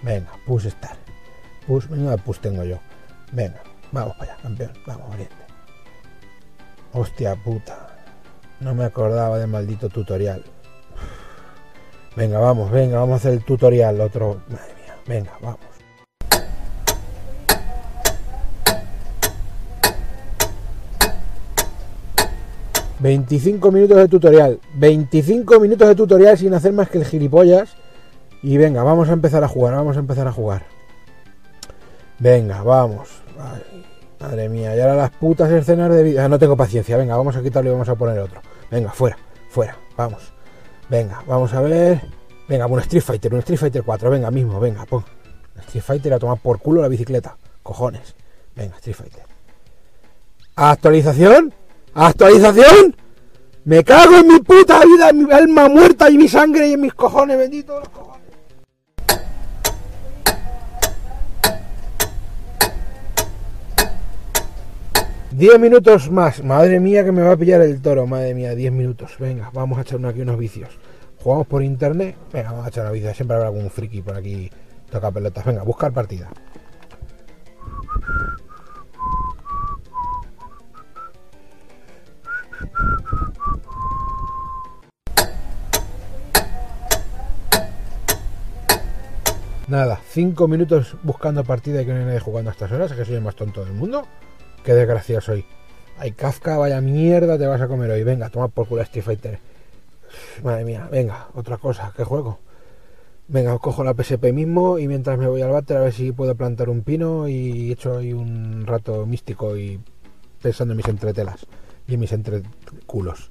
[0.03, 0.99] Venga, push estar.
[1.67, 2.79] Push, venga, push tengo yo.
[3.33, 3.63] Venga,
[3.93, 4.73] Vamos para allá, campeón.
[4.87, 5.37] Vamos, valiente.
[6.93, 7.89] Hostia puta.
[8.61, 10.43] No me acordaba del maldito tutorial.
[12.17, 14.01] Venga, vamos, venga, vamos a hacer el tutorial.
[14.01, 14.41] Otro.
[14.49, 14.97] Madre mía.
[15.07, 15.61] Venga, vamos.
[23.03, 24.61] ...25 minutos de tutorial...
[24.79, 27.75] ...25 minutos de tutorial sin hacer más que el gilipollas...
[28.45, 29.75] ...y venga, vamos a empezar a jugar...
[29.75, 30.63] ...vamos a empezar a jugar...
[32.21, 33.22] ...venga, vamos...
[34.21, 36.29] Madre mía, y ahora las putas escenas de vida.
[36.29, 36.97] No tengo paciencia.
[36.97, 38.41] Venga, vamos a quitarlo y vamos a poner otro.
[38.71, 39.19] Venga, fuera,
[39.49, 40.33] fuera, vamos.
[40.89, 42.01] Venga, vamos a ver.
[42.49, 44.11] Venga, un Street Fighter, un Street Fighter 4.
[44.11, 45.05] Venga, mismo, venga, pon.
[45.67, 47.37] Street Fighter a tomar por culo la bicicleta.
[47.63, 48.15] Cojones.
[48.55, 49.23] Venga, Street Fighter.
[50.55, 51.53] ¿Actualización?
[51.95, 52.97] ¿Actualización?
[53.65, 56.81] Me cago en mi puta vida, en mi alma muerta y mi sangre y en
[56.81, 57.81] mis cojones, bendito
[65.35, 66.45] 10 minutos más.
[66.45, 68.07] Madre mía que me va a pillar el toro.
[68.07, 69.13] Madre mía, 10 minutos.
[69.19, 70.69] Venga, vamos a echar aquí unos vicios.
[71.23, 72.17] Jugamos por internet.
[72.33, 73.17] Venga, vamos a echar una vicios.
[73.17, 74.51] Siempre habrá algún friki por aquí.
[74.91, 75.45] Toca pelotas.
[75.47, 76.29] Venga, buscar partida.
[89.69, 92.91] Nada, 5 minutos buscando partida y que no hay nadie jugando a estas horas.
[92.91, 94.07] Es que soy el más tonto del mundo.
[94.65, 95.45] Qué desgracia soy.
[95.99, 98.05] Ay, Kafka, vaya mierda te vas a comer hoy.
[98.05, 99.39] Venga, toma por culo Street Fighter.
[100.43, 102.39] Madre mía, venga, otra cosa, ¿qué juego?
[103.29, 106.35] Venga, cojo la PSP mismo y mientras me voy al váter a ver si puedo
[106.35, 109.81] plantar un pino y echo ahí un rato místico y
[110.43, 111.47] pensando en mis entretelas
[111.87, 113.31] y en mis entreculos.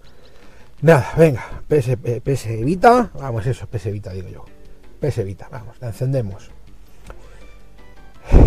[0.81, 4.45] Nada, venga, PSP, PS Vita, vamos eso, PS Vita digo yo.
[4.99, 6.49] PS Vita, vamos, la encendemos.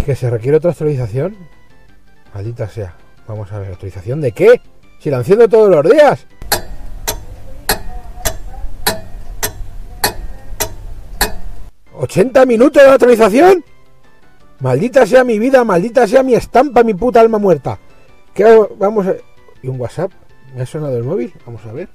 [0.04, 1.36] Que se requiere otra actualización.
[2.34, 2.94] Maldita sea.
[3.28, 4.60] Vamos a ver, ¿autorización de qué?
[4.98, 6.26] Si la enciendo todos los días.
[11.92, 13.64] ¿80 minutos de autorización?
[14.58, 17.78] Maldita sea mi vida, maldita sea mi estampa, mi puta alma muerta.
[18.34, 18.44] ¿Qué
[18.78, 19.14] vamos a...
[19.62, 20.10] ¿Y un WhatsApp?
[20.54, 21.32] ¿Me ha sonado el móvil?
[21.46, 21.88] Vamos a ver.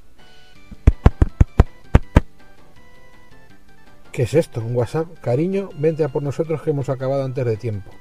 [4.13, 4.61] ¿Qué es esto?
[4.61, 5.07] ¿Un WhatsApp?
[5.21, 7.91] Cariño, vente a por nosotros que hemos acabado antes de tiempo.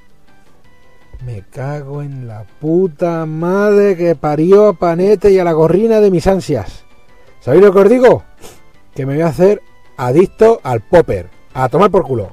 [1.24, 6.10] Me cago en la puta madre que parió a Panete y a la gorrina de
[6.10, 6.84] mis ansias.
[7.40, 8.22] ¿Sabéis lo que os digo?
[8.94, 9.60] Que me voy a hacer
[9.96, 11.28] adicto al popper.
[11.54, 12.30] A tomar por culo.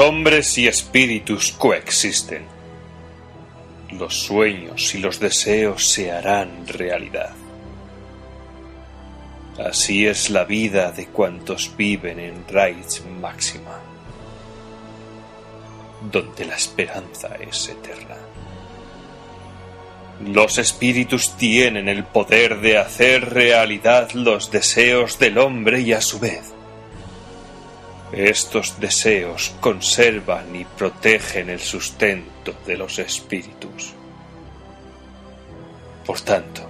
[0.00, 2.44] Hombres y espíritus coexisten,
[3.92, 7.34] los sueños y los deseos se harán realidad.
[9.58, 13.80] Así es la vida de cuantos viven en Raids Máxima,
[16.12, 18.16] donde la esperanza es eterna.
[20.26, 26.18] Los espíritus tienen el poder de hacer realidad los deseos del hombre y a su
[26.18, 26.57] vez
[28.12, 33.92] estos deseos conservan y protegen el sustento de los espíritus.
[36.06, 36.62] Por tanto,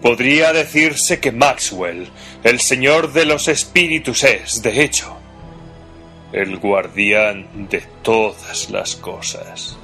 [0.00, 2.08] podría decirse que Maxwell,
[2.44, 5.16] el señor de los espíritus, es, de hecho,
[6.32, 9.76] el guardián de todas las cosas.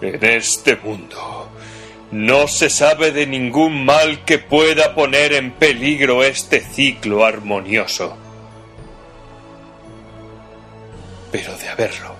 [0.00, 1.50] En este mundo
[2.10, 8.16] no se sabe de ningún mal que pueda poner en peligro este ciclo armonioso.
[11.30, 12.16] Pero de haberlo,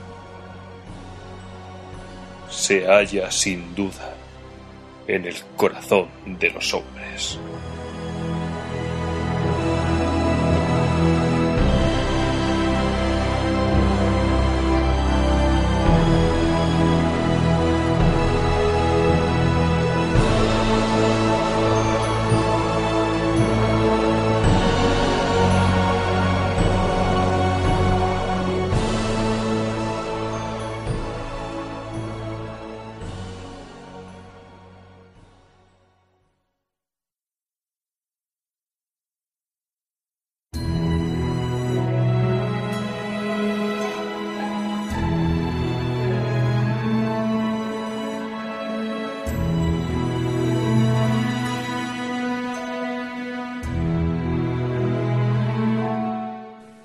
[2.48, 4.14] se halla sin duda
[5.08, 7.38] en el corazón de los hombres.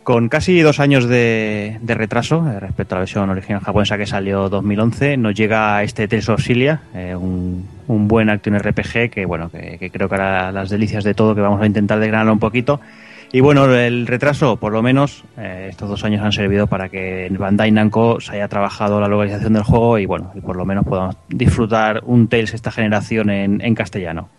[0.06, 4.50] Con casi dos años de, retraso eh, respecto a la versión original japonesa que salió
[4.50, 9.50] 2011, nos llega este Tales of Cilia, eh, un, un buen action RPG que bueno
[9.50, 12.40] que, que creo que hará las delicias de todo, que vamos a intentar desgranarlo un
[12.40, 12.80] poquito.
[13.32, 17.26] Y bueno, el retraso, por lo menos, eh, estos dos años han servido para que
[17.26, 20.66] en Bandai Namco se haya trabajado la localización del juego y bueno, y por lo
[20.66, 24.30] menos podamos disfrutar un Tales esta generación en, en castellano.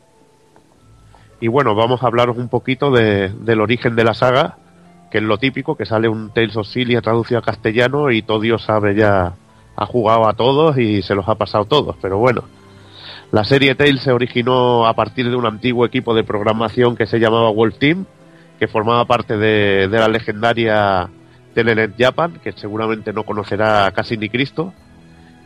[1.40, 4.58] Y bueno, vamos a hablaros un poquito de- del origen de la saga,
[5.16, 8.38] que es lo típico, que sale un Tales of Cilia traducido a castellano y todo
[8.38, 9.32] Dios sabe ya,
[9.74, 12.44] ha jugado a todos y se los ha pasado todos, pero bueno.
[13.32, 17.18] La serie Tales se originó a partir de un antiguo equipo de programación que se
[17.18, 18.04] llamaba World Team,
[18.58, 21.08] que formaba parte de, de la legendaria
[21.54, 24.74] Telenet Japan, que seguramente no conocerá casi ni Cristo,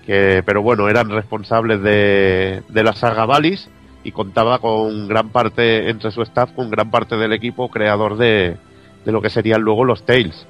[0.04, 3.70] que, pero bueno, eran responsables de, de la saga Valis
[4.02, 8.56] y contaba con gran parte, entre su staff, con gran parte del equipo creador de,
[9.04, 10.46] de lo que serían luego los Tales.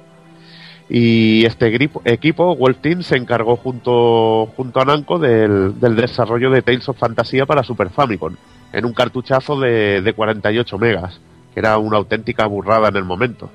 [0.89, 1.73] Y este
[2.05, 6.97] equipo, World Team, se encargó junto, junto a Namco del, del desarrollo de Tales of
[6.97, 8.35] Fantasía para Super Famicom,
[8.73, 11.19] en un cartuchazo de, de 48 megas,
[11.53, 13.49] que era una auténtica burrada en el momento.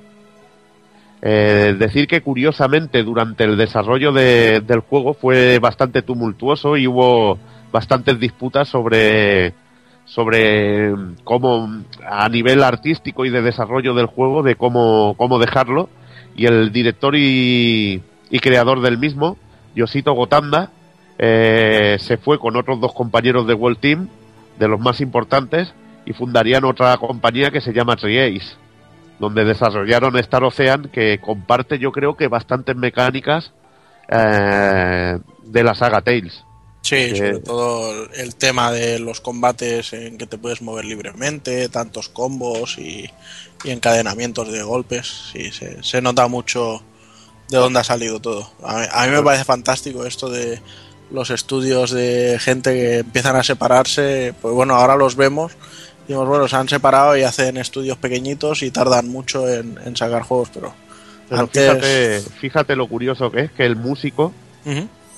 [1.22, 7.38] Eh, decir que curiosamente durante el desarrollo de- del juego fue bastante tumultuoso y hubo
[7.72, 9.52] bastantes disputas sobre
[10.06, 15.88] sobre cómo a nivel artístico y de desarrollo del juego de cómo, cómo dejarlo.
[16.34, 19.36] Y el director y, y creador del mismo
[19.74, 20.70] Yoshito Gotanda
[21.18, 24.08] eh, se fue con otros dos compañeros de World Team
[24.58, 25.72] de los más importantes
[26.04, 28.56] y fundarían otra compañía que se llama Triace
[29.18, 33.52] donde desarrollaron Star Ocean que comparte yo creo que bastantes mecánicas
[34.08, 36.45] eh, de la saga Tales
[36.86, 42.08] Sí, sobre todo el- tema de los combates en que te puedes mover libremente, tantos
[42.08, 43.10] combos y,
[43.64, 45.30] y encadenamientos de golpes.
[45.32, 46.82] Sí, se, se nota mucho
[47.48, 48.50] de dónde ha salido todo.
[48.62, 50.60] A mí, a mí me parece fantástico esto de
[51.10, 54.34] los estudios de gente que empiezan a separarse.
[54.42, 55.52] Pues bueno, ahora los vemos.
[56.08, 60.22] Digamos, bueno, se han separado y hacen estudios pequeñitos y tardan mucho en, en sacar
[60.22, 60.72] juegos, pero,
[61.28, 61.62] Pero antes...
[61.64, 64.32] fíjate, fíjate lo curioso que es que el músico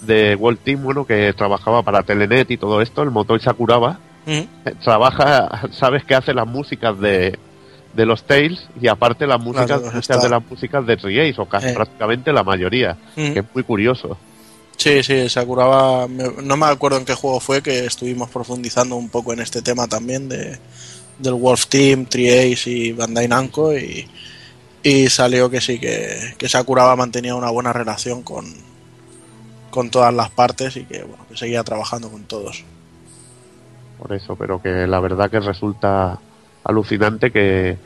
[0.01, 4.47] de World Team, bueno, que trabajaba para Telenet y todo esto, el motor Sakuraba, ujú.
[4.65, 7.39] eh, trabaja, sabes que hace las músicas de,
[7.95, 11.47] de los Tales y aparte las músicas, Claro, muchas de las músicas de Triace, o
[11.47, 11.73] casi Eh.
[11.75, 13.33] prácticamente la mayoría, Ujú.
[13.35, 14.17] que es muy curioso.
[14.77, 19.09] Sí, sí, Sakuraba, me- no me acuerdo en qué juego fue que estuvimos profundizando un
[19.09, 20.59] poco en este tema también de
[21.19, 24.07] del Wolf Team, Triace y Bandai Namco y,
[24.85, 28.45] y salió que sí, que, que Sakuraba mantenía una buena relación con,
[29.71, 32.65] con todas las partes y que, bueno, que seguía trabajando con todos.
[33.99, 36.19] Por eso, pero que la verdad que resulta
[36.65, 37.77] alucinante que,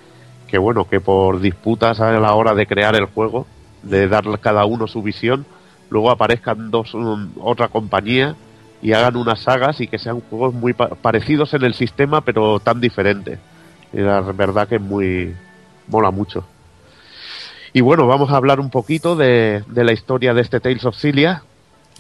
[0.49, 3.47] que bueno, que por disputas a la hora de crear el juego,
[3.83, 5.47] de dar cada uno su visión,
[5.91, 8.37] luego aparezcan dos un- otra compañía
[8.83, 12.61] y hagan unas sagas y que sean juegos muy pa- parecidos en el sistema pero
[12.61, 13.39] tan diferentes.
[13.93, 15.35] Y la verdad que es muy
[15.89, 16.45] mola mucho.
[17.73, 20.97] Y bueno, vamos a hablar un poquito de, de la historia de este Tales of
[20.97, 21.43] Cilia,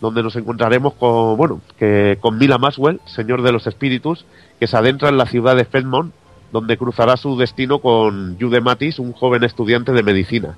[0.00, 4.24] donde nos encontraremos con, bueno, que con Mila Maswell, señor de los espíritus,
[4.58, 6.12] que se adentra en la ciudad de Fedmont,
[6.52, 10.56] donde cruzará su destino con Jude Matis, un joven estudiante de medicina.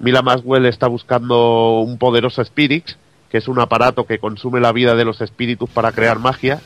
[0.00, 2.84] Mila Maswell está buscando un poderoso Spirit,
[3.30, 6.60] que es un aparato que consume la vida de los espíritus para crear magia,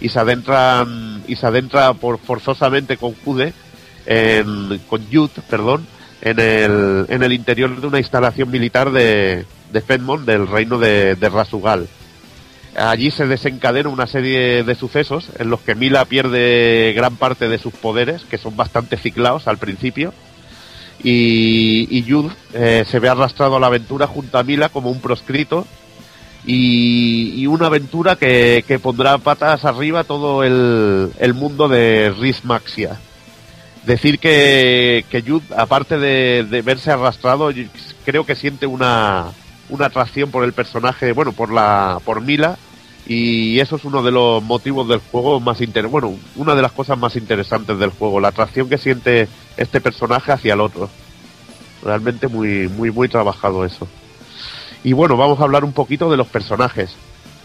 [0.00, 0.84] y se adentra,
[1.26, 3.52] y se adentra por, forzosamente con Jude,
[4.06, 5.86] en- con Jude, perdón,
[6.24, 11.14] en el, en el interior de una instalación militar de, de Fedmont, del reino de,
[11.14, 11.86] de Rasugal.
[12.76, 17.58] Allí se desencadena una serie de sucesos en los que Mila pierde gran parte de
[17.58, 20.12] sus poderes, que son bastante ciclados al principio,
[21.02, 25.00] y, y Jude eh, se ve arrastrado a la aventura junto a Mila como un
[25.00, 25.66] proscrito
[26.46, 32.44] y, y una aventura que, que pondrá patas arriba todo el, el mundo de Riz
[32.44, 32.98] Maxia.
[33.86, 37.50] Decir que, que Jude, aparte de, de verse arrastrado,
[38.04, 39.26] creo que siente una,
[39.68, 42.56] una atracción por el personaje, bueno, por la por Mila,
[43.06, 46.72] y eso es uno de los motivos del juego más inter bueno, una de las
[46.72, 50.88] cosas más interesantes del juego, la atracción que siente este personaje hacia el otro.
[51.82, 53.86] Realmente muy, muy, muy trabajado eso.
[54.82, 56.94] Y bueno, vamos a hablar un poquito de los personajes.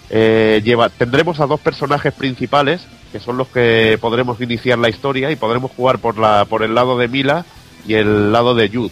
[0.09, 5.31] Eh, lleva, tendremos a dos personajes principales, que son los que podremos iniciar la historia
[5.31, 7.45] y podremos jugar por, la, por el lado de Mila
[7.87, 8.91] y el lado de Jude.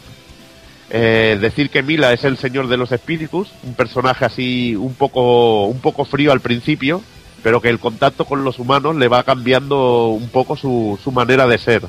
[0.90, 5.66] Eh, decir que Mila es el señor de los espíritus, un personaje así un poco,
[5.66, 7.02] un poco frío al principio,
[7.44, 11.46] pero que el contacto con los humanos le va cambiando un poco su, su manera
[11.46, 11.84] de ser.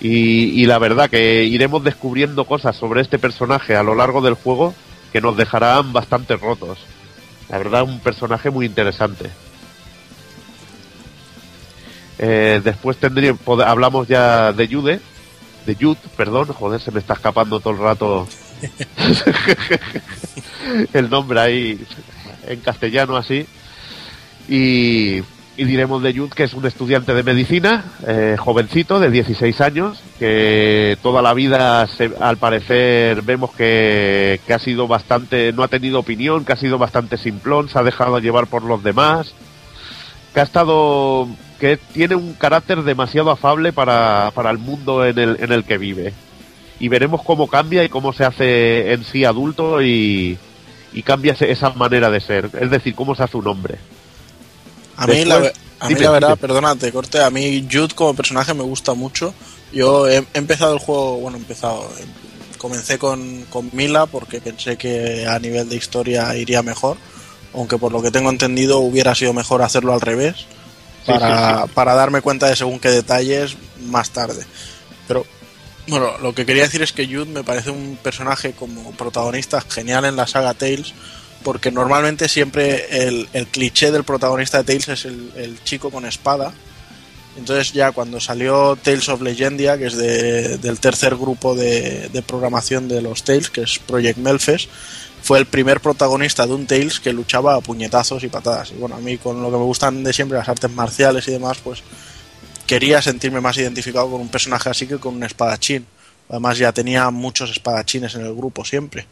[0.00, 4.34] Y, y la verdad que iremos descubriendo cosas sobre este personaje a lo largo del
[4.34, 4.74] juego
[5.12, 6.78] que nos dejarán bastante rotos.
[7.48, 9.30] La verdad, un personaje muy interesante.
[12.18, 15.00] Eh, después tendríamos, hablamos ya de Jude,
[15.66, 18.26] de Jude, perdón, joder, se me está escapando todo el rato
[20.92, 21.80] el nombre ahí
[22.46, 23.46] en castellano así.
[24.48, 25.18] Y,
[25.56, 30.00] y diremos de Jude que es un estudiante de medicina, eh, jovencito de 16 años,
[30.18, 35.68] que toda la vida, se- al parecer, vemos que, que ha sido bastante, no ha
[35.68, 39.34] tenido opinión, que ha sido bastante simplón, se ha dejado llevar por los demás,
[40.32, 41.28] que ha estado,
[41.58, 45.78] que tiene un carácter demasiado afable para, para el mundo en el, en el que
[45.78, 46.12] vive.
[46.80, 50.38] Y veremos cómo cambia y cómo se hace en sí adulto y,
[50.92, 53.78] y cambia esa manera de ser, es decir, cómo se hace un hombre.
[54.96, 55.36] A mí, la,
[55.80, 56.40] a mí dime, la verdad, dime.
[56.40, 59.34] perdona, te corte, a mí Jude como personaje me gusta mucho.
[59.72, 62.08] Yo he, he empezado el juego, bueno, he empezado, em-
[62.58, 66.96] comencé con, con Mila porque pensé que a nivel de historia iría mejor,
[67.54, 70.46] aunque por lo que tengo entendido hubiera sido mejor hacerlo al revés,
[71.12, 73.56] para, para darme cuenta de según qué detalles
[73.86, 74.44] más tarde.
[75.06, 75.24] Pero
[75.86, 80.04] bueno, lo que quería decir es que Jude me parece un personaje como protagonista genial
[80.04, 80.92] en la saga Tales,
[81.42, 86.04] porque normalmente siempre el, el cliché del protagonista de Tales es el, el chico con
[86.04, 86.52] espada.
[87.38, 92.22] Entonces ya cuando salió Tales of Legendia, que es de- del tercer grupo de, de
[92.22, 94.68] programación de los Tales, que es Project Melfes,
[95.22, 98.70] fue el primer protagonista de un Tales que luchaba a puñetazos y patadas.
[98.72, 101.32] Y bueno, a mí con lo que me gustan de siempre, las artes marciales y
[101.32, 101.82] demás, pues
[102.66, 105.86] quería sentirme más identificado con un personaje así que con un espadachín.
[106.28, 109.06] Además ya tenía muchos espadachines en el grupo siempre.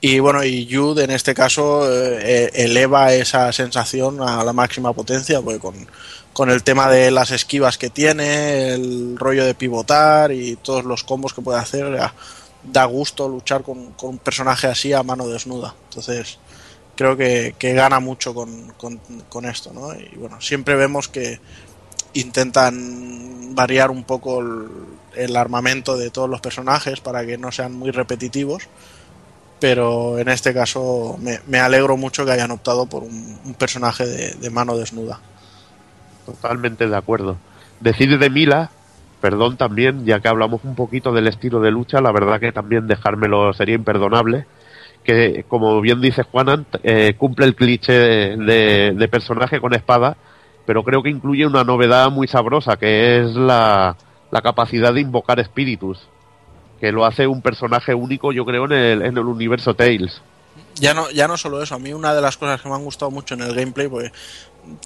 [0.00, 4.92] Y bueno, y Jude en este caso eh, eh, eleva esa sensación a la máxima
[4.92, 5.74] potencia, porque con,
[6.34, 11.04] con el tema de las esquivas que tiene, el rollo de pivotar y todos los
[11.04, 11.98] combos que puede hacer,
[12.64, 15.74] da gusto luchar con, con un personaje así a mano desnuda.
[15.88, 16.38] Entonces,
[16.96, 19.92] creo que, que gana mucho con, con- con esto, ¿no?
[19.94, 21.40] Y bueno, siempre vemos que
[22.14, 24.40] intentan variar un poco
[25.14, 28.68] el, armamento de todos los personajes para que no sean muy repetitivos
[29.60, 34.04] pero en este caso me, me alegro mucho que hayan optado por un, un personaje
[34.04, 35.20] de, de mano desnuda.
[36.26, 37.38] Totalmente de acuerdo.
[37.80, 38.70] Decir de Mila,
[39.24, 42.86] perdón también, ya que hablamos un poquito del estilo de lucha, la verdad que también
[42.86, 44.44] dejármelo sería imperdonable.
[45.02, 50.18] Que, como bien dice Juanan, eh, cumple el cliché de, personaje con espada,
[50.66, 53.96] pero creo que incluye una novedad muy sabrosa, que es la,
[54.42, 56.06] capacidad de invocar espíritus,
[56.78, 60.20] que lo hace un personaje único, yo creo, en el, en el universo Tales.
[60.74, 62.84] Ya no, ya no solo eso, a mí una de las cosas que me han
[62.84, 64.12] gustado mucho en el gameplay, porque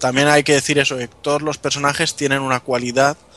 [0.00, 3.27] también hay que decir eso, que todos los personajes tienen una cualidad eh,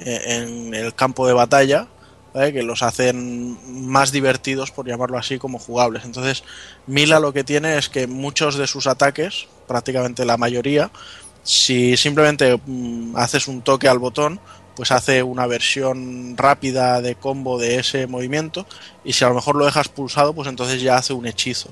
[0.00, 1.88] en el campo de batalla
[2.32, 3.58] que los hacen
[3.88, 6.04] más divertidos, por llamarlo así, como jugables.
[6.04, 6.44] Entonces,
[6.86, 10.90] Mila lo que tiene es que muchos de sus ataques, prácticamente la mayoría,
[11.42, 14.40] si simplemente mm, haces un toque al botón,
[14.76, 18.66] pues hace una versión rápida de combo de ese movimiento
[19.02, 21.70] y si a lo mejor lo dejas pulsado, pues entonces ya hace un hechizo.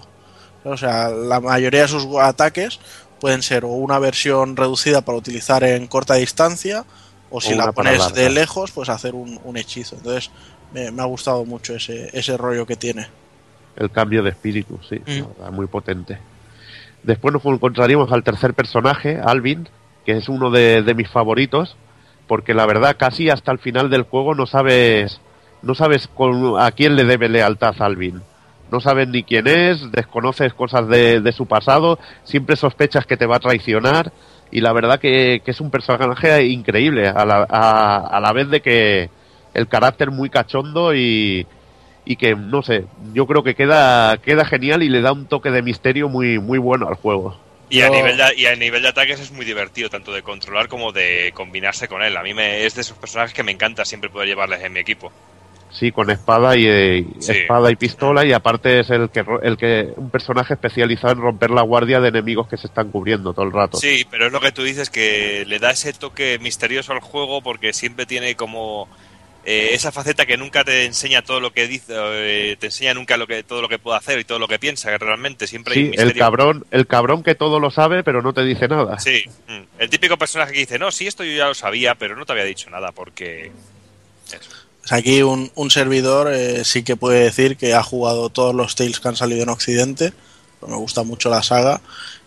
[0.65, 2.81] O sea, la mayoría de sus ataques
[3.21, 6.85] pueden ser o una versión reducida para utilizar en corta distancia
[7.31, 9.97] o si O la pones de lejos, pues hacer un, un hechizo.
[9.97, 10.31] Entonces
[10.73, 13.07] me, me ha gustado mucho ese, ese rollo que tiene.
[13.77, 15.21] El cambio de espíritu, sí, Mm.
[15.21, 16.19] la verdad, muy potente.
[17.03, 19.69] Después nos encontraríamos al tercer personaje, Alvin,
[20.05, 21.77] que es uno de, de mis favoritos,
[22.27, 25.21] porque la verdad casi hasta el final del juego no sabes
[25.63, 28.23] no sabes con- a quién le debe lealtad Alvin.
[28.71, 33.27] No sabes ni quién es, desconoces cosas de, de su pasado, siempre sospechas que te
[33.27, 34.13] va a traicionar
[34.51, 38.49] y la verdad que, que es un personaje increíble, a la, a- a la vez
[38.49, 39.11] de que
[39.55, 41.47] el carácter muy cachondo y,
[42.05, 45.51] y que no sé, yo creo que queda queda genial y le da un toque
[45.51, 47.37] de misterio muy muy bueno al juego.
[47.69, 50.69] Y a, nivel de, y a nivel de ataques es muy divertido, tanto de controlar
[50.69, 52.17] como de combinarse con él.
[52.17, 54.81] A mí me, es de esos personajes que me encanta siempre poder llevarles en mi
[54.81, 55.13] equipo.
[55.79, 57.33] Sí, con espada y eh, Sí.
[57.33, 61.51] espada y pistola y aparte es el que el que un personaje especializado en romper
[61.51, 63.77] la guardia de enemigos que se están cubriendo todo el rato.
[63.77, 67.43] Sí, pero es lo que tú dices, que le da ese toque misterioso al juego
[67.43, 68.89] porque siempre tiene como
[69.45, 73.17] eh, esa faceta que nunca te enseña todo lo que dice, eh, te enseña nunca
[73.17, 75.75] lo que, todo lo que puede hacer y todo lo que piensa, que realmente siempre
[75.75, 76.13] hay Sí, un misterio.
[76.13, 78.99] el cabrón, el cabrón que todo lo sabe pero no te dice nada.
[78.99, 79.61] Sí, mm.
[79.79, 82.33] el típico personaje que dice, no, sí, esto yo ya lo sabía, pero no te
[82.33, 83.53] había dicho nada porque...
[84.27, 84.51] Eso.
[84.91, 89.01] Aquí un, un servidor eh, sí que puede decir que ha jugado todos los Tales
[89.01, 90.13] que han salido en Occidente.
[90.61, 91.81] pues me gusta mucho la saga.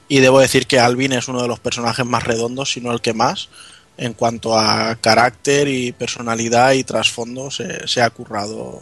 [0.07, 3.01] Y debo decir que Alvin es uno de los personajes más redondos, si no el
[3.01, 3.49] que más.
[3.97, 8.81] En cuanto a carácter y personalidad y trasfondo, se, se ha currado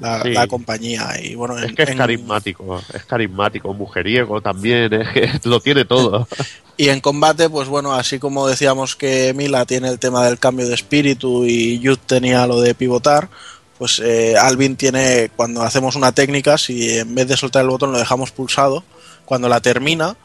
[0.00, 0.30] la, Sí.
[0.30, 1.08] la compañía.
[1.22, 5.60] Y bueno, Es en- que es en- carismático, es carismático, mujeriego también, es que lo
[5.60, 6.26] tiene todo.
[6.76, 10.66] Y en combate, pues bueno, así como decíamos que Mila tiene el tema del cambio
[10.66, 13.28] de espíritu y Yud tenía lo de pivotar,
[13.76, 17.92] pues eh, Alvin tiene, cuando hacemos una técnica, si en vez de soltar el botón
[17.92, 18.82] lo dejamos pulsado,
[19.26, 20.16] cuando la termina,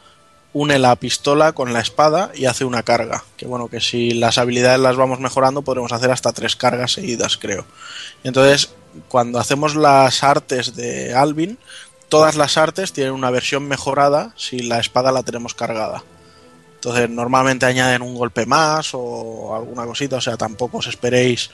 [0.55, 3.25] une la pistola con la espada y hace una carga.
[3.35, 7.35] Que bueno, que si las habilidades las vamos mejorando, podremos hacer hasta tres cargas seguidas,
[7.35, 7.65] creo.
[8.23, 8.73] Entonces,
[9.09, 11.57] cuando hacemos las artes de Alvin,
[12.07, 16.05] todas las artes tienen una versión mejorada si la espada la tenemos cargada.
[16.75, 21.51] Entonces, normalmente añaden un golpe más o alguna cosita, o sea, tampoco os esperéis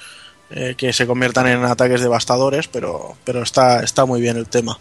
[0.51, 4.77] eh, que se conviertan en ataques devastadores, pero, pero está, está muy bien el tema.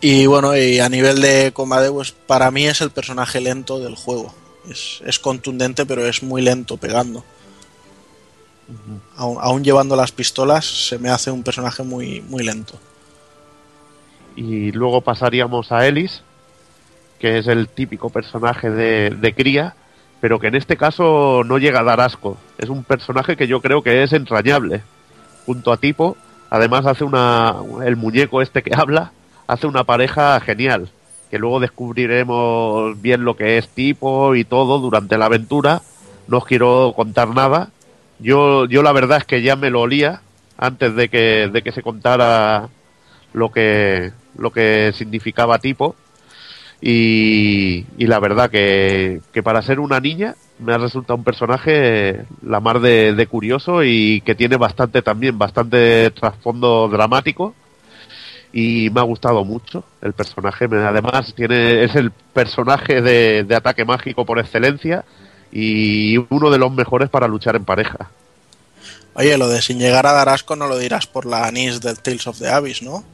[0.00, 3.96] Y bueno, y a nivel de combate, pues para mí es el personaje lento del
[3.96, 4.34] juego.
[4.70, 7.24] Es, es contundente, pero es muy lento pegando.
[9.16, 12.74] Aún, llevando las pistolas, se me hace un personaje muy, muy lento.
[14.34, 16.22] Y luego pasaríamos a Ellis,
[17.18, 19.76] que es el típico personaje de, de cría,
[20.20, 22.36] pero que en este caso no llega a dar asco.
[22.58, 24.82] Es un personaje que yo creo que es entrañable.
[25.46, 26.16] Junto a Tipo,
[26.50, 27.54] además hace una.
[27.84, 29.12] El muñeco este que habla,
[29.46, 30.88] hace una pareja genial.
[31.30, 35.82] Que luego descubriremos bien lo que es Tipo y todo durante la aventura.
[36.28, 37.70] No os quiero contar nada.
[38.18, 40.22] Yo, yo la verdad es que ya me lo olía
[40.56, 42.68] antes de que, de que se contara
[43.32, 45.96] lo que, lo que significaba tipo.
[46.80, 52.24] Y, y la verdad que, que para ser una niña me ha resultado un personaje
[52.42, 57.54] la mar de, de curioso y que tiene bastante también, bastante trasfondo dramático.
[58.58, 60.64] Y me ha gustado mucho el personaje.
[60.64, 65.04] Además, tiene, es el personaje de, de ataque mágico por excelencia
[65.52, 68.08] y uno de los mejores para luchar en pareja.
[69.12, 71.98] Oye, lo de sin llegar a dar asco no lo dirás por la anís del
[71.98, 73.04] Tales of the Abyss, ¿no?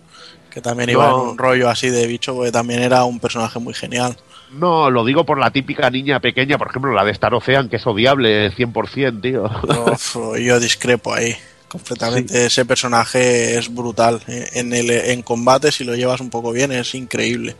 [0.48, 3.74] Que también iba en un rollo así de bicho, porque también era un personaje muy
[3.74, 4.16] genial.
[4.52, 7.76] No, lo digo por la típica niña pequeña, por ejemplo, la de Star Ocean, que
[7.76, 9.50] es odiable 100%, tío.
[10.38, 11.34] Yo discrepo ahí.
[11.72, 12.46] Completamente.
[12.46, 14.20] Ese personaje es brutal.
[14.26, 17.56] En, el, en combate, si lo llevas un poco bien, es increíble.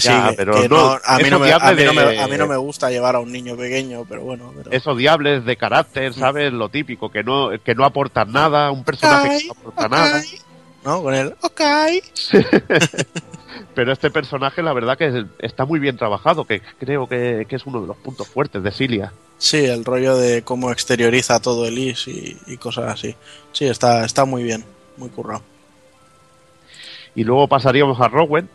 [0.00, 4.52] Ya, pero no, a, mí no me, gusta llevar a un niño pequeño, pero bueno.
[4.56, 4.70] Pero...
[4.70, 6.52] Es odiable, es de carácter, ¿sabes?
[6.52, 10.22] Lo típico, que no, que no aporta nada, un personaje que no aporta nada.
[10.84, 11.02] ¿No?
[11.02, 11.60] Con el ok.
[13.74, 17.56] Pero este personaje, la verdad, que es- está muy bien trabajado, que creo que, que
[17.56, 19.12] es uno de los puntos fuertes de Cilia.
[19.38, 23.14] Sí, el rollo de cómo exterioriza todo el is y, y cosas así.
[23.52, 24.64] Sí, está, está muy bien,
[24.96, 25.42] muy currado.
[27.14, 28.48] Y luego pasaríamos a Rowan,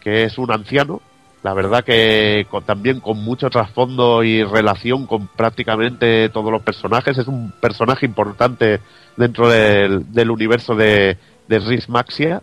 [0.00, 1.00] que es un anciano,
[1.42, 7.18] La verdad que con- también con mucho trasfondo y relación con prácticamente todos los personajes.
[7.18, 8.80] Es un personaje importante
[9.18, 12.40] dentro del, del universo de, de Riz Maxia.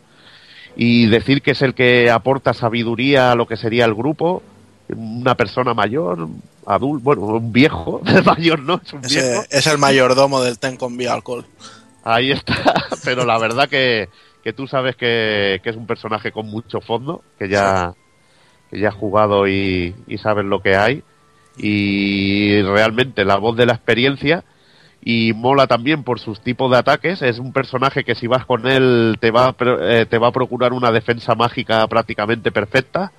[0.76, 4.42] Y decir que es el que aporta sabiduría a lo que sería el grupo.
[4.90, 6.28] Una persona mayor,
[6.66, 9.44] adulto, bueno, un viejo, mayor no, es un viejo.
[9.50, 11.46] Es el mayordomo del Ten con Vía Alcohol.
[12.04, 12.56] Ahí está,
[13.04, 14.10] pero la verdad que,
[14.44, 17.94] que tú sabes que, que es un personaje con mucho fondo, que ya,
[18.70, 21.04] que ya has jugado y, y sabes lo que hay.
[21.58, 24.44] Y realmente la voz de la experiencia
[25.04, 27.22] y mola también por sus tipos de ataques.
[27.22, 30.74] Es un personaje que si vas con él te va, eh, te va a procurar
[30.74, 33.12] una defensa mágica prácticamente perfecta.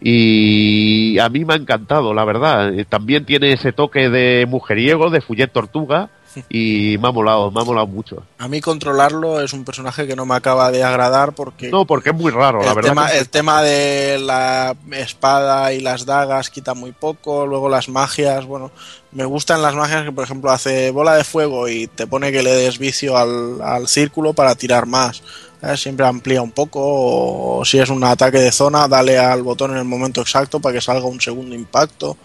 [0.00, 2.78] Y a mí me ha encantado, la verdad.
[2.78, 6.10] Eh, También tiene ese toque de mujeriego, de Fullet Tortuga,
[6.48, 8.22] y me ha molado, me ha molado mucho.
[8.38, 12.10] A mí controlarlo es un personaje que no me acaba de agradar porque No, porque
[12.10, 12.90] es muy raro, la verdad.
[12.90, 17.88] tema, que- el tema de la espada y las dagas quita muy poco, luego las
[17.88, 18.70] magias, bueno,
[19.12, 22.42] me gustan las magias que por ejemplo hace bola de fuego y te pone que
[22.42, 25.22] le des vicio al, al círculo para tirar más.
[25.60, 25.80] ¿sabes?
[25.80, 29.78] Siempre amplía un poco, o si es un ataque de zona, dale al botón en
[29.78, 32.18] el momento exacto para que salga un segundo impacto,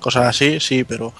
[0.00, 1.12] cosas así, sí, pero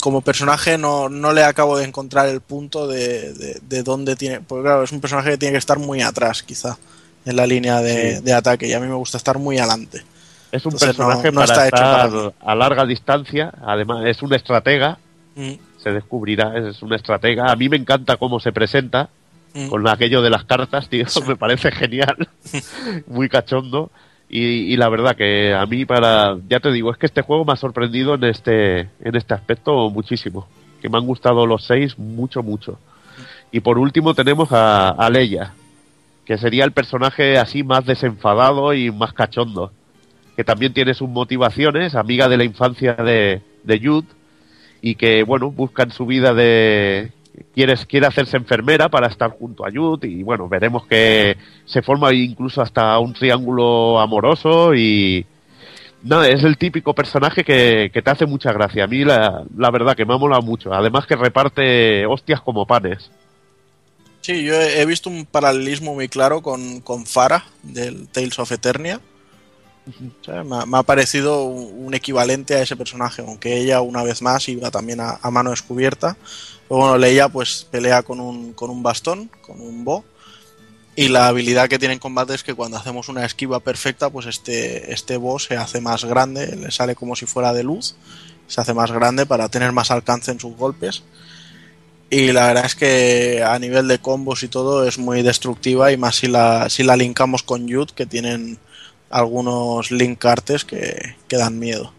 [0.00, 4.40] como personaje no, no le acabo de encontrar el punto de, de, de dónde tiene,
[4.40, 6.78] porque claro, es un personaje que tiene que estar muy atrás quizá
[7.26, 8.22] en la línea de, Sí.
[8.22, 10.02] de ataque y a mí me gusta estar muy adelante.
[10.50, 13.52] es un entonces no- personaje no para está hecho para a larga distancia.
[13.64, 14.98] Además, es un estratega.
[15.36, 17.50] Mm, Se descubrirá, es un estratega.
[17.52, 19.10] A mí me encanta cómo se presenta.
[19.54, 19.68] mm.
[19.68, 22.28] con aquello de las cartas, tío, me parece genial,
[23.08, 23.90] muy cachondo.
[24.30, 27.44] Y, y la verdad que a mí para, ya te digo, es que este juego
[27.44, 30.46] me ha sorprendido en este, en este aspecto muchísimo.
[30.80, 32.78] Que me han gustado los seis mucho, mucho.
[33.50, 35.52] Y por último tenemos a, a Leia,
[36.24, 39.72] que sería el personaje así más desenfadado y más cachondo.
[40.36, 44.02] Que también tiene sus motivaciones, amiga de la infancia de, de
[44.80, 47.12] y que, bueno, busca en su vida de...
[47.54, 52.12] Quiere, quiere hacerse enfermera para estar junto a Jude y bueno, veremos que se forma
[52.12, 55.24] incluso hasta un triángulo amoroso y...
[56.02, 58.84] No, es el típico personaje que, te hace mucha gracia.
[58.84, 60.72] A mí la, la verdad que me ha molado mucho.
[60.72, 63.10] Además que reparte hostias como panes.
[64.22, 68.50] Sí, yo he, he visto un paralelismo muy claro con, con Farah del Tales of
[68.50, 69.00] Eternia.
[70.44, 75.00] Me, ha, parecido un, equivalente a ese personaje, aunque ella una vez más iba también
[75.00, 76.16] a, a mano descubierta.
[76.68, 80.04] Pero bueno, Leia pues pelea con un, con un bastón, con un bo.
[80.96, 84.26] Y la habilidad que tiene en combate es que cuando hacemos una esquiva perfecta, pues
[84.26, 87.94] este, este bo se hace más grande, le sale como si fuera de luz,
[88.46, 91.02] se hace más grande para tener más alcance en sus golpes.
[92.10, 95.96] Y la verdad es que a nivel de combos y todo es muy destructiva y
[95.96, 98.58] más si la, si la linkamos con Yud, que tienen
[99.10, 101.92] algunos link artes que, que dan miedo.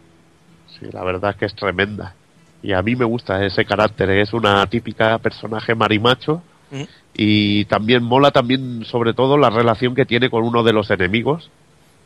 [0.78, 2.14] Sí, la verdad es que es tremenda.
[2.62, 4.10] Y a mí me gusta ese carácter.
[4.10, 6.42] Es una típica personaje marimacho.
[6.70, 6.82] Mm.
[7.14, 11.50] Y también mola también, sobre todo, la relación que tiene con uno de los enemigos.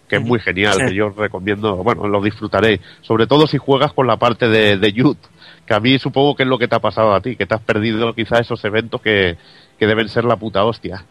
[0.09, 0.87] Que es muy genial, Sí.
[0.87, 2.81] que yo recomiendo, bueno, lo disfrutaréis.
[3.03, 5.19] Sobre todo si juegas con la parte de, de Youth,
[5.67, 7.55] que a mí supongo que es lo que te ha pasado a ti, que te
[7.57, 9.37] has perdido quizá esos eventos que,
[9.79, 11.05] que deben ser la puta hostia.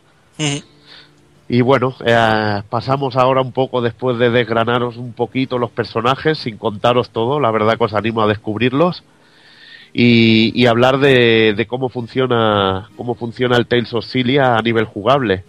[1.47, 6.57] Y bueno, eh, pasamos ahora un poco después de desgranaros un poquito los personajes, sin
[6.57, 9.03] contaros todo, la verdad que os animo a descubrirlos.
[9.97, 15.45] Y, hablar de, de cómo funciona cómo funciona el Tales of Cilia a nivel jugable.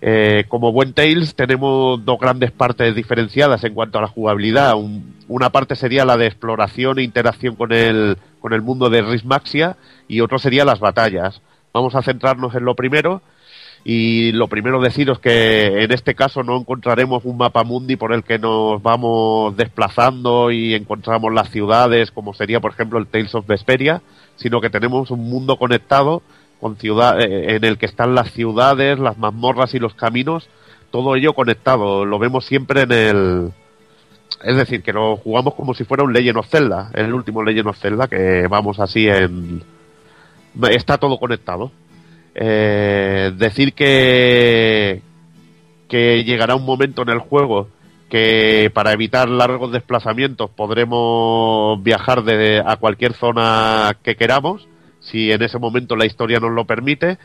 [0.00, 4.76] Eh, como buen Tales tenemos dos grandes partes diferenciadas en cuanto a la jugabilidad.
[4.76, 9.02] Un- una parte sería la de exploración e interacción con el, con el mundo de
[9.02, 9.76] Rismaxia
[10.08, 11.42] y otro sería las batallas.
[11.74, 13.20] Vamos a centrarnos en lo primero
[13.84, 18.22] y lo primero deciros que en este caso no encontraremos un mapa mundi por el
[18.22, 23.46] que nos vamos desplazando y encontramos las ciudades como sería por ejemplo el Tales of
[23.46, 24.02] Vesperia,
[24.36, 26.22] sino que tenemos un mundo conectado
[26.62, 30.48] con ciudad, eh, en el que están las ciudades, las mazmorras y los caminos,
[30.92, 32.04] todo ello conectado.
[32.04, 33.52] Lo vemos siempre en el...
[34.44, 37.66] Es decir, que lo jugamos como si fuera un Legend of Zelda, el último Legend
[37.66, 39.64] of Zelda, que vamos así en...
[40.70, 41.72] Está todo conectado.
[42.34, 45.02] Eh, decir que,
[45.88, 47.68] que llegará un momento en el juego
[48.08, 54.68] que para evitar largos desplazamientos podremos viajar de, a cualquier zona que queramos,
[55.00, 57.16] si en ese momento la historia nos lo permite,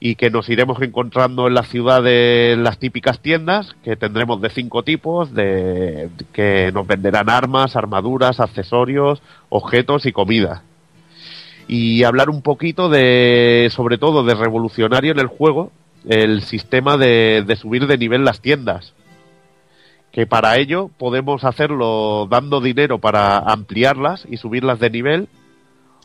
[0.00, 4.82] y que nos iremos encontrando en las ciudades las típicas tiendas, que tendremos de cinco
[4.82, 10.64] tipos, de, que nos venderán armas, armaduras, accesorios, objetos y comida
[11.68, 15.72] y hablar un poquito de, sobre todo, de revolucionario en el juego,
[16.08, 18.94] el sistema de, de subir de nivel las tiendas.
[20.12, 25.28] que para ello podemos hacerlo dando dinero para ampliarlas y subirlas de nivel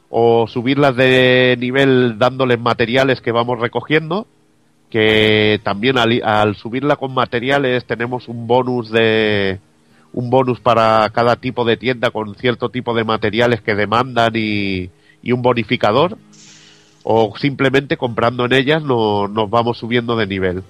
[0.10, 4.28] o subirlas de nivel dándoles materiales que vamos recogiendo
[4.90, 9.60] que también al, subirla con materiales tenemos un bonus de
[10.12, 14.90] un bonus para cada tipo de tienda con cierto tipo de materiales que demandan y,
[15.22, 16.18] y un bonificador
[17.04, 20.64] o simplemente comprando en ellas no, nos vamos subiendo de nivel.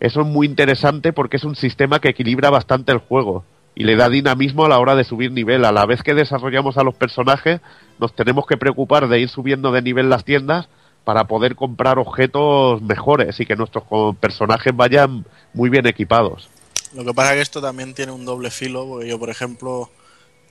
[0.00, 3.44] Eso es muy interesante porque es un sistema que equilibra bastante el juego
[3.74, 5.64] y le da dinamismo a la hora de subir nivel.
[5.64, 7.60] A la vez que desarrollamos a los personajes,
[7.98, 10.68] nos tenemos que preocupar de ir subiendo de nivel las tiendas
[11.04, 13.84] para poder comprar objetos mejores y que nuestros
[14.16, 15.24] personajes vayan
[15.54, 16.48] muy bien equipados.
[16.94, 19.90] Lo que pasa es que esto también tiene un doble filo, porque yo, por ejemplo,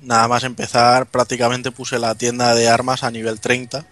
[0.01, 3.85] nada más empezar, prácticamente puse la tienda de armas a nivel 30.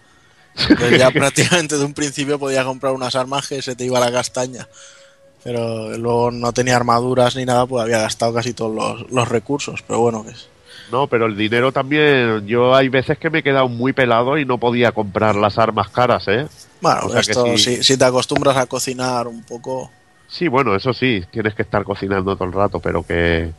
[0.68, 4.12] Entonces ya prácticamente de un principio podía comprar unas armas que se te iba la
[4.12, 4.68] castaña.
[5.44, 9.82] Pero luego no tenía armaduras ni nada, pues había gastado casi todos los, los recursos.
[9.82, 10.48] Pero bueno, que es.
[10.90, 14.44] No, pero el dinero también, yo hay veces que me he quedado muy pelado y
[14.44, 16.46] no podía comprar las armas caras, ¿eh?
[16.80, 17.76] Bueno, O sea que esto, sí.
[17.76, 19.90] si, si te acostumbras a cocinar un poco,
[20.28, 23.52] Sí, bueno, eso sí, tienes que estar cocinando todo el rato, pero que,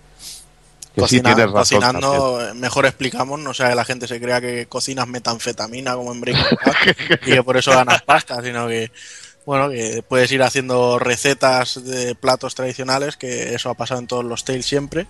[1.01, 1.53] sí cocina- razón.
[1.53, 6.21] cocinando, mejor explicamos, no sea que la gente se crea que cocinas metanfetamina como en
[6.21, 6.95] Breaking Bad
[7.27, 8.91] y que por eso ganas pasta, sino que
[9.45, 14.25] bueno, que puedes ir haciendo recetas de platos tradicionales, que eso ha pasado en todos
[14.25, 15.07] los Tales siempre,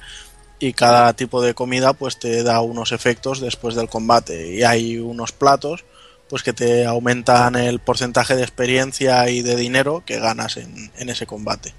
[0.60, 4.54] y cada tipo de comida pues te da unos efectos después del combate.
[4.54, 5.86] Y hay unos platos
[6.30, 11.10] pues que te aumentan el porcentaje de experiencia y de dinero que ganas en, en
[11.10, 11.74] ese combate.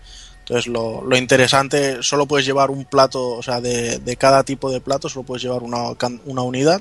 [0.49, 4.71] Entonces lo, lo interesante, solo puedes llevar un plato, o sea, de, de cada tipo
[4.71, 5.95] de plato solo puedes llevar una,
[6.25, 6.81] una unidad.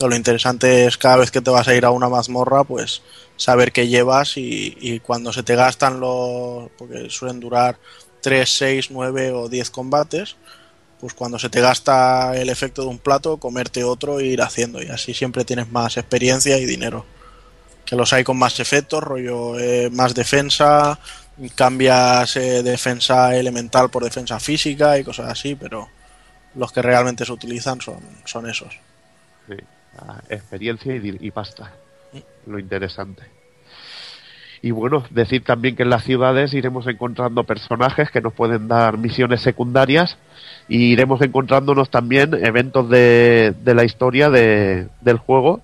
[0.00, 3.02] Lo interesante es cada vez que te vas a ir a una mazmorra, pues
[3.36, 7.78] saber qué llevas y, y cuando se te gastan los, porque suelen durar
[8.22, 10.36] 3, 6, 9 o 10 combates,
[10.98, 14.82] pues cuando se te gasta el efecto de un plato, comerte otro e ir haciendo.
[14.82, 17.04] Y así siempre tienes más experiencia y dinero.
[17.84, 20.98] Que los hay con más efectos, rollo eh, más defensa,
[21.54, 25.88] cambias eh, defensa elemental por defensa física y cosas así, pero
[26.54, 28.72] los que realmente se utilizan son, son esos.
[29.48, 29.56] Sí,
[29.98, 31.72] ah, experiencia y, y pasta.
[32.46, 33.22] Lo interesante.
[34.62, 38.96] Y bueno, decir también que en las ciudades iremos encontrando personajes que nos pueden dar
[38.96, 40.16] misiones secundarias
[40.68, 45.60] y iremos encontrándonos también eventos de, de la historia de- del juego,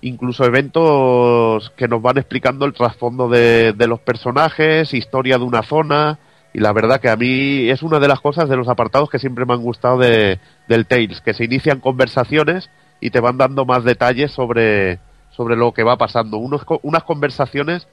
[0.00, 5.62] incluso eventos que nos van explicando el trasfondo de, de los personajes, historia de una
[5.62, 6.18] zona,
[6.56, 9.18] y la verdad que a mí es una de las cosas de los apartados que
[9.18, 13.66] siempre me han gustado de, del Tales, que se inician conversaciones y te van dando
[13.66, 14.98] más detalles sobre,
[15.30, 16.38] sobre lo que va pasando.
[16.38, 17.86] Unos, unas conversaciones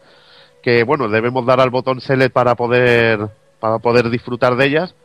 [0.62, 3.28] que, bueno, debemos dar al botón select para poder,
[3.60, 4.96] para poder disfrutar de ellas.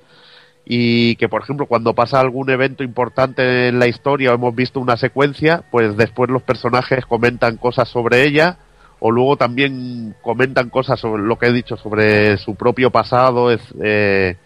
[0.71, 4.81] Y que, por ejemplo, cuando pasa algún evento importante en la historia o hemos visto
[4.81, 8.59] una secuencia, pues después los personajes comentan cosas sobre ella
[9.01, 13.49] o luego también comentan cosas sobre lo que he dicho, sobre su propio pasado,
[13.81, 14.37] eh,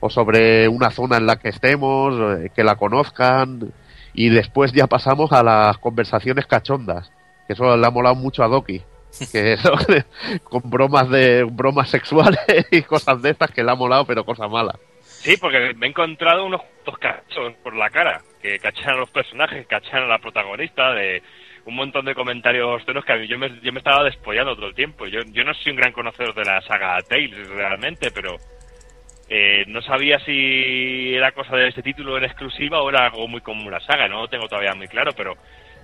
[0.00, 3.72] o sobre una zona en la que estemos, eh, que la conozcan,
[4.12, 7.10] y después ya pasamos a las conversaciones cachondas,
[7.46, 8.82] que eso le ha molado mucho a Doki,
[9.32, 9.56] que
[10.44, 14.50] con bromas de bromas sexuales y cosas de estas que le ha molado, pero cosas
[14.50, 14.76] malas.
[15.26, 19.10] Sí, porque me he encontrado unos cuantos cachos por la cara, que cachan a los
[19.10, 21.20] personajes, cachan a la protagonista, de
[21.64, 24.68] un montón de comentarios tonos que a mí yo me, yo me estaba despollando todo
[24.68, 25.04] el tiempo.
[25.08, 28.36] Yo, no soy un gran conocedor de la saga Tales realmente, pero
[29.28, 33.40] eh, no sabía si era cosa de este título en exclusiva o era algo muy
[33.40, 35.34] común la saga, no lo tengo todavía muy claro, pero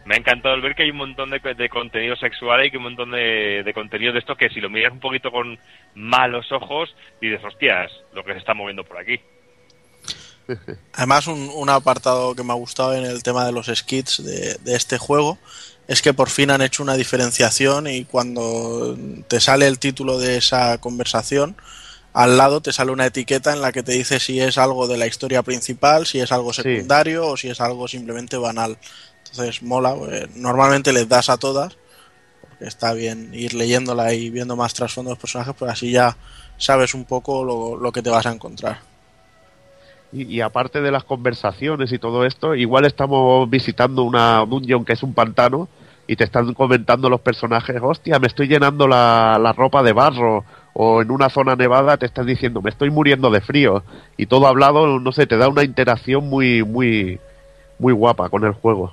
[0.05, 2.85] me ha encantado ver que hay un montón de, de contenido sexual y que un
[2.85, 5.59] montón de, de contenido de esto que si lo miras un poquito con
[5.97, 9.20] malos ojos, dices, hostias, lo que se está moviendo por aquí.
[10.94, 14.55] Además, un, un apartado que me ha gustado en el tema de los skits de,
[14.62, 15.39] de este juego
[15.89, 18.97] es que por fin han hecho una diferenciación y cuando
[19.28, 21.56] te sale el título de esa conversación,
[22.12, 24.97] al lado te sale una etiqueta en la que te dice si es algo de
[24.97, 28.78] la historia principal, si es algo secundario o si es algo simplemente banal.
[29.19, 31.77] Entonces mola, pues, normalmente les das a todas,
[32.40, 36.16] porque está bien ir leyéndola y viendo más trasfondo de los personajes, pues así ya
[36.59, 38.91] sabes un poco lo, lo que te vas a encontrar.
[40.13, 45.03] Y, aparte de las conversaciones y todo esto, igual estamos visitando una dungeon que es
[45.03, 45.69] un pantano
[46.07, 50.45] y te están comentando los personajes, hostia, me estoy llenando la, la ropa de barro,
[50.75, 53.85] o en una zona nevada te están diciendo, me estoy muriendo de frío,
[54.19, 57.19] y todo hablado, no sé, te da una interacción muy, muy,
[57.79, 58.93] muy guapa con el juego.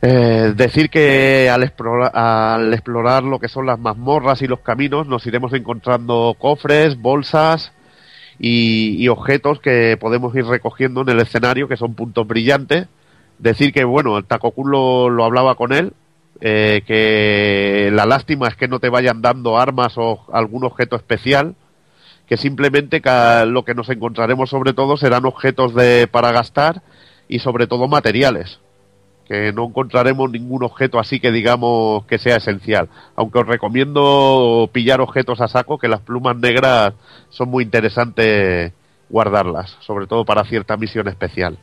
[0.00, 5.08] Eh, decir que al explorar, al explorar lo que son las mazmorras y los caminos
[5.08, 7.72] nos iremos encontrando cofres, bolsas
[8.38, 12.88] y, y objetos que podemos ir recogiendo en el escenario, que son puntos brillantes.
[13.38, 15.92] Decir que, bueno, el Takokun lo, lo hablaba con él,
[16.40, 21.54] eh, que la lástima es que no te vayan dando armas o algún objeto especial,
[22.26, 23.02] que simplemente
[23.46, 26.82] lo que nos encontraremos sobre todo serán objetos de, para gastar
[27.28, 28.58] y sobre todo materiales,
[29.26, 35.00] que no encontraremos ningún objeto así que digamos que sea esencial, aunque os recomiendo pillar
[35.00, 36.94] objetos a saco, que las plumas negras
[37.30, 38.72] son muy interesantes
[39.08, 41.58] guardarlas, sobre todo para cierta misión especial.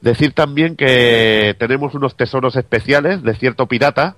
[0.00, 4.16] Decir también que tenemos unos tesoros especiales de cierto pirata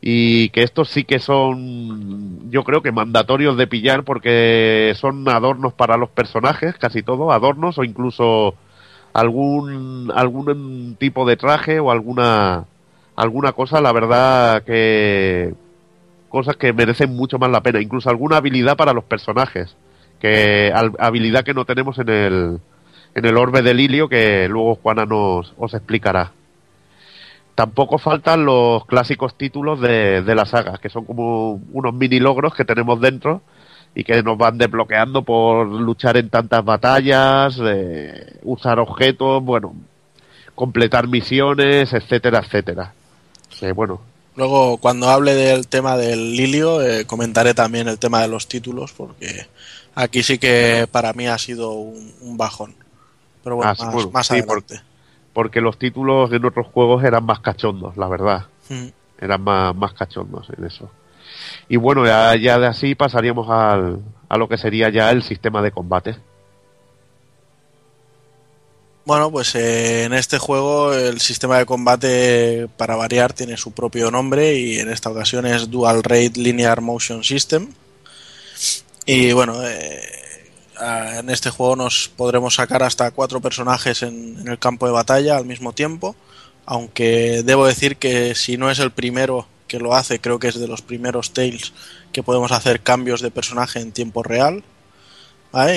[0.00, 5.72] y que estos sí que son, yo creo que mandatorios de pillar porque son adornos
[5.72, 8.54] para los personajes, casi todo, adornos o incluso
[9.16, 12.66] algún algún tipo de traje o alguna
[13.16, 15.54] alguna cosa, la verdad que
[16.28, 19.74] cosas que merecen mucho más la pena, incluso alguna habilidad para los personajes,
[20.20, 22.60] que habilidad que no tenemos en el
[23.14, 26.32] en el orbe de Lilio que luego Juana nos os explicará.
[27.54, 32.54] Tampoco faltan los clásicos títulos de, de la saga, que son como unos mini logros
[32.54, 33.40] que tenemos dentro
[33.98, 39.74] y que nos van desbloqueando por luchar en tantas batallas, eh, usar objetos, bueno,
[40.54, 42.92] completar misiones, etcétera, etcétera.
[43.58, 44.00] Que bueno,
[44.36, 48.92] Luego, cuando hable del tema del Lilio, eh, comentaré también el tema de los títulos,
[48.92, 49.46] porque
[49.94, 52.74] aquí sí que para mí ha sido un, un bajón.
[53.42, 54.82] Pero bueno, Ah, más, bueno, más sí, adelante.
[55.32, 58.44] porque los títulos en otros juegos eran más cachondos, la verdad.
[58.68, 58.88] Mm.
[59.22, 60.90] eran más, más cachondos en eso.
[61.68, 65.72] Y bueno, ya, de así pasaríamos al, a lo que sería ya el sistema de
[65.72, 66.16] combate.
[69.04, 74.10] Bueno, pues eh, en este juego el sistema de combate, para variar, tiene su propio
[74.10, 77.72] nombre y en esta ocasión es Dual Rate Linear Motion System.
[79.04, 80.02] Y bueno, eh,
[81.18, 85.46] en este juego nos podremos sacar hasta cuatro personajes en el campo de batalla al
[85.46, 86.16] mismo tiempo.
[86.64, 90.58] Aunque debo decir que si no es el primero que lo hace, creo que es
[90.58, 91.72] de los primeros Tales
[92.12, 94.64] que podemos hacer cambios de personaje en tiempo real.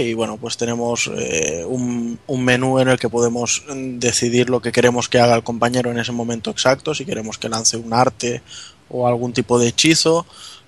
[0.02, 4.61] Y bueno, pues tenemos eh, un, un menú en el que podemos mm, decidir lo
[4.61, 7.94] que queremos que haga el compañero en ese momento exacto, si queremos que lance un
[7.94, 8.41] arte
[8.90, 10.26] o algún tipo de hechizo.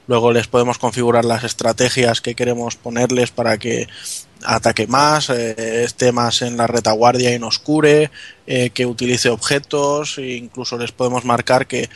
[0.08, 3.88] Luego les podemos configurar las estrategias que queremos ponerles para que
[4.44, 8.12] ataque más, eh, esté más en la retaguardia y nos cure,
[8.48, 11.90] eh, que utilice objetos, e incluso les podemos marcar que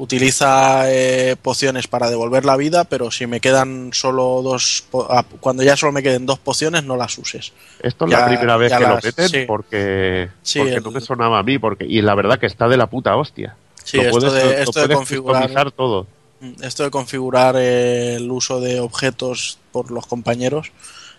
[0.00, 5.62] utiliza eh, pociones para devolver la vida, pero si me quedan solo dos, ah, cuando
[5.62, 7.52] ya solo me queden dos pociones, no las uses.
[7.82, 9.44] Esto es Ya- la primera vez que lo meten sí.
[9.46, 11.58] porque, Sí, porque el- no me sonaba a mí.
[11.58, 13.56] porque Y la verdad que está de la puta hostia.
[13.84, 16.06] Sí, lo esto puedes, de- lo esto de configurar- todo.
[16.40, 20.72] Mm, Esto de configurar eh, el uso de objetos por los compañeros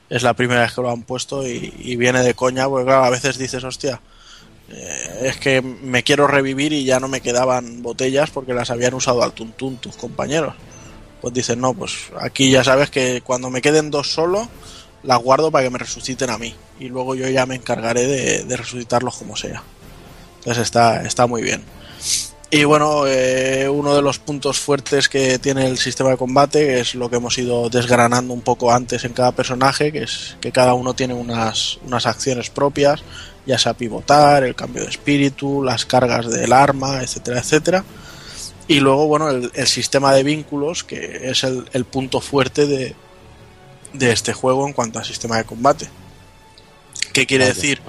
[0.10, 3.04] es la primera vez que lo han puesto y, y viene de coña, porque claro,
[3.06, 4.02] a veces dices, hostia,
[4.74, 8.94] eh, es que me quiero revivir y ya no me quedaban botellas porque las habían
[8.94, 10.56] usado al tuntún tus compañeros.
[11.22, 14.48] Pues dices, no, pues aquí ya sabes que cuando me queden dos solo,
[15.04, 18.58] las guardo para que me resuciten a mí y luego yo ya me encargaré de,
[18.58, 19.64] resucitarlos como sea.
[20.40, 21.64] Entonces está, está muy bien.
[22.54, 26.96] Y bueno, eh, uno de los puntos fuertes que tiene el sistema de combate es
[26.96, 30.74] lo que hemos ido desgranando un poco antes en cada personaje, que es que cada
[30.74, 33.04] uno tiene unas, unas acciones propias,
[33.52, 37.84] ya sea pivotar, el cambio de espíritu, las cargas del arma, etcétera, etcétera.
[38.68, 42.96] Y luego, bueno, el, el sistema de vínculos, que es el, el punto fuerte de,
[43.92, 45.90] de este juego en cuanto al sistema de combate.
[47.12, 47.82] ¿Qué quiere decir?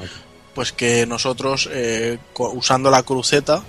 [0.52, 3.62] Pues que nosotros, eh, usando la cruceta,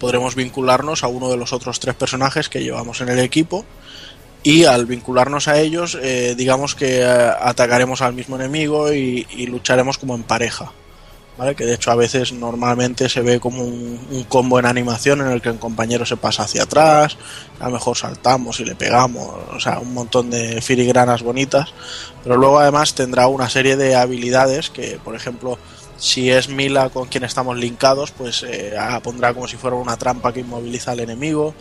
[0.00, 3.64] podremos vincularnos a uno de los otros tres personajes que llevamos en el equipo
[4.42, 9.46] y al vincularnos a ellos, eh, digamos que eh, atacaremos al mismo enemigo y, y
[9.46, 10.72] lucharemos como en pareja.
[11.56, 15.40] Que de hecho a veces normalmente se ve como un, combo en animación en el
[15.40, 17.16] que el compañero se pasa hacia atrás,
[17.60, 21.72] a lo mejor saltamos y le pegamos, o sea, un montón de filigranas bonitas,
[22.24, 25.58] pero luego además tendrá una serie de habilidades que, por ejemplo,
[25.96, 30.32] si es Mila con quien estamos linkados, pues eh, pondrá como si fuera una trampa
[30.32, 31.54] que inmoviliza al enemigo.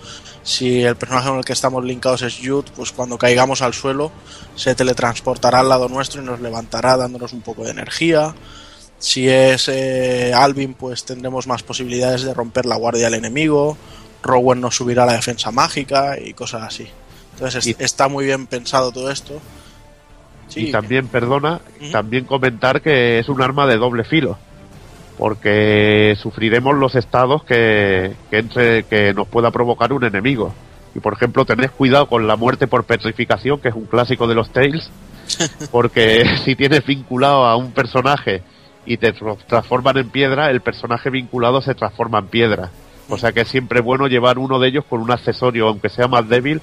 [0.43, 4.11] Si el personaje con el que estamos linkados es Jude, pues cuando caigamos al suelo
[4.55, 8.35] se teletransportará al lado nuestro y nos levantará dándonos un poco de energía.
[8.99, 13.77] Si es eh, Alvin, pues tendremos más posibilidades de romper la guardia del enemigo.
[14.23, 16.87] Rowan nos subirá la defensa mágica y cosas así.
[17.33, 19.39] Entonces es- Y- está muy bien pensado todo esto.
[20.47, 21.59] Sí, y también, perdona,
[21.91, 24.37] también comentar que es un arma de doble filo.
[25.17, 30.53] Porque sufriremos los estados que, que, entre, que nos pueda provocar un enemigo.
[30.95, 34.35] Y por ejemplo, tened cuidado con la muerte por petrificación, que es un clásico de
[34.35, 34.89] los Tales,
[35.71, 38.41] Porque si tienes vinculado a un personaje
[38.87, 39.13] y te
[39.47, 42.71] transforman en piedra, el personaje vinculado se transforma en piedra.
[43.09, 46.07] O sea que es siempre bueno llevar uno de ellos con un accesorio, aunque sea
[46.07, 46.61] más débil,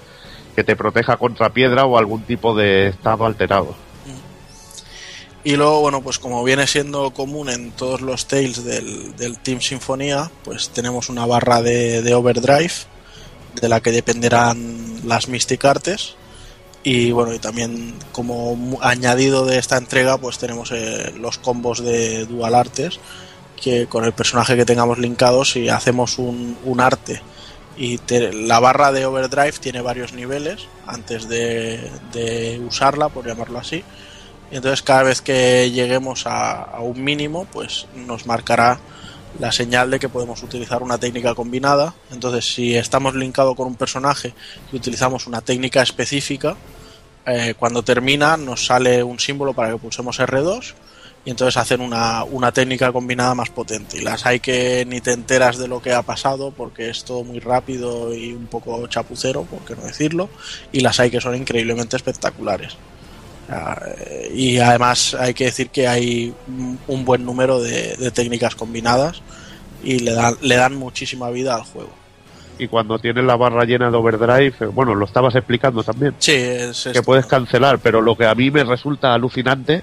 [0.57, 3.75] que te proteja contra piedra o algún tipo de estado alterado.
[5.47, 9.61] Y luego, bueno, pues como viene siendo común en todos los Tales del, del Team
[9.61, 12.73] Sinfonía, pues tenemos una barra de, de overdrive
[13.61, 16.17] de la que dependerán las Mystic Artes.
[16.87, 22.27] Y bueno, y también como añadido de esta entrega, pues tenemos eh, los combos de
[22.27, 23.01] Dual Artes,
[23.61, 27.23] que con el personaje que tengamos linkado, si hacemos un, un arte
[27.77, 27.99] y
[28.33, 33.83] la barra de overdrive tiene varios niveles antes de, de usarla, por llamarlo así.
[34.51, 38.79] Entonces cada vez que lleguemos a un mínimo, pues nos marcará
[39.39, 41.95] la señal de que podemos utilizar una técnica combinada.
[42.13, 44.35] Entonces, si estamos linkados con un personaje
[44.73, 46.57] y utilizamos una técnica específica,
[47.27, 50.75] eh, cuando termina nos sale un símbolo para que pulsemos R2
[51.25, 53.97] y entonces hacen una, una técnica combinada más potente.
[53.99, 57.25] Y las hay que ni te enteras de lo que ha pasado porque es todo
[57.25, 60.29] muy rápido y un poco chapucero, por qué no decirlo,
[60.71, 62.77] y las hay que son increíblemente espectaculares.
[63.51, 63.79] Ah,
[64.35, 66.33] y además hay que decir que hay
[66.89, 69.21] un- buen número de, de técnicas combinadas
[69.83, 71.91] y le dan, le dan muchísima vida al juego.
[72.59, 76.15] Y cuando tienes la barra llena de overdrive, eh, bueno, lo estabas explicando también.
[76.19, 79.83] Sí, es que puedes cancelar, pero lo que a mí me resulta alucinante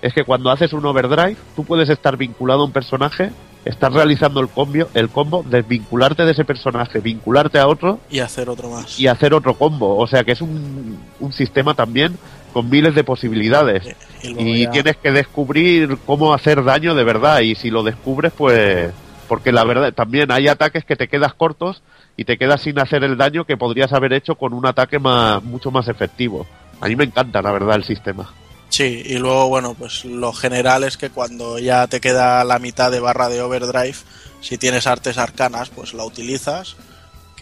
[0.00, 3.30] es que cuando haces un overdrive, tú puedes estar vinculado a un personaje,
[3.64, 8.48] estar realizando el combo, el combo, desvincularte de ese personaje, vincularte a otro y hacer
[8.48, 8.98] otro más.
[8.98, 9.96] y hacer otro combo.
[9.98, 12.16] O sea que es un, un sistema también
[12.52, 13.96] con miles de posibilidades.
[14.22, 17.40] Y luego Y tienes que descubrir cómo hacer daño de verdad.
[17.40, 18.90] Y si lo descubres, pues.
[19.28, 21.82] Porque la verdad, también hay ataques que te quedas cortos
[22.16, 25.42] y te quedas sin hacer el daño que podrías haber hecho con un ataque más,
[25.42, 26.46] mucho más efectivo.
[26.80, 28.30] A mí me encanta, la verdad, el sistema.
[28.68, 32.90] Sí, y luego, bueno, pues lo general es que cuando ya te queda la mitad
[32.90, 33.96] de barra de overdrive,
[34.40, 36.76] si tienes artes arcanas, pues la utilizas,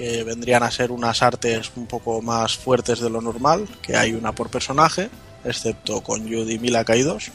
[0.00, 4.14] que vendrían a ser unas artes un poco más fuertes de lo normal, que hay
[4.14, 5.10] una por personaje,
[5.44, 7.30] excepto con Judy y Mila caídos.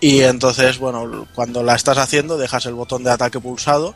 [0.00, 3.94] Y entonces, bueno, cuando la estás haciendo, dejas el botón de ataque pulsado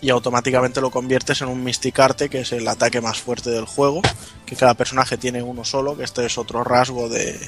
[0.00, 3.66] y automáticamente lo conviertes en un Mystic Arte, que es el ataque más fuerte del
[3.66, 4.00] juego,
[4.46, 7.38] que cada personaje tiene uno solo, que este es otro rasgo de,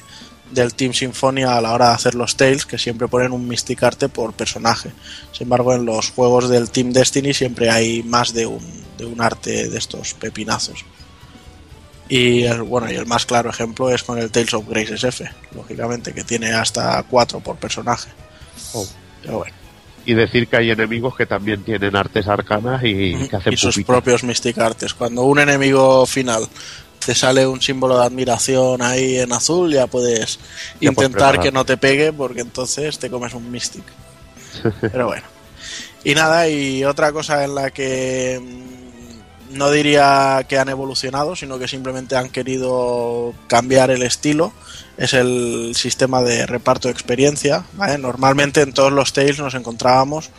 [0.51, 3.83] del Team Sinfonia a la hora de hacer los Tales, que siempre ponen un Mystic
[3.83, 4.91] Arte por personaje.
[5.33, 8.63] Sin embargo, en los juegos del Team Destiny siempre hay más de un,
[8.99, 10.85] de un arte de estos pepinazos.
[12.09, 15.23] Y el, bueno, y el más claro ejemplo es con el Tales of Grace SF,
[15.55, 18.11] lógicamente, que tiene hasta cuatro por personaje.
[18.75, 18.87] Oh.
[19.23, 19.57] Pero bueno.
[20.07, 23.77] Y decir que hay enemigos que también tienen artes arcanas y que hacen y sus
[23.77, 23.87] pupitas.
[23.87, 24.93] propios Mystic Artes.
[24.93, 26.47] Cuando un enemigo final
[27.05, 30.39] te sale un símbolo de admiración ahí en azul, ya puedes
[30.81, 33.85] Ya intentar que no te pegue porque entonces te comes un Mystic.
[34.81, 35.25] Pero bueno.
[36.05, 41.59] Y nada, y otra cosa en la que mm, no diría que han evolucionado, sino
[41.59, 44.53] que simplemente han querido cambiar el estilo,
[44.97, 47.65] es el sistema de reparto de experiencia.
[47.75, 47.99] ¿vale?
[47.99, 50.31] Normalmente en todos los Tales nos encontrábamos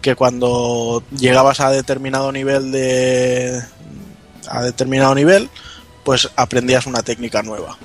[0.00, 3.60] que cuando llegabas a determinado nivel de
[4.48, 5.50] a determinado nivel,
[6.08, 7.76] pues aprendías una técnica nueva.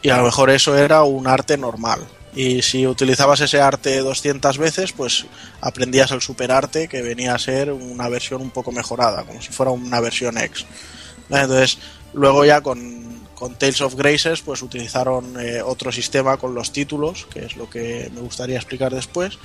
[0.00, 2.00] Y a lo mejor eso era un arte normal.
[2.34, 5.26] Y si utilizabas ese arte 200 veces, pues
[5.60, 9.72] aprendías el superarte que venía a ser una versión un poco mejorada, como si fuera
[9.72, 10.64] una versión X.
[11.28, 11.76] Entonces,
[12.14, 13.28] luego ya con,
[13.58, 18.10] Tales of Graces, pues utilizaron eh, otro sistema con los títulos, que es lo que
[18.14, 19.38] me gustaría explicar después.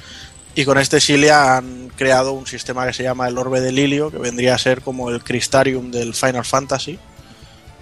[0.56, 4.10] Y con este Cilia han creado un sistema que se llama el Orbe de Lilio,
[4.10, 6.98] que vendría a ser como el Crystarium del Final Fantasy.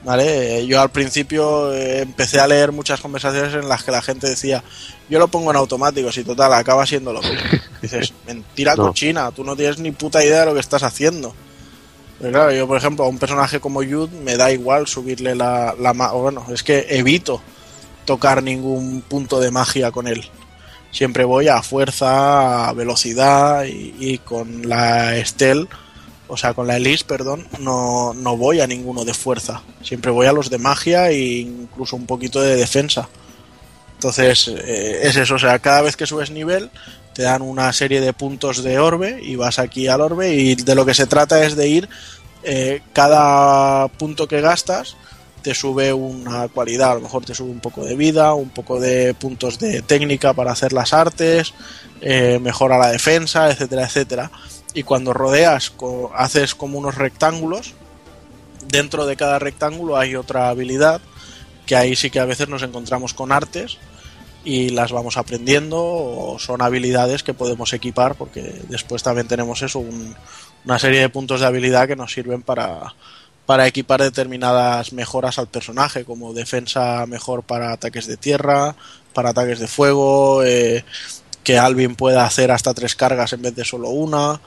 [0.04, 0.60] ¿Vale?
[0.60, 4.28] Eh, Yo al principio eh, empecé a leer muchas conversaciones en las que la gente
[4.28, 4.62] decía,
[5.10, 7.38] yo lo pongo en automático, si total, acaba siendo lo mismo.
[7.82, 8.88] Dices, mentira No.
[8.88, 11.34] cochina, tú no tienes ni puta idea de lo que estás haciendo.
[12.20, 15.74] Pero claro, yo por ejemplo a un personaje como Yud me da igual subirle la,
[15.80, 17.42] la o bueno, es que evito
[18.06, 20.30] tocar ningún punto de magia con él.
[20.92, 25.68] Siempre voy a fuerza, a velocidad y, y con la Estel,
[26.34, 29.62] o sea, con la Elise, perdón, no, no voy a ninguno de fuerza.
[29.84, 33.08] Siempre voy a los de magia e incluso un poquito de defensa.
[33.94, 36.72] Entonces, eh, es eso, o sea, cada vez que subes nivel
[37.14, 40.74] te dan una serie de puntos de orbe y vas aquí al orbe y de
[40.74, 41.90] lo que se trata es de ir
[42.42, 44.98] eh, cada punto que gastas
[45.44, 48.80] te sube una cualidad, a lo mejor te sube un poco de vida, un poco
[48.80, 51.54] de puntos de técnica para hacer las artes,
[52.02, 54.32] eh, mejora la defensa, etcétera, etcétera.
[54.74, 57.74] Y cuando rodeas, co- haces como unos rectángulos,
[58.68, 61.02] dentro de cada rectángulo hay otra habilidad
[61.66, 63.78] que ahí sí que a veces nos encontramos con artes
[64.44, 69.80] y las vamos aprendiendo o son habilidades que podemos equipar porque después también tenemos eso,
[69.80, 70.16] un-
[70.66, 72.94] una serie de puntos de habilidad que nos sirven para,
[73.46, 78.76] para equipar determinadas mejoras al personaje, como defensa mejor para ataques de tierra,
[79.14, 80.84] para ataques de fuego, eh,
[81.44, 84.40] que Alvin pueda hacer hasta tres cargas en vez de solo una,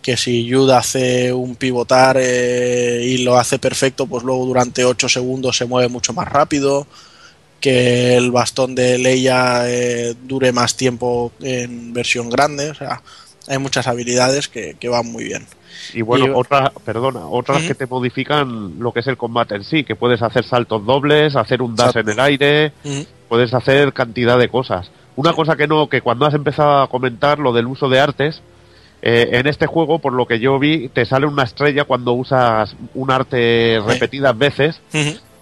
[0.00, 5.08] que si Yuda hace un pivotar eh, y lo hace perfecto, pues luego durante 8
[5.08, 6.86] segundos se mueve mucho más rápido,
[7.60, 13.00] que el bastón de Leia eh, dure más tiempo en versión grande, o sea,
[13.48, 15.46] hay muchas habilidades que, que van muy bien.
[15.92, 17.68] Y bueno, Y- otras, perdona, otras Ujú.
[17.68, 21.34] que te modifican lo que es el combate en sí, que puedes hacer saltos dobles,
[21.36, 22.10] hacer un dash Exacto.
[22.10, 23.06] en el aire, Ujú.
[23.28, 24.90] puedes hacer cantidad de cosas.
[25.16, 28.42] Una cosa que no, que cuando has empezado a comentar lo del uso de artes,
[29.02, 32.74] eh, en este juego, por lo que yo vi, te sale una estrella cuando usas
[32.94, 34.80] un arte repetidas veces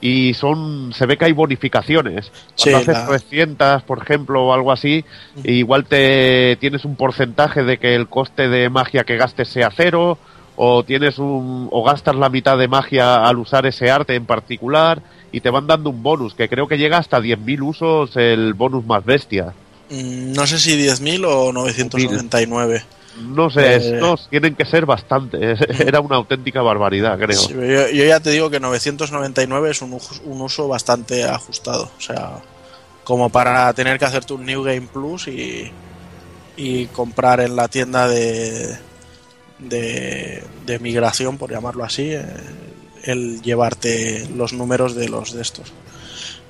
[0.01, 2.33] y son se ve que hay bonificaciones.
[2.57, 5.05] Sí, Cuando haces la- 300, por ejemplo, o algo así,
[5.45, 10.19] igual te tienes un porcentaje de que el coste de magia que gastes sea cero
[10.57, 15.01] o tienes un o gastas la mitad de magia al usar ese arte en particular
[15.31, 18.85] y te van dando un bonus que creo que llega hasta 10.000 usos el bonus
[18.85, 19.55] más bestia.
[19.93, 22.83] Mm, No sé si 10.000 o 999.
[23.19, 23.77] No sé, Eh.
[23.77, 25.39] estos tienen que ser bastante.
[25.87, 27.39] Era una auténtica barbaridad, creo.
[27.39, 31.91] Sí, yo, yo ya te digo que 999 es un, un uso bastante ajustado.
[31.97, 32.39] O sea,
[33.05, 35.71] como para tener que hacerte un New Game Plus y,
[36.57, 38.77] y comprar en la tienda de,
[39.59, 42.25] de, de migración, por llamarlo así, eh,
[43.05, 45.73] el llevarte los números de los de estos.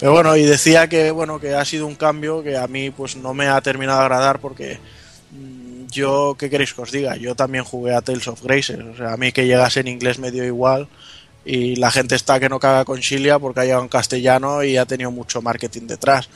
[0.03, 3.15] Pero bueno, y decía que bueno que ha sido un cambio que a mí pues
[3.15, 4.81] no me ha terminado de agradar porque
[5.31, 7.15] mm, yo, ¿qué queréis que os diga?
[7.15, 10.19] Yo también jugué a Tales of Graces, o sea, a mí que llegase en inglés
[10.19, 10.89] me dio igual
[11.45, 14.77] y la gente está que no caga con Chilia porque ha llegado en castellano y
[14.77, 16.29] ha tenido mucho marketing detrás.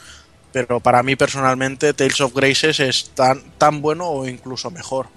[0.53, 5.09] Pero para mí personalmente Tales of Graces es tan, tan bueno o incluso mejor.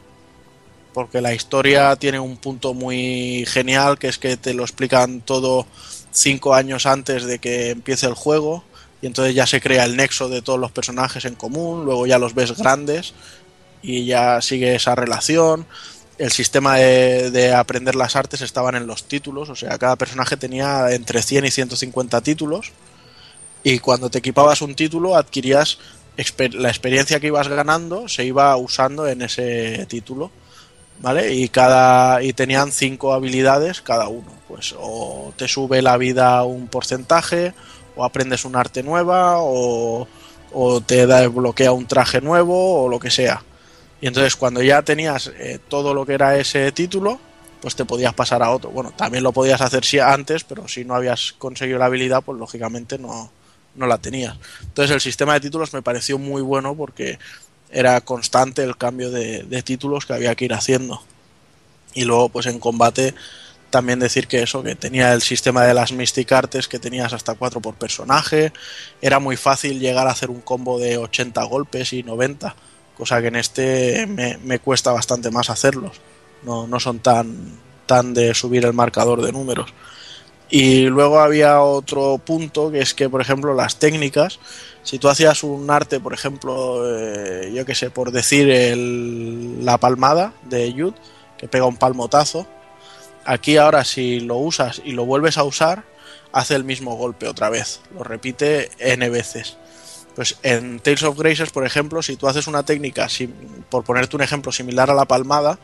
[0.91, 5.67] Porque la historia tiene un punto muy genial que es que te lo explican todo
[6.11, 8.63] cinco años antes de que empiece el juego
[9.01, 12.19] y entonces ya se crea el nexo de todos los personajes en común, luego ya
[12.19, 13.13] los ves grandes
[13.81, 15.65] y ya sigue esa relación.
[16.17, 20.35] El sistema de, de aprender las artes estaban en los títulos, o sea, cada personaje
[20.35, 22.73] tenía entre 100 y 150 títulos
[23.63, 25.79] y cuando te equipabas un título adquirías
[26.53, 30.31] la experiencia que ibas ganando se iba usando en ese título.
[30.99, 31.33] ¿Vale?
[31.33, 34.31] Y cada y tenían cinco habilidades cada uno.
[34.47, 37.53] Pues o te sube la vida un porcentaje,
[37.95, 40.07] o aprendes un arte nueva, o,
[40.51, 43.43] o te da, bloquea un traje nuevo, o lo que sea.
[44.01, 47.19] Y entonces cuando ya tenías eh, todo lo que era ese título,
[47.61, 48.69] pues te podías pasar a otro.
[48.69, 52.37] Bueno, también lo podías hacer si antes, pero si no habías conseguido la habilidad, pues
[52.39, 53.31] lógicamente no,
[53.75, 54.37] no la tenías.
[54.61, 57.19] Entonces el sistema de títulos me pareció muy bueno porque
[57.71, 61.01] era constante el cambio de, de títulos que había que ir haciendo.
[61.93, 63.13] Y luego, pues en combate,
[63.69, 67.35] también decir que eso, que tenía el sistema de las Mystic Artes, que tenías hasta
[67.35, 68.51] 4 por personaje.
[69.01, 72.55] Era muy fácil llegar a hacer un combo de 80 golpes y 90,
[72.97, 76.01] cosa que en este me, me cuesta bastante más hacerlos.
[76.43, 79.73] No, no son tan, tan de subir el marcador de números.
[80.49, 84.39] Y luego había otro punto que es que, por ejemplo, las técnicas,
[84.83, 89.77] si tú hacías un arte, por ejemplo, eh, yo que sé, por decir el- la
[89.77, 90.93] palmada de Yud,
[91.37, 92.47] que pega un palmotazo,
[93.25, 95.83] aquí ahora si lo usas y lo vuelves a usar,
[96.31, 99.57] hace el mismo golpe otra vez, lo repite n veces.
[100.15, 103.07] Pues en Tales of Graces, por ejemplo, si tú haces una técnica,
[103.69, 105.59] por ponerte un ejemplo similar a la palmada,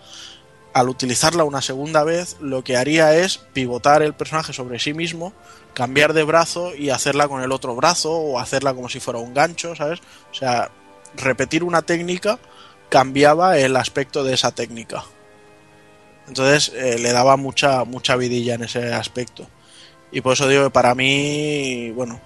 [0.73, 5.33] al utilizarla una segunda vez, lo que haría es pivotar el personaje sobre sí mismo,
[5.75, 9.35] cambiar de brazo y hacerla con el otro brazo o hacerla como si fuera un
[9.35, 9.99] gancho, ¿sabes?
[10.31, 10.71] O sea,
[11.15, 12.39] repetir una técnica
[12.89, 15.03] cambiaba el aspecto de esa técnica.
[16.27, 19.47] Entonces eh, le daba mucha, mucha vidilla en ese aspecto.
[20.11, 22.19] Y por eso digo que para mí, bueno,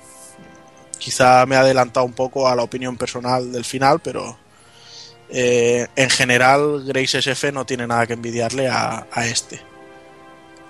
[0.97, 4.38] quizá me he adelantado un poco a la opinión personal del final, pero
[5.30, 9.69] eh, en general Grace SF no tiene nada que envidiarle a, a este.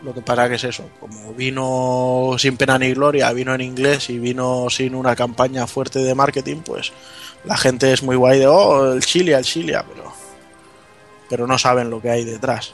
[0.02, 4.10] Lo que pasa que es eso, como vino sin pena ni gloria, vino en inglés
[4.10, 6.94] y vino sin una campaña fuerte de marketing, pues
[7.44, 10.14] la gente es muy guay de, oh, el Chilia, el Chilia, pero,
[11.30, 12.74] pero no saben lo que hay detrás.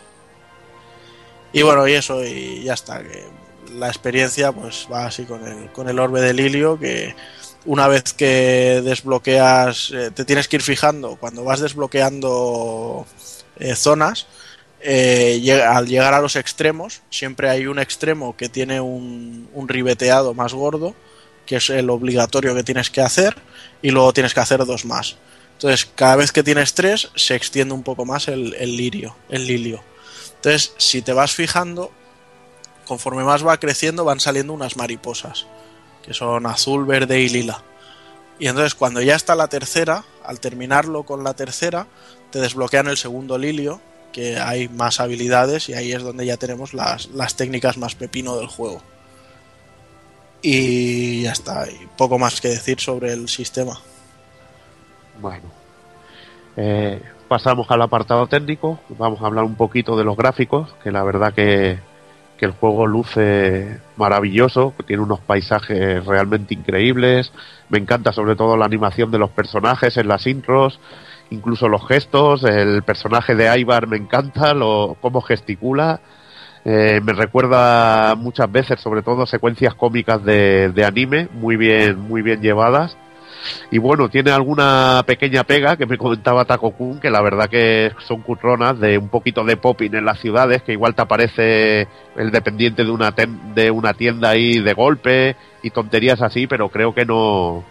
[1.52, 3.26] Y bueno, y eso, y ya está, que
[3.74, 7.16] la experiencia pues va así con el, con el orbe de Lilio, que
[7.66, 13.06] una vez que desbloqueas, eh, te tienes que ir fijando, cuando vas desbloqueando
[13.58, 14.28] eh, zonas,
[14.82, 20.34] eh, al llegar a los extremos, siempre hay un extremo que tiene un, un ribeteado
[20.34, 20.96] más gordo
[21.46, 23.36] que es el obligatorio que tienes que hacer,
[23.82, 25.18] y luego tienes que hacer dos más.
[25.54, 29.48] Entonces, cada vez que tienes tres, se extiende un poco más el, el lirio, el
[29.48, 29.82] lilio.
[30.36, 31.92] Entonces, si te vas fijando,
[32.86, 35.46] conforme más va creciendo, van saliendo unas mariposas,
[36.04, 37.64] que son azul, verde y lila.
[38.38, 41.88] Y entonces, cuando ya está la tercera, al terminarlo con la tercera,
[42.32, 43.82] te desbloquean el segundo lilio,
[44.16, 48.38] que hay más habilidades, y ahí es donde ya tenemos las, las técnicas más pepino
[48.38, 48.82] del juego.
[50.42, 51.66] Y ya está,
[51.98, 53.78] poco más que decir sobre el sistema.
[55.20, 55.44] Bueno,
[56.56, 58.80] eh, pasamos al apartado técnico.
[58.88, 61.78] Vamos a hablar un poquito de los gráficos, que la verdad que,
[62.38, 67.34] que el juego luce maravilloso, tiene unos paisajes realmente increíbles.
[67.68, 70.80] Me encanta sobre todo la animación de los personajes en las intros,
[71.30, 72.44] incluso los gestos.
[72.44, 76.00] El personaje de Ivar me encanta, lo, cómo gesticula.
[76.64, 82.22] Eh, me recuerda muchas veces, sobre todo, secuencias cómicas de, de anime, muy bien, muy
[82.22, 82.98] bien llevadas.
[83.72, 87.92] Y bueno, tiene alguna pequeña pega que me comentaba Taco Kun, que la verdad que
[88.00, 92.32] son curronas de un poquito de popping en las ciudades, que igual te aparece el
[92.32, 97.06] dependiente de una, de una tienda ahí de golpe y tonterías así, pero creo que
[97.06, 97.64] no.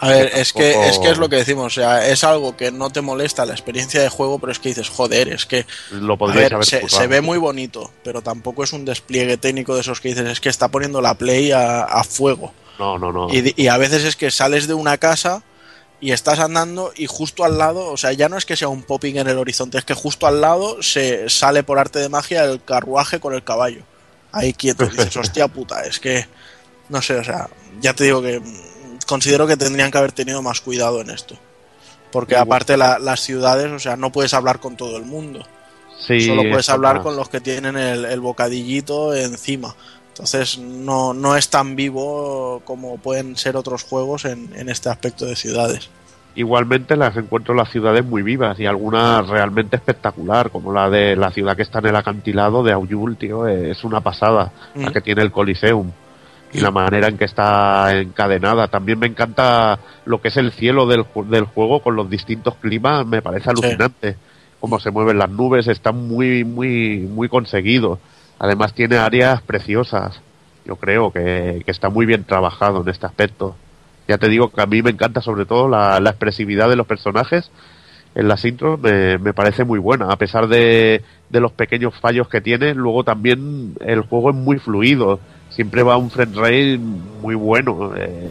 [0.00, 2.72] A ver, es que, es que es lo que decimos, o sea, es algo que
[2.72, 6.14] no te molesta la experiencia de juego, pero es que dices, joder, es que Lo
[6.14, 9.82] a ver, haber se, se ve muy bonito, pero tampoco es un despliegue técnico de
[9.82, 12.54] esos que dices, es que está poniendo la play a, a fuego.
[12.78, 13.28] No, no, no.
[13.30, 15.42] Y, y a veces es que sales de una casa
[16.00, 18.82] y estás andando y justo al lado, o sea, ya no es que sea un
[18.82, 22.44] popping en el horizonte, es que justo al lado se sale por arte de magia
[22.44, 23.82] el carruaje con el caballo.
[24.32, 26.26] Ahí quieto, dices, hostia puta, es que,
[26.88, 27.50] no sé, o sea,
[27.80, 28.40] ya te digo que
[29.10, 31.36] considero que tendrían que haber tenido más cuidado en esto.
[32.10, 35.44] Porque aparte la- las ciudades, o sea, no puedes hablar con todo el mundo.
[36.06, 39.74] Sí, Solo puedes hablar con los que tienen el, el bocadillito encima.
[40.08, 45.26] Entonces no, no es tan vivo como pueden ser otros juegos en, en este aspecto
[45.26, 45.90] de ciudades.
[46.34, 51.30] Igualmente las encuentro las ciudades muy vivas y algunas realmente espectacular, como la de la
[51.32, 54.92] ciudad que está en el acantilado de Auyul, tío, es una pasada, la Mm.
[54.92, 55.90] que tiene el Coliseum
[56.52, 58.68] y la manera en que está encadenada.
[58.68, 63.06] También me encanta lo que es el cielo del, del juego con los distintos climas,
[63.06, 64.16] me parece alucinante.
[64.60, 67.98] Cómo se mueven las nubes, está muy, muy, muy conseguido.
[68.38, 70.20] Además tiene áreas preciosas.
[70.66, 73.56] Yo creo que, que está muy bien trabajado en este aspecto.
[74.06, 76.86] Ya te digo que a mí me encanta sobre todo la, la expresividad de los
[76.86, 77.50] personajes
[78.14, 80.06] en las intros, me, me parece muy buena.
[80.10, 84.58] A pesar de, de los pequeños fallos que tiene, luego también el juego es muy
[84.58, 85.20] fluido.
[85.50, 87.92] Siempre va un frame rate muy bueno.
[87.96, 88.28] eh,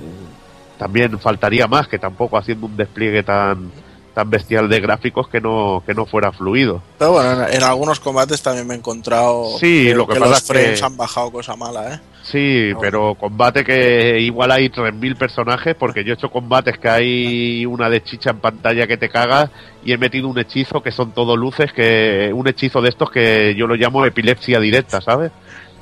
[0.78, 3.70] también faltaría más que tampoco haciendo un despliegue tan
[4.14, 6.82] tan bestial de gráficos que no que no fuera fluido.
[6.98, 10.38] Pero bueno, en, en algunos combates también me he encontrado Sí, lo que pasa los
[10.40, 12.00] es que- frames han bajado cosa mala, ¿eh?
[12.24, 17.66] Sí, pero combate que igual hay 3.000 personajes, porque yo he hecho combates que hay
[17.66, 19.50] una de chicha en pantalla que te caga
[19.84, 23.56] y he metido un hechizo que son todo luces, que un hechizo de estos que
[23.56, 25.32] yo lo llamo epilepsia directa, ¿sabes?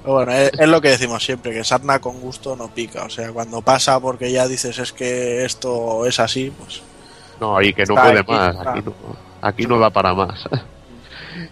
[0.08, 3.04] Bueno, es, es lo que decimos siempre, que sarna con gusto no pica.
[3.04, 6.82] O sea, cuando pasa porque ya dices es que esto es así, pues
[7.42, 8.94] No, y que no puede aquí, más, aquí no,
[9.42, 10.48] aquí no da para más.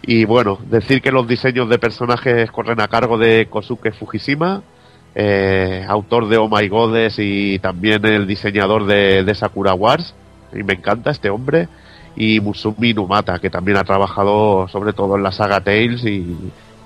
[0.01, 4.63] Y bueno, decir que los diseños de personajes corren a cargo de Kosuke Fujishima,
[5.13, 10.15] eh, autor de Oh My Goddess y también el diseñador de, de Sakura Wars,
[10.53, 11.67] y me encanta este hombre,
[12.15, 16.35] y Musumi Numata, que también ha trabajado sobre todo en la saga Tales y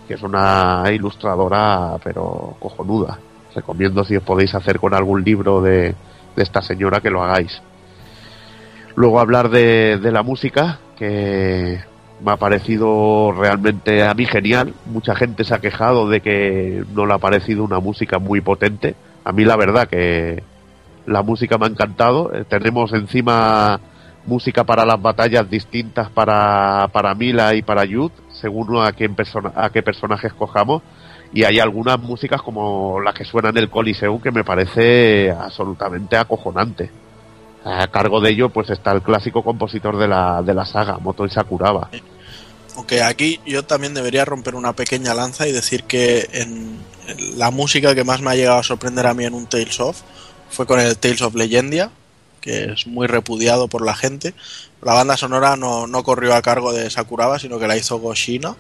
[0.10, 3.20] que es una ilustradora pero cojonuda.
[3.54, 5.94] Recomiendo si os podéis hacer con algún libro de,
[6.36, 7.62] de esta señora que lo hagáis.
[8.96, 11.80] Luego hablar de, de la música, que
[12.26, 14.74] me ha parecido realmente a mí genial.
[14.88, 18.96] Mucha gente se ha quejado de que no le ha parecido una música muy potente.
[19.24, 20.42] A mí la verdad que
[21.06, 22.34] la música me ha encantado.
[22.34, 23.80] Eh, tenemos encima
[24.30, 29.52] música para las batallas distintas para, para Mila y para Yud, según a, quién persona,
[29.56, 30.84] a qué personaje escojamos.
[31.34, 36.16] Y hay algunas músicas como la que suena en el Coliseum que me parece absolutamente
[36.16, 36.90] acojonante.
[37.66, 41.30] A cargo de ello, pues está el clásico compositor de la, de la saga, Motoi
[41.30, 41.90] Sakuraba.
[42.76, 46.78] Aunque aquí yo también debería romper una pequeña lanza y decir que en
[47.36, 50.02] la música que más me ha llegado a sorprender a mí en un Tales of
[50.50, 51.92] fue con el Tales of Legendia,
[52.50, 54.34] que es muy repudiado por la gente.
[54.82, 58.56] La banda sonora no, no corrió a cargo de Sakuraba, sino que la hizo Goshina.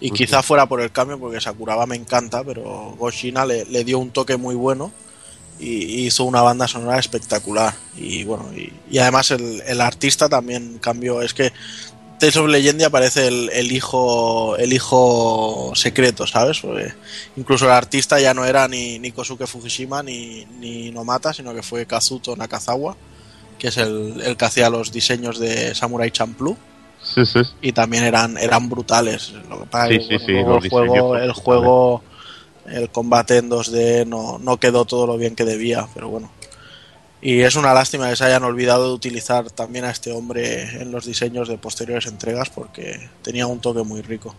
[0.00, 3.98] Y quizá fuera por el cambio, porque Sakuraba me encanta, pero Goshina le, le dio
[4.00, 4.92] un toque muy bueno
[5.60, 7.72] y hizo una banda sonora espectacular.
[7.96, 11.22] Y bueno, y, y además el, el artista también cambió.
[11.22, 11.52] Es que
[12.18, 16.60] Tales of Legendia parece el, el hijo el hijo secreto, ¿sabes?
[16.60, 16.92] Porque
[17.36, 21.62] incluso el artista ya no era ni, ni Kosuke Fujishima ni, ni Nomata, sino que
[21.62, 22.96] fue Kazuto Nakazawa,
[23.62, 26.56] que es el, el que hacía los diseños de Samurai Champloo.
[27.00, 27.40] Sí, sí.
[27.60, 29.32] y también eran eran brutales.
[29.48, 32.02] Lo que pasa Sí, que, sí, bueno, sí, el juego, el juego,
[32.66, 36.28] el combate en 2D no, no quedó todo lo bien que debía, pero bueno.
[37.20, 40.90] Y es una lástima que se hayan olvidado de utilizar también a este hombre en
[40.90, 44.34] los diseños de posteriores entregas porque tenía un toque muy rico.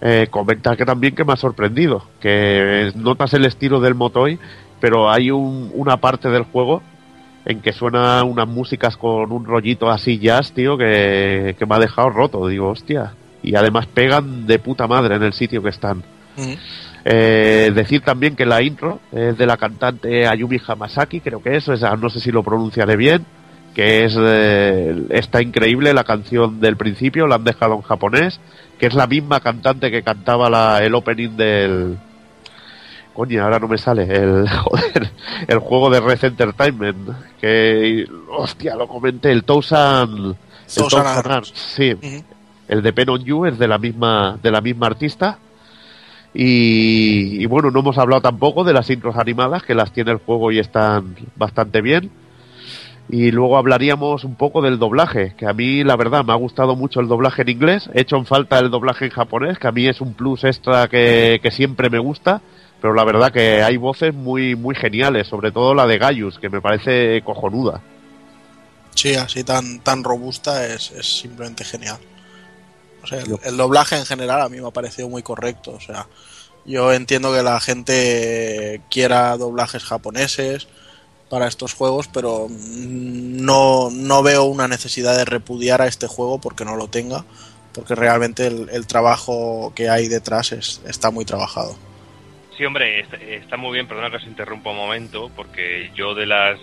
[0.00, 4.38] Eh, comenta que también que me ha sorprendido, que notas el estilo del Motoy,
[4.80, 6.82] pero hay un- una parte del juego
[7.48, 11.78] en que suenan unas músicas con un rollito así jazz, tío, que, que me ha
[11.78, 12.46] dejado roto.
[12.46, 13.14] Digo, hostia.
[13.42, 16.02] Y además pegan de puta madre en el sitio que están.
[17.04, 21.72] Eh, decir también que la intro es de la cantante Ayumi Hamasaki, creo que eso,
[21.72, 23.24] esa, no sé si lo pronunciaré bien,
[23.74, 28.40] que es eh, está increíble la canción del principio, la han dejado en japonés,
[28.78, 31.96] que es la misma cantante que cantaba la, el opening del
[33.18, 35.10] coño, ahora no me sale el joder,
[35.48, 37.08] el juego de Red Entertainment,
[37.40, 40.36] que hostia, lo comenté, el Tousan
[40.68, 41.96] el sí,
[42.68, 45.38] el de Pen on You es de la misma de la misma artista
[46.32, 50.18] y, y bueno, no hemos hablado tampoco de las intros animadas, que las tiene el
[50.18, 52.12] juego y están bastante bien.
[53.10, 56.76] Y luego hablaríamos un poco del doblaje, que a mí la verdad me ha gustado
[56.76, 57.90] mucho el doblaje en inglés.
[57.94, 60.86] He hecho en falta el doblaje en japonés, que a mí es un plus extra
[60.88, 62.42] que, que siempre me gusta.
[62.80, 66.48] Pero la verdad que hay voces muy, muy geniales, sobre todo la de Gaius, que
[66.48, 67.80] me parece cojonuda.
[68.94, 71.98] Sí, así tan, tan robusta es, es simplemente genial.
[73.02, 75.72] O sea, el, el doblaje en general a mí me ha parecido muy correcto.
[75.72, 76.06] O sea,
[76.64, 80.68] yo entiendo que la gente quiera doblajes japoneses
[81.28, 86.64] para estos juegos, pero no, no veo una necesidad de repudiar a este juego porque
[86.64, 87.24] no lo tenga,
[87.72, 91.76] porque realmente el, el trabajo que hay detrás es, está muy trabajado.
[92.58, 93.06] Sí, hombre,
[93.36, 96.58] está, muy bien, perdona que os interrumpa un momento, porque yo de las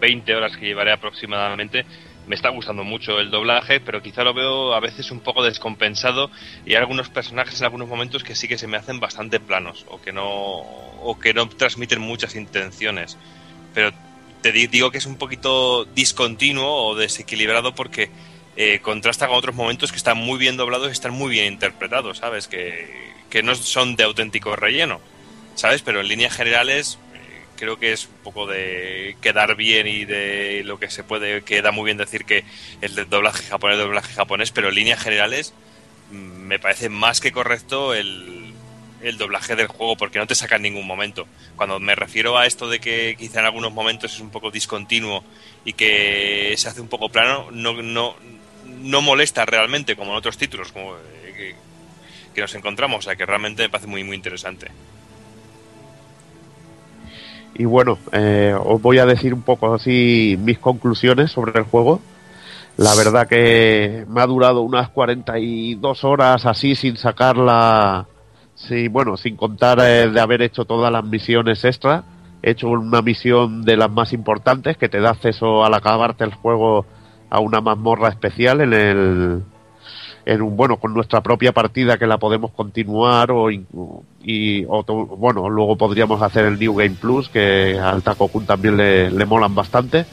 [0.00, 1.86] 20 horas que llevaré aproximadamente,
[2.26, 6.28] me está gustando mucho el doblaje, pero quizá lo veo a veces un poco descompensado
[6.66, 9.86] y hay algunos personajes en algunos momentos que sí que se me hacen bastante planos
[9.88, 13.16] o que no o que no transmiten muchas intenciones.
[13.74, 13.92] Pero
[14.42, 18.10] te di- digo que es un poquito discontinuo o desequilibrado porque
[18.56, 22.18] eh, contrasta con otros momentos que están muy bien doblados y están muy bien interpretados,
[22.18, 22.48] ¿sabes?
[22.48, 25.00] Que, que no son de auténtico relleno,
[25.54, 25.82] ¿sabes?
[25.82, 30.62] Pero en líneas generales eh, creo que es un poco de quedar bien y de
[30.64, 32.44] lo que se puede, queda muy bien decir que
[32.82, 35.54] el doblaje japonés, doblaje japonés, pero en líneas generales
[36.10, 38.52] mm, me parece más que correcto el,
[39.02, 41.26] el doblaje del juego porque no te saca en ningún momento.
[41.56, 45.24] Cuando me refiero a esto de que quizá en algunos momentos es un poco discontinuo
[45.64, 48.16] y que se hace un poco plano, no, no,
[48.82, 51.54] no molesta realmente como en otros títulos como, eh,
[52.34, 53.00] que, nos encontramos.
[53.00, 54.68] O sea que realmente me parece muy, muy interesante.
[57.54, 62.00] Y bueno, eh, os voy a decir un poco así mis conclusiones sobre el juego.
[62.78, 68.06] La verdad que me ha durado unas 42 horas así sin sacarla,
[68.54, 72.04] sí, bueno, sin contar eh, de haber hecho todas las misiones extra.
[72.42, 76.32] He hecho una misión de las más importantes que te da acceso al acabarte el
[76.32, 76.86] juego
[77.32, 79.42] a una mazmorra especial en el,
[80.26, 84.84] en un, bueno, con nuestra propia partida que la podemos continuar o, y, o
[85.16, 89.54] bueno, luego podríamos hacer el New Game Plus que al Takokun también le, le molan
[89.54, 90.04] bastante.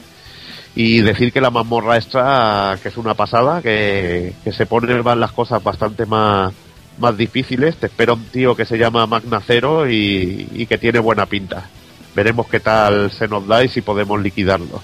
[0.74, 5.32] Y decir que la mazmorra extra que es una pasada que, que se ponen las
[5.32, 6.54] cosas bastante más
[6.98, 7.76] más difíciles.
[7.76, 11.68] Te espera un tío que se llama Magna Cero y, y que tiene buena pinta.
[12.14, 14.80] Veremos qué tal se nos da y si podemos liquidarlo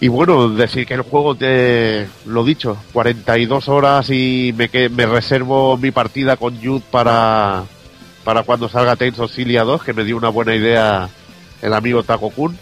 [0.00, 5.06] y bueno, decir que el juego, te, lo dicho, 42 horas y me, que, me
[5.06, 7.64] reservo mi partida con Jude para,
[8.22, 11.08] para cuando salga Tales of Cilia 2, que me dio una buena idea
[11.62, 12.56] el amigo Taco Kun.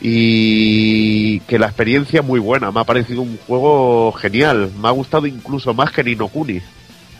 [0.00, 5.26] Y que la experiencia muy buena, me ha parecido un juego genial, me ha gustado
[5.26, 6.60] incluso más que Nino Kuni.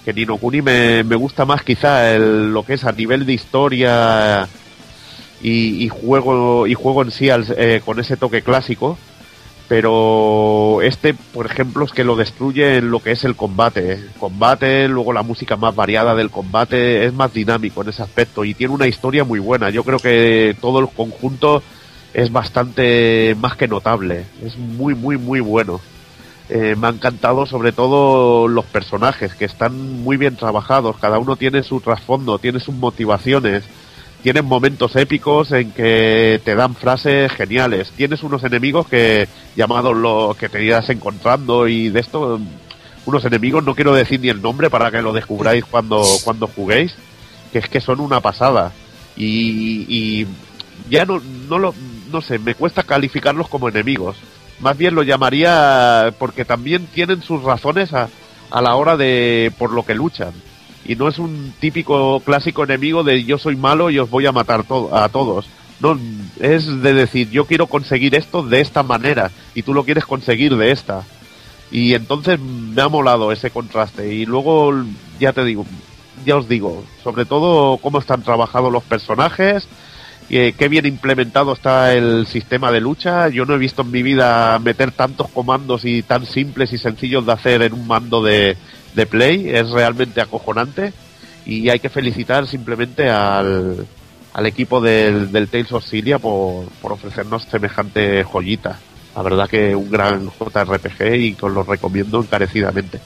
[0.05, 3.33] Que Nino Kuni me, me gusta más quizá el, lo que es a nivel de
[3.33, 4.49] historia
[5.43, 8.99] y, juego y juego en sí eh, con ese toque clásico
[9.69, 14.03] pero este por ejemplo es que lo destruye en lo que es el combate.
[14.19, 18.55] Combate luego la música más variada del combate es más dinámico en ese aspecto y
[18.55, 19.69] tiene una historia muy buena.
[19.69, 21.63] Yo creo que todo el conjunto
[22.15, 24.25] es bastante más que notable.
[24.43, 25.81] Es muy muy muy bueno.
[26.49, 30.97] Eh, me ha encantado sobre todo los personajes que están muy bien trabajados.
[30.97, 33.65] Cada uno tiene su trasfondo tiene sus motivaciones
[34.23, 37.93] tienen momentos épicos en que te dan frases geniales.
[37.97, 42.41] Tienes unos enemigos que llamados los que te irás encontrando y de esto
[43.07, 46.95] unos enemigos, no quiero decir ni el nombre para que lo descubráis cuando, cuando juguéis,
[47.53, 48.73] que es que son una pasada.
[49.17, 50.27] Y, y
[50.91, 51.75] ya no, no lo,
[52.13, 54.17] no sé, me cuesta calificarlos como enemigos.
[54.61, 58.09] Más bien lo llamaría porque también tienen sus razones a,
[58.51, 60.33] a la hora de por lo que luchan.
[60.89, 64.33] Y no es un típico clásico enemigo de yo soy malo y os voy a
[64.33, 65.47] matar a todos.
[65.81, 65.97] No,
[66.41, 70.57] es de decir yo quiero conseguir esto de esta manera y tú lo quieres conseguir
[70.57, 71.05] de esta.
[71.71, 74.13] Y entonces me ha molado ese contraste.
[74.15, 74.73] Y luego,
[75.21, 75.67] ya te digo,
[76.25, 79.69] ya os digo, sobre todo cómo están trabajados los personajes,
[80.31, 83.29] y qué bien implementado está el sistema de lucha.
[83.29, 87.25] Yo no he visto en mi vida meter tantos comandos y tan simples y sencillos
[87.25, 88.57] de hacer en un mando de,
[88.99, 89.49] de play.
[89.49, 90.93] Es realmente acojonante.
[91.47, 93.87] Y hay que felicitar simplemente al,
[94.35, 98.79] al equipo del, del Tales of Cilia por, por ofrecernos semejante joyita.
[99.17, 103.01] La verdad que un gran JRPG y os lo recomiendo encarecidamente.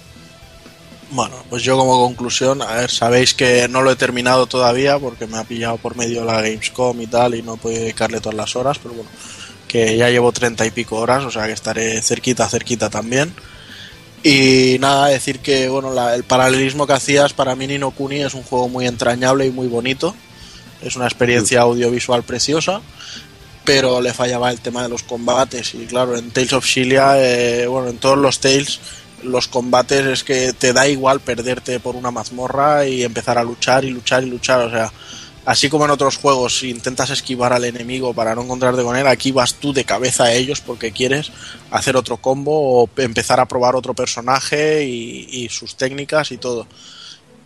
[1.10, 5.26] Bueno, pues yo como conclusión, a ver, sabéis que no lo he terminado todavía porque
[5.26, 8.56] me ha pillado por medio la Gamescom y tal y no podido dedicarle todas las
[8.56, 9.10] horas, pero bueno,
[9.68, 13.32] que ya llevo treinta y pico horas, o sea que estaré cerquita, cerquita también.
[14.22, 18.34] Y nada, decir que bueno, la- el paralelismo que hacías para mí Nino Kuni es
[18.34, 20.14] un juego muy entrañable y muy bonito.
[20.80, 22.80] Es una experiencia audiovisual preciosa,
[23.64, 25.74] pero le fallaba el tema de los combates.
[25.74, 28.80] Y claro, en Tales of Xillia, eh, bueno, en todos los Tales,
[29.24, 33.84] los combates es que te da igual perderte por una mazmorra y empezar a luchar
[33.84, 34.60] y luchar y luchar.
[34.62, 34.92] O sea,
[35.44, 39.06] así como en otros juegos si intentas esquivar al enemigo para no encontrarte con él,
[39.06, 41.32] aquí vas tú de cabeza a ellos porque quieres
[41.70, 46.66] hacer otro combo o empezar a probar otro personaje y, sus técnicas y todo.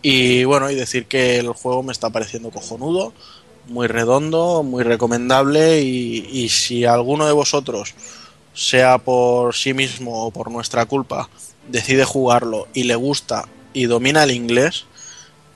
[0.01, 3.13] Y bueno, y decir que el juego me está pareciendo cojonudo,
[3.67, 7.95] muy redondo, muy recomendable y si alguno de vosotros,
[8.57, 11.29] sea por sí mismo o por nuestra culpa,
[11.67, 14.85] decide jugarlo y le gusta y domina el inglés,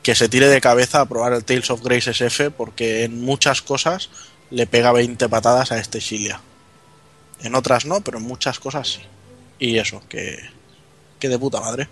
[0.04, 3.62] que se tire de cabeza a probar el Tales of Grace SF porque en muchas
[3.62, 4.10] cosas
[4.50, 6.42] le pega 20 patadas a este Xilia.
[7.42, 9.02] En otras no, pero en muchas cosas sí.
[9.60, 10.40] Y eso, que,
[11.20, 11.88] que de puta madre.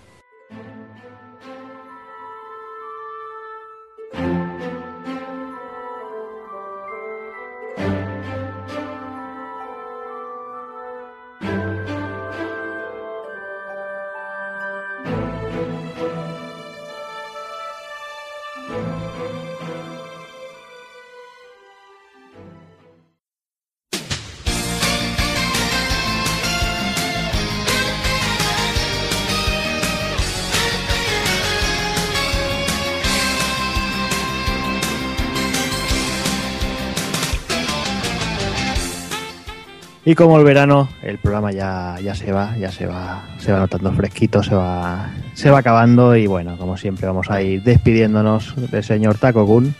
[40.10, 43.60] Y como el verano, el programa ya, ya se va, ya se va, se va
[43.60, 48.54] notando fresquito, se va, se va acabando y bueno, como siempre vamos a ir despidiéndonos
[48.56, 49.72] del señor Taco Kun.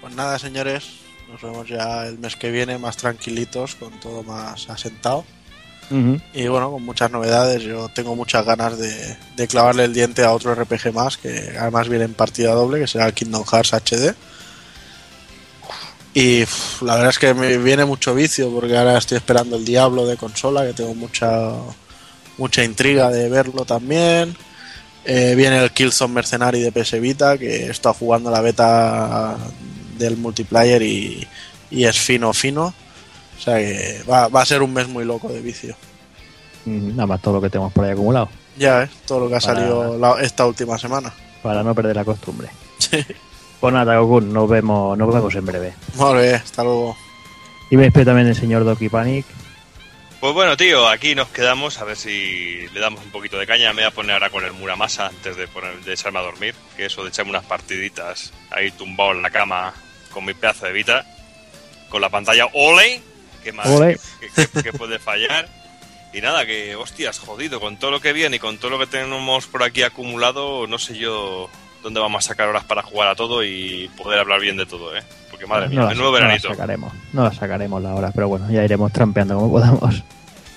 [0.00, 1.00] Pues nada, señores,
[1.30, 5.26] nos vemos ya el mes que viene más tranquilitos, con todo más asentado.
[6.32, 7.64] Y bueno, con muchas novedades.
[7.64, 11.90] Yo tengo muchas ganas de, de clavarle el diente a otro RPG más, que además
[11.90, 14.14] viene en partida doble, que será el Kingdom Hearts HD.
[16.18, 16.44] Y
[16.80, 20.16] la verdad es que me viene mucho vicio, porque ahora estoy esperando el Diablo de
[20.16, 21.50] consola, que tengo mucha,
[22.38, 24.34] mucha intriga de verlo también.
[25.04, 29.36] Eh, viene el Killzone Mercenary de PS Vita, que está jugando la beta
[29.98, 31.28] del multiplayer y,
[31.70, 32.72] y es fino, fino.
[33.38, 35.76] O sea que va, va a ser un mes muy loco de vicio.
[36.64, 38.88] Nada más todo lo que tenemos por ahí acumulado, Ya, ¿eh?
[39.06, 41.12] Todo lo que ha Para- salido la- esta última semana.
[41.42, 42.48] para no perder la costumbre.
[43.60, 45.74] Pues nada, Kun, nos vemos, nos vemos en breve.
[45.94, 46.96] Muy bien, hasta luego.
[47.70, 49.24] Y me despido también el señor Doki Panic.
[50.20, 53.72] Pues bueno, tío, aquí nos quedamos a ver si le damos un poquito de caña.
[53.72, 56.54] Me voy a poner ahora con el Muramasa antes de, poner, de echarme a dormir.
[56.76, 59.74] Que eso de echarme unas partiditas ahí tumbado en la cama
[60.12, 61.04] con mi pedazo de Vita.
[61.90, 63.00] Con la pantalla OLE.
[63.44, 63.66] ¿Qué más?
[63.68, 63.98] Ole.
[64.20, 65.48] ¿Qué, qué- qué puede fallar?
[66.12, 68.86] Y nada, que hostias, jodido, con todo lo que viene y con todo lo que
[68.86, 71.50] tenemos por aquí acumulado, no sé yo
[71.86, 74.96] dónde vamos a sacar horas para jugar a todo y poder hablar bien de todo,
[74.96, 75.02] ¿eh?
[75.30, 76.48] Porque madre mía, no, menudo no la veranito.
[76.48, 80.02] sacaremos, no la sacaremos la hora, pero bueno, ya iremos trampeando como podamos.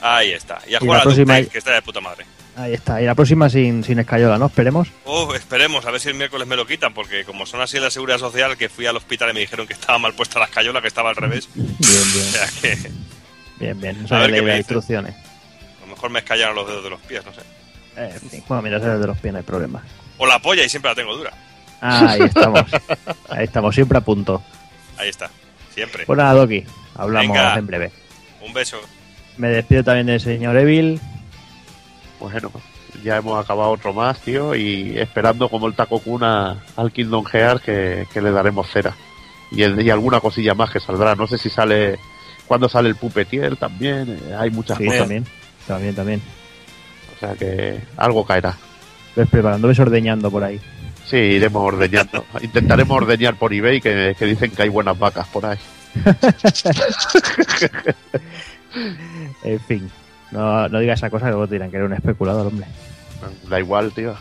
[0.02, 0.60] Ahí está.
[0.68, 2.26] Y a Y jugar la a próxima- DuckTales, que está de puta madre.
[2.56, 4.48] Ahí está, y la próxima sin, sin escayola, ¿no?
[4.48, 4.88] Esperemos.
[5.06, 7.84] Oh, esperemos, a ver si el miércoles me lo quitan, porque como son así en
[7.84, 10.46] la seguridad social, que fui al hospital y me dijeron que estaba mal puesta la
[10.46, 11.48] escayola, que estaba al revés.
[11.56, 12.92] Bien, O bien, sea que
[13.60, 13.98] bien, bien.
[14.02, 15.14] A Esa ver qué me instrucciones.
[15.16, 17.42] a lo mejor me escallaron los dedos de los pies, no sé.
[17.98, 18.44] Eh, en fin.
[18.48, 19.84] Bueno, mira, ese es de los pies, no hay problema.
[20.20, 21.34] O la polla y siempre la tengo dura.
[21.82, 22.62] Ahí estamos.
[23.30, 24.44] Ahí estamos, siempre a punto.
[24.98, 25.30] Ahí está,
[25.74, 26.06] siempre.
[26.06, 26.64] Pues nada, Doki,
[26.96, 27.56] hablamos Venga.
[27.58, 27.92] en breve.
[28.46, 28.78] Un beso.
[29.38, 31.00] Me despido también del señor Evil.
[32.20, 32.52] Bueno,
[33.04, 37.62] ya hemos acabado otro más, tío, y esperando como el Taco Kuna al Kingdom Hearts
[37.64, 38.94] que, que le daremos cera.
[39.52, 41.16] Y, el- y alguna cosilla más que saldrá.
[41.16, 41.98] No sé si sale.
[42.46, 44.20] cuando sale el Pupetier también.
[44.28, 45.00] eh, hay muchas Sí, cosas.
[45.00, 45.26] también.
[45.66, 46.22] También, también.
[47.16, 48.58] O sea que algo caerá.
[49.16, 50.60] Ves preparando, ves ordeñando por ahí.
[51.06, 52.24] Sí, iremos ordeñando.
[52.42, 55.58] Intentaremos ordeñar por eBay, que, que dicen que hay buenas vacas por ahí.
[59.44, 59.90] En fin.
[60.32, 62.68] No, no digas esa cosa que luego te dirán que eres un especulador, hombre.
[63.50, 64.14] Da igual, tío.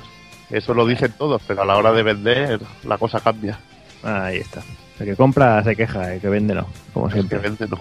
[0.50, 3.58] Eso lo dicen todos, pero a la hora de vender la cosa cambia.
[4.02, 4.62] Ahí está.
[4.98, 7.38] El que compra se queja, el que vende no, como El que siempre.
[7.38, 7.78] vende no.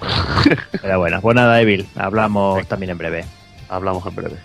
[0.82, 3.26] Pero bueno, pues nada, Evil, hablamos también en breve.
[3.70, 4.36] Hablamos en breve.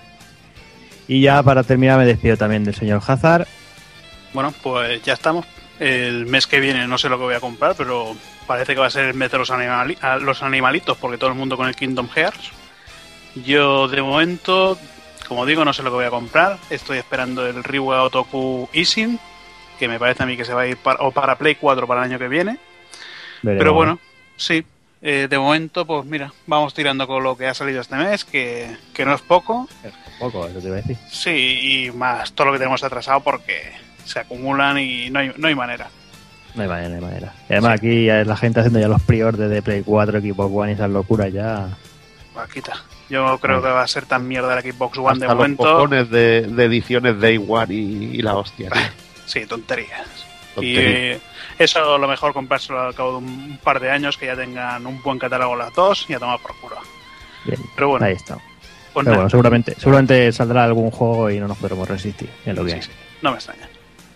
[1.13, 3.47] Y ya para terminar me despido también del señor Hazard.
[4.33, 5.45] Bueno, pues ya estamos.
[5.79, 8.17] El mes que viene no sé lo que voy a comprar, pero
[8.47, 11.29] parece que va a ser el mes de los, animali- a los animalitos, porque todo
[11.29, 12.51] el mundo con el Kingdom Hearts.
[13.45, 14.79] Yo de momento,
[15.29, 16.57] como digo, no sé lo que voy a comprar.
[16.71, 19.19] Estoy esperando el Ryuga Otoku Isin,
[19.79, 21.87] que me parece a mí que se va a ir para, o para Play 4
[21.87, 22.57] para el año que viene.
[23.43, 23.61] Veremos.
[23.61, 23.99] Pero bueno,
[24.37, 24.65] sí.
[25.03, 28.75] Eh, de momento, pues mira, vamos tirando con lo que ha salido este mes, que,
[28.95, 29.69] que no es poco.
[30.19, 30.97] Poco, eso te iba a decir.
[31.11, 33.73] Sí, y más todo lo que tenemos atrasado porque
[34.05, 35.89] se acumulan y no hay, no hay manera.
[36.55, 37.35] No hay manera, no hay manera.
[37.49, 40.71] Y además aquí ya la gente haciendo ya los pre-orders de Play 4, Xbox One
[40.73, 41.69] y esas locuras ya.
[42.35, 42.75] Vaquita.
[43.11, 45.63] Yo creo que va a ser tan mierda la Xbox One de Hasta los momento.
[45.65, 47.79] cojones de, de ediciones Day One y,
[48.17, 48.71] y la hostia.
[48.71, 48.81] tío.
[49.27, 50.07] Sí, tonterías.
[50.61, 51.21] Y eh,
[51.59, 55.01] eso lo mejor comprárselo al cabo de un par de años que ya tengan un
[55.03, 56.77] buen catálogo las dos y a tomar por culo.
[57.45, 58.37] Bien, Pero bueno, ahí está.
[58.93, 62.29] pues Pero bueno, seguramente, seguramente saldrá algún juego y no nos podremos resistir.
[62.45, 62.83] Es lo que sí, hay.
[62.83, 62.91] sí,
[63.23, 63.69] no me extraña.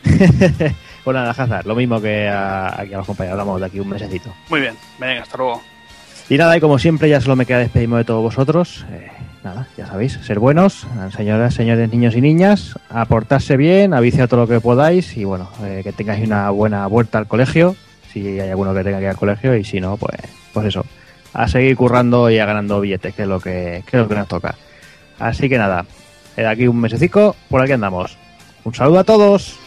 [1.05, 3.89] pues nada, Hazard, lo mismo que a, aquí a los compañeros, hablamos de aquí un
[3.89, 4.33] mesecito.
[4.49, 5.63] Muy bien, venga, hasta luego.
[6.29, 8.85] Y nada, y como siempre, ya solo me queda despedirme de todos vosotros.
[8.91, 9.09] Eh,
[9.47, 14.41] nada, ya sabéis, ser buenos, señoras, señores, niños y niñas, aportarse bien, a viciar todo
[14.41, 17.77] lo que podáis y bueno, eh, que tengáis una buena vuelta al colegio,
[18.13, 20.19] si hay alguno que tenga que ir al colegio, y si no, pues,
[20.53, 20.85] pues eso,
[21.33, 24.17] a seguir currando y a ganando billetes, que es lo que, que es lo que
[24.17, 24.57] nos toca.
[25.21, 25.87] Así que nada,
[26.37, 28.19] de aquí un mesecico, por aquí andamos.
[28.65, 29.66] Un saludo a todos.